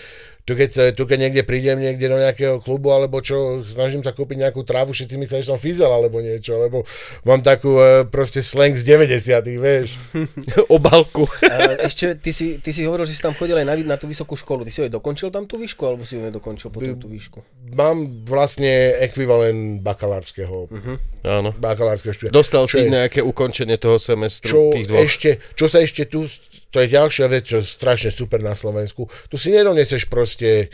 [0.43, 4.49] tu keď, tu keď niekde prídem niekde do nejakého klubu, alebo čo, snažím sa kúpiť
[4.49, 6.83] nejakú trávu, všetci myslia, že som fizel, alebo niečo, lebo
[7.23, 9.95] mám takú e, proste slang z 90 vieš.
[10.75, 11.31] Obalku.
[11.47, 14.11] A ešte, ty si, ty si hovoril, že si tam chodil aj na, na tú
[14.11, 14.67] vysokú školu.
[14.67, 17.39] Ty si ho aj dokončil tam tú výšku, alebo si ho nedokončil potom tú výšku?
[17.79, 20.97] Mám vlastne ekvivalent bakalárskeho, uh-huh.
[21.25, 21.55] Áno.
[21.57, 22.35] bakalárskeho štúdia.
[22.35, 25.01] Dostal Čo si je- nejaké ukončenie toho semestru, čo, tých dvoch.
[25.07, 26.27] ešte, čo sa ešte tu,
[26.73, 29.05] to je ďalšia vec, čo je strašne super na Slovensku.
[29.29, 30.73] Tu si nedoniesieš proste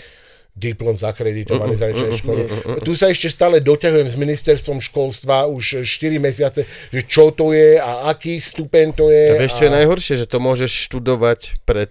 [0.59, 2.43] diplom zakreditovaný zahraničnej školy.
[2.83, 7.79] Tu sa ešte stále doťahujem s ministerstvom školstva už 4 mesiace, že čo to je
[7.79, 9.39] a aký stupeň to je.
[9.39, 9.77] A vieš, čo je a...
[9.79, 11.91] najhoršie, že to môžeš študovať pred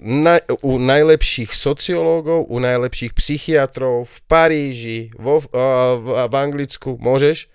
[0.00, 5.48] na, u najlepších sociológov, u najlepších psychiatrov v Paríži, vo, v,
[6.28, 7.48] v Anglicku, môžeš.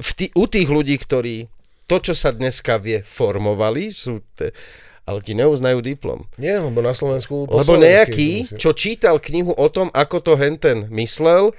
[0.00, 1.50] V tý, u tých ľudí, ktorí
[1.84, 4.56] to, čo sa dneska vie, formovali, sú te,
[5.04, 6.24] ale ti neuznajú diplom.
[6.40, 7.44] Nie, lebo na Slovensku...
[7.44, 11.52] po Lebo nejaký, čo čítal knihu o tom, ako to henten myslel,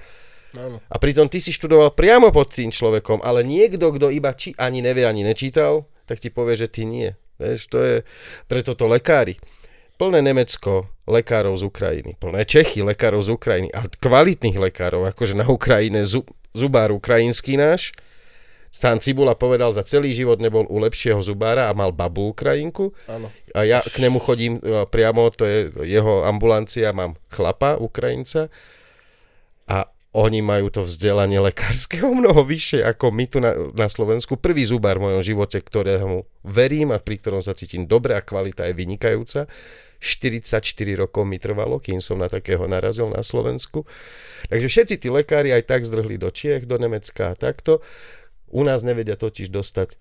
[0.57, 0.81] Áno.
[0.89, 4.81] a pritom ty si študoval priamo pod tým človekom, ale niekto, kto iba či, ani
[4.81, 7.13] nevie, ani nečítal, tak ti povie, že ty nie.
[7.37, 7.95] Vieš, to je
[8.47, 9.37] preto to lekári.
[9.95, 15.47] Plné Nemecko lekárov z Ukrajiny, plné Čechy lekárov z Ukrajiny a kvalitných lekárov, akože na
[15.47, 17.95] Ukrajine zub, zubár ukrajinský náš,
[18.75, 22.91] Stan Cibula povedal, za celý život nebol u lepšieho zubára a mal babu Ukrajinku.
[23.07, 23.31] Áno.
[23.55, 28.51] A ja k nemu chodím e, priamo, to je jeho ambulancia, mám chlapa, Ukrajinca.
[29.71, 34.35] A oni majú to vzdelanie lekárske o mnoho vyššie ako my tu na, na Slovensku.
[34.35, 38.67] Prvý zubár v mojom živote, ktorého verím a pri ktorom sa cítim dobre a kvalita
[38.67, 39.47] je vynikajúca.
[40.03, 40.59] 44
[40.99, 43.87] rokov mi trvalo, kým som na takého narazil na Slovensku.
[44.51, 47.79] Takže všetci tí lekári aj tak zdrhli do Čiech, do Nemecka a takto.
[48.55, 49.99] U nás nevedia totiž dostať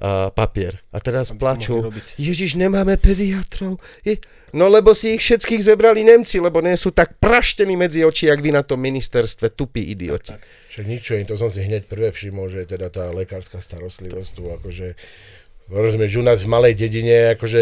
[0.00, 0.80] a papier.
[0.88, 3.76] A teraz plačú, Ježiš, nemáme pediatrov.
[4.00, 4.16] Je...
[4.56, 8.40] No lebo si ich všetkých zebrali Nemci, lebo nie sú tak praštení medzi oči, jak
[8.40, 10.32] vy na tom ministerstve, tupí idioti.
[10.72, 14.96] Však nič, to som si hneď prvé všimol, že teda tá lekárska starostlivosť tu akože
[15.70, 17.60] rozumieš, u nás v malej dedine, akože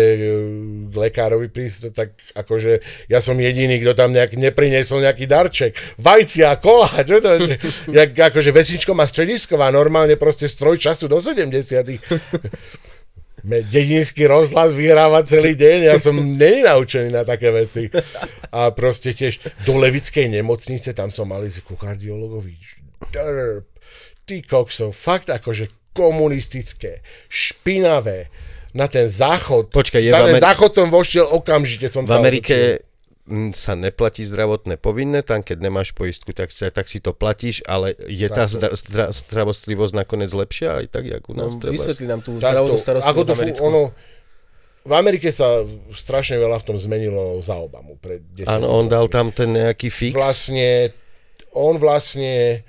[0.91, 2.81] k lekárovi prísť, tak akože
[3.13, 5.73] ja som jediný, kto tam nejak neprinesol nejaký darček.
[6.01, 7.61] Vajcia, kola, čo to je?
[7.93, 11.85] Jak, akože vesničko má stredisková, normálne proste stroj času do 70
[13.45, 17.89] dedinský rozhlas vyhráva celý deň, ja som nenaučený na také veci.
[18.53, 22.53] A proste tiež do Levickej nemocnice, tam som mali si kardiologovi.
[24.29, 28.31] Ty koksov, fakt akože komunistické, špinavé,
[28.71, 29.75] na ten záchod.
[29.75, 31.91] Počkaj, je na ten Ameri- záchod som vošiel okamžite.
[31.91, 33.55] Som v Amerike otočil.
[33.55, 37.95] sa neplatí zdravotné povinné, tam keď nemáš poistku, tak, si, tak si to platíš, ale
[38.07, 41.55] je tá zdra, zdra, zdravostlivosť nakoniec lepšia aj tak, jak u nás?
[41.59, 43.67] No, vysvetli nám tú zdravotnú starostlivosť to, americkú.
[43.71, 43.83] Ono,
[44.81, 48.01] v Amerike sa strašne veľa v tom zmenilo za Obamu.
[48.49, 50.15] Áno, on dal tam ten nejaký fix.
[50.17, 50.95] Vlastne,
[51.53, 52.65] on vlastne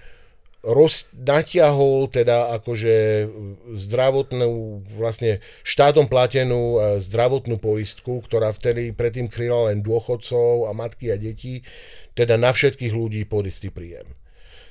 [0.61, 3.25] roz, natiahol teda akože
[3.73, 11.09] zdravotnú, vlastne štátom platenú e, zdravotnú poistku, ktorá vtedy predtým kryla len dôchodcov a matky
[11.09, 11.65] a deti,
[12.13, 14.05] teda na všetkých ľudí pod istý príjem.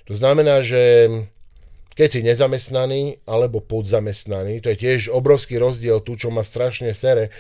[0.07, 1.11] To znamená, že
[1.99, 7.35] keď si nezamestnaný alebo podzamestnaný, to je tiež obrovský rozdiel tu, čo ma strašne sere,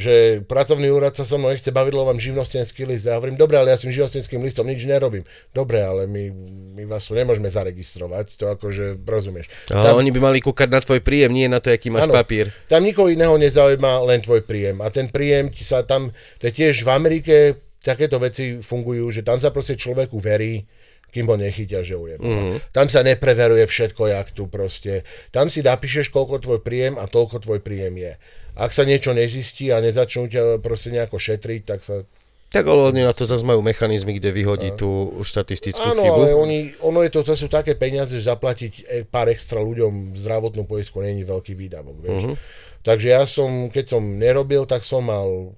[0.00, 3.04] že pracovný úrad sa so mnou nechce baviť, lebo mám živnostenský list.
[3.04, 5.22] Ja hovorím, dobre, ale ja s tým živnostenským listom nič nerobím.
[5.52, 6.32] Dobre, ale my,
[6.80, 9.52] my vás tu nemôžeme zaregistrovať, to akože rozumieš.
[9.68, 12.16] Ale tam, oni by mali kúkať na tvoj príjem, nie na to, aký máš ano,
[12.16, 12.48] papír.
[12.66, 14.80] Tam nikoho iného nezaujíma, len tvoj príjem.
[14.80, 16.08] A ten príjem ti sa tam,
[16.40, 17.36] to je tiež v Amerike,
[17.84, 20.64] takéto veci fungujú, že tam sa proste človeku verí,
[21.10, 22.22] kým ho nechytia, že ujebe.
[22.22, 22.70] Mm-hmm.
[22.70, 25.02] Tam sa nepreveruje všetko, jak tu proste.
[25.34, 28.12] Tam si napíšeš, koľko tvoj príjem a toľko tvoj príjem je
[28.60, 32.04] ak sa niečo nezistí a nezačnú ťa proste nejako šetriť, tak sa
[32.50, 36.14] tak ale oni na to zase majú mechanizmy, kde vyhodí tú štatistickú Áno, chybu.
[36.18, 40.18] ale oni, ono je to, to sú také peniaze, že zaplatiť e, pár extra ľuďom
[40.18, 42.22] zdravotnú poistku není veľký výdavok, vieš.
[42.26, 42.36] Uh-huh.
[42.82, 45.54] Takže ja som, keď som nerobil, tak som mal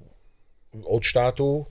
[0.84, 1.64] od štátu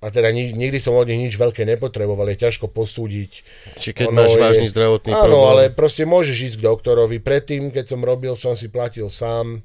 [0.00, 3.44] a teda nikdy som od nich nič veľké nepotreboval, je ťažko posúdiť.
[3.76, 5.36] Či keď máš je, vážny zdravotný áno, problém.
[5.36, 7.20] Áno, ale proste môžeš ísť k doktorovi.
[7.20, 9.60] Predtým, keď som robil, som si platil sám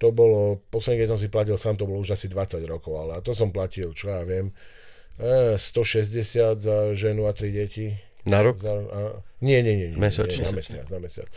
[0.00, 3.20] to bolo, posledný, keď som si platil sám, to bolo už asi 20 rokov, ale
[3.20, 4.48] to som platil, čo ja viem,
[5.20, 7.92] 160 za ženu a tri deti.
[8.24, 8.56] Na rok?
[8.56, 9.00] Za, a,
[9.44, 9.88] nie, nie, nie.
[9.92, 10.40] nie, Mesačne.
[10.40, 11.28] Nie, na mesiac, na mesiac.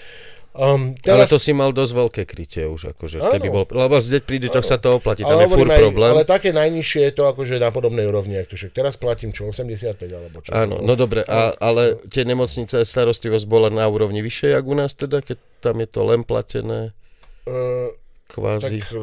[0.54, 1.28] Um, teraz...
[1.28, 4.62] Ale to si mal dosť veľké krytie už, akože, keby bol, lebo zdeť príde, tak
[4.62, 6.14] sa to oplatí, tam ale je furt aj, problém.
[6.14, 9.50] Ale také najnižšie je to akože na podobnej úrovni, ak to však teraz platím čo,
[9.50, 10.54] 85 alebo čo?
[10.54, 14.94] Áno, no dobre, a, ale tie nemocnice starostlivosť bola na úrovni vyššej, jak u nás
[14.94, 16.94] teda, keď tam je to len platené?
[17.50, 17.90] Uh,
[18.34, 18.82] kvázi.
[18.82, 18.98] Tak,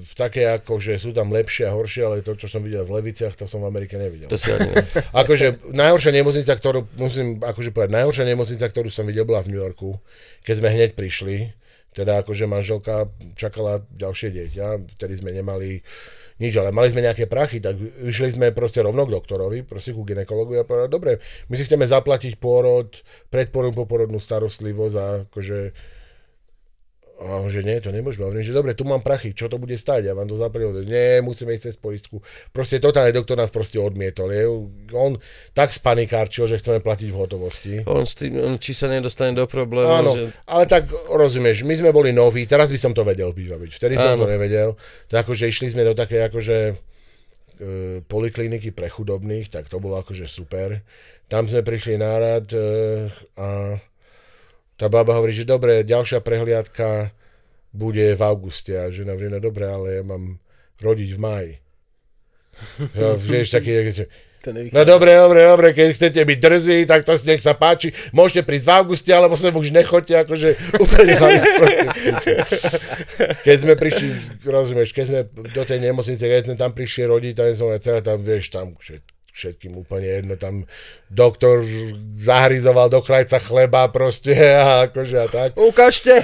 [0.00, 2.96] v také ako, že sú tam lepšie a horšie, ale to, čo som videl v
[2.96, 4.32] Leviciach, to som v Amerike nevidel.
[4.32, 4.72] To si ani
[5.22, 9.60] akože najhoršia nemocnica, ktorú, musím akože povedať, najhoršia nemocnica, ktorú som videl, bola v New
[9.60, 10.00] Yorku,
[10.40, 11.52] keď sme hneď prišli.
[11.90, 15.82] Teda akože manželka čakala ďalšie dieťa, vtedy sme nemali
[16.38, 20.06] nič, ale mali sme nejaké prachy, tak išli sme proste rovno k doktorovi, proste ku
[20.06, 21.12] ginekologu a povedali, dobre,
[21.50, 22.88] my si chceme zaplatiť pôrod,
[23.28, 25.58] predporodnú, poporodnú starostlivosť a akože
[27.20, 28.24] a on, že nie, to nemôžeme.
[28.24, 30.08] Hovorím, že dobre, tu mám prachy, čo to bude stať?
[30.08, 30.88] Ja vám to zaplatím.
[30.88, 32.24] Nie, musíme ísť cez poistku.
[32.48, 34.32] Proste totálne doktor nás proste odmietol.
[34.32, 34.48] Je.
[34.96, 35.20] On
[35.52, 37.74] tak spanikárčil, že chceme platiť v hotovosti.
[37.84, 39.92] On, s tým, on či sa nedostane do problému.
[39.92, 40.32] Áno, že...
[40.48, 43.70] ale tak rozumieš, my sme boli noví, teraz by som to vedel vybaviť.
[43.76, 44.24] Vtedy som Áno.
[44.24, 44.80] to nevedel.
[45.12, 46.74] Tak akože išli sme do také akože e,
[48.00, 50.80] polikliniky pre chudobných, tak to bolo akože super.
[51.28, 52.58] Tam sme prišli nárad e,
[53.36, 53.76] a
[54.80, 57.12] tá baba hovorí, že dobre, ďalšia prehliadka
[57.76, 58.72] bude v auguste.
[58.80, 60.40] A žena hovorí, no dobre, ale ja mám
[60.80, 61.52] rodiť v máji.
[62.96, 64.08] No, vieš, taký, že,
[64.72, 67.92] No dobre, dobre, dobre, keď chcete byť drzí, tak to nech sa páči.
[68.16, 70.48] Môžete prísť v auguste, alebo sa už nechoďte, akože
[70.88, 71.12] úplne
[73.44, 74.08] Keď sme prišli,
[74.48, 78.18] rozumieš, keď sme do tej nemocnice, keď sme tam prišli rodiť, tam som aj tam,
[78.24, 78.72] vieš, tam
[79.32, 80.66] všetkým úplne jedno, tam
[81.08, 81.62] doktor
[82.14, 85.48] zahryzoval do krajca chleba proste a akože a tak.
[85.56, 86.20] Ukážte!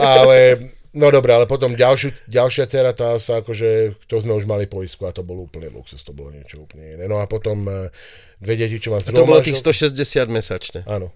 [0.00, 4.66] Ale No dobre, ale potom ďalšiu, ďalšia dcera, tá sa akože, to sme už mali
[4.66, 7.04] poisku a to bol úplný luxus, to bolo niečo úplne iné.
[7.06, 7.94] No a potom e,
[8.42, 10.80] dve deti, čo má z to bolo tých manžel- 160 mesačne.
[10.90, 11.14] Áno.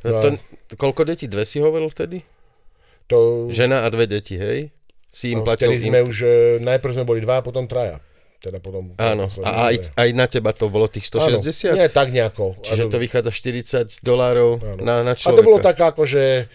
[0.00, 0.28] No, No to,
[0.80, 1.28] koľko detí?
[1.28, 2.24] Dve si hovoril vtedy?
[3.12, 4.72] To, Žena a dve deti, hej?
[5.12, 5.68] Si im no, platil...
[5.68, 8.00] vtedy sme už, e, najprv sme boli dva a potom traja.
[8.44, 8.92] Teda potom...
[9.00, 11.72] Áno, a aj, aj na teba to bolo tých 160?
[11.72, 12.60] Áno, nie, tak nejako.
[12.60, 15.40] Čiže A to vychádza 40 dolárov na, na A človeka.
[15.40, 16.52] to bolo taká akože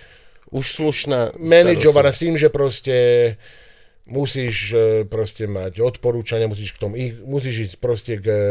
[0.54, 2.98] Už slušná manažovaná s tým, že proste
[4.10, 8.42] musíš e, proste mať odporúčania, musíš k tomu, musíš ísť proste k e,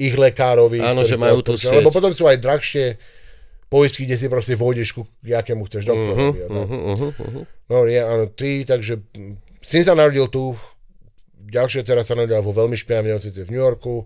[0.00, 0.80] ich lekárovi.
[0.80, 1.84] Áno, že majú tú sieť.
[1.84, 2.96] Lebo potom sú aj drahšie
[3.68, 6.48] poistky, kde si proste vôjdeš ku jakému chceš doktorovi.
[6.48, 7.44] Uh-huh, Uh-huh, uh-huh.
[7.68, 8.98] No, ja, áno, tri, takže
[9.60, 10.56] syn sa narodil tu,
[11.48, 14.04] ďalšia dcera sa narodila vo veľmi špinavej nemocnici v New Yorku,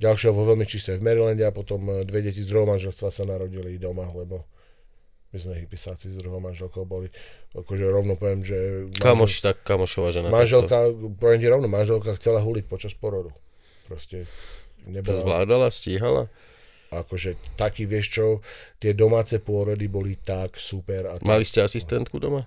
[0.00, 3.24] ďalšia vo veľmi čistej v Marylande a potom e, dve deti z druhého manželstva sa
[3.28, 4.48] narodili doma, lebo
[5.30, 7.12] my sme hypisáci z druhého manželkou boli.
[7.54, 10.32] Akože rovno poviem, že Kamoš, tak kamošová žena.
[10.32, 13.30] manželka, poviem ti rovno, manželka chcela huliť počas porodu.
[13.86, 14.26] Proste
[14.86, 16.26] nebola, zvládala, stíhala?
[16.90, 18.26] akože taký, vieš čo,
[18.82, 21.14] tie domáce pôrody boli tak super.
[21.14, 22.42] A, tak, Mali ste asistentku doma?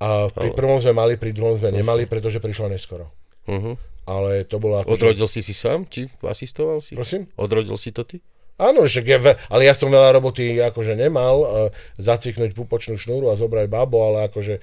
[0.00, 3.08] a pri prvom sme mali, pri druhom sme nemali, pretože prišla neskoro.
[3.44, 3.74] Uh-huh.
[4.04, 4.94] Ale to bolo ako...
[4.94, 5.88] Odrodil si si sám?
[5.88, 6.92] Či asistoval si?
[6.92, 7.24] Prosím?
[7.40, 8.20] Odrodil si to ty?
[8.54, 11.48] Áno, však ja, ve- ale ja som veľa roboty akože nemal, uh,
[11.98, 14.62] zaciknúť pupočnú šnúru a zobrať babo, ale akože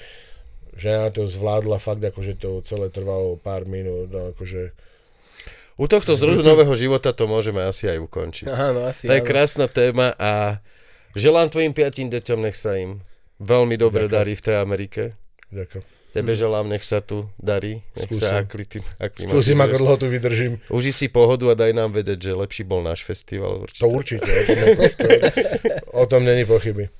[0.79, 4.71] žena to zvládla fakt, akože to celé trvalo pár minút, no, akože
[5.75, 8.45] U tohto zrodu nového života to môžeme asi aj ukončiť.
[8.47, 9.27] Áno, asi To je áno.
[9.27, 10.61] krásna téma a
[11.17, 13.03] želám tvojim piatim deťom, nech sa im
[13.43, 14.15] veľmi dobre Ďakujem.
[14.15, 15.01] darí v tej Amerike.
[15.51, 16.00] ďakujem.
[16.11, 18.43] Tebe želám, nech sa tu darí, nech sa Skúsim.
[18.43, 18.83] aklitim,
[19.31, 20.59] Skúsim, ako dlho tu vydržím.
[20.67, 23.63] Uži si pohodu a daj nám vedieť, že lepší bol náš festival.
[23.63, 23.79] Určite.
[23.79, 24.59] To určite, o tom,
[24.91, 25.07] to,
[25.95, 26.91] o tom není pochyby.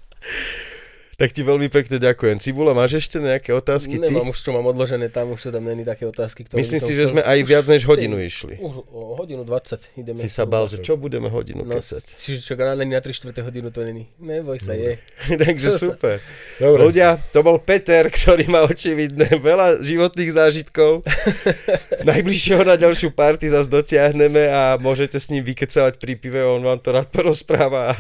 [1.22, 2.42] Tak ti veľmi pekne ďakujem.
[2.42, 4.02] Cibula, máš ešte nejaké otázky?
[4.02, 4.10] Ty?
[4.10, 7.14] Nemám už, čo mám odložené, tam už to tam není také otázky, Myslím si, že
[7.14, 8.58] sme aj viac než hodinu išli.
[8.58, 10.18] Už o hodinu 20 ideme.
[10.18, 12.02] Si sa bal, že čo budeme hodinu No, kecať.
[12.02, 14.10] si, čo ráno na 3 čtvrté hodinu to není.
[14.18, 14.98] Neboj sa, je.
[15.46, 16.18] Takže Čo sa- super.
[16.58, 21.06] Dobre, Ľudia, to bol Peter, ktorý má očividne veľa životných zážitkov.
[22.10, 26.82] Najbližšieho na ďalšiu party zase dotiahneme a môžete s ním vykecávať pri pive, on vám
[26.82, 27.94] to rád porozpráva.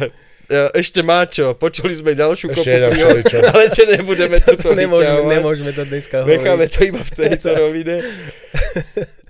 [0.51, 2.99] E, ešte má čo, počuli sme ďalšiu Ešte kopu
[3.51, 5.31] ale čo nebudeme To tuto nemôžeme, vyťahovať.
[5.31, 6.69] nemôžeme to dneska Necháme hovoriť.
[6.69, 7.95] to iba v tejto rovine.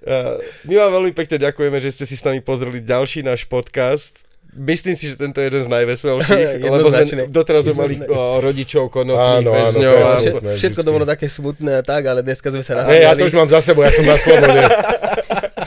[0.02, 0.16] A
[0.64, 4.18] My vám veľmi pekne ďakujeme, že ste si s nami pozreli ďalší náš podcast.
[4.52, 8.90] Myslím si, že tento je jeden z najveselších, lebo sme, doteraz sme mali o, rodičov
[8.90, 12.20] konopných Áno, áno, to je a- smutné Všetko to bolo také smutné a tak, ale
[12.20, 13.00] dneska sme sa nasmiali.
[13.00, 14.60] ja to už mám za sebou, ja som na slobode.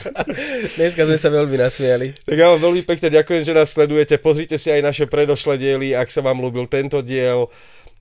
[0.77, 2.15] Dneska sme sa veľmi nasmiali.
[2.25, 4.19] Tak ja vám veľmi pekne ďakujem, že nás sledujete.
[4.19, 7.47] Pozrite si aj naše predošlé diely, ak sa vám ľúbil tento diel.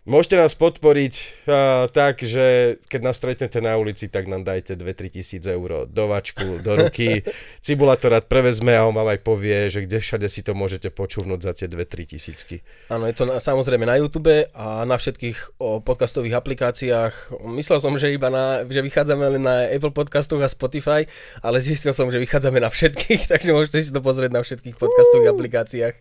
[0.04, 1.14] Môžete nás podporiť
[1.48, 6.04] uh, tak, že keď nás stretnete na ulici, tak nám dajte 2-3 tisíc eur do
[6.04, 7.24] vačku, do ruky.
[7.64, 10.92] Cibula to rád prevezme a on vám aj povie, že kde všade si to môžete
[10.92, 12.60] počúvnuť za tie 2-3 tisícky.
[12.92, 17.40] Áno, je to na, samozrejme na YouTube a na všetkých o, podcastových aplikáciách.
[17.56, 21.08] Myslel som, že iba na, že vychádzame len na Apple podcastoch a Spotify,
[21.40, 25.32] ale zistil som, že vychádzame na všetkých, takže môžete si to pozrieť na všetkých podcastových
[25.32, 25.96] aplikáciách.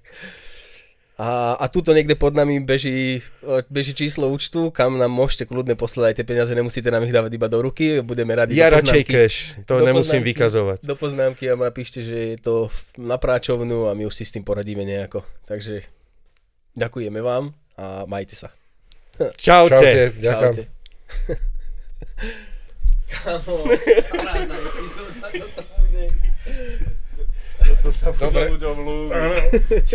[1.13, 3.21] A, a tuto niekde pod nami beží,
[3.69, 7.37] beží číslo účtu, kam nám môžete kľudne poslať aj tie peniaze, nemusíte nám ich dávať
[7.37, 9.13] iba do ruky, budeme radi Ja do radšej poznámky.
[9.13, 9.37] cash,
[9.69, 10.29] to Do nemusím poznámky.
[10.33, 10.77] vykazovať.
[10.81, 14.33] Do poznámky a ma píšte, že je to na práčovnú a my už si s
[14.33, 15.21] tým poradíme nejako.
[15.45, 15.85] Takže
[16.73, 18.49] ďakujeme vám a majte sa.
[19.37, 19.77] Čaute.
[19.77, 20.53] Čaute, ďakujem.
[20.57, 20.65] Čaute.
[23.13, 23.69] Kámo,
[24.09, 26.05] parádna epizóda toto bude.
[27.83, 29.11] To sa ľuďom ľúbi.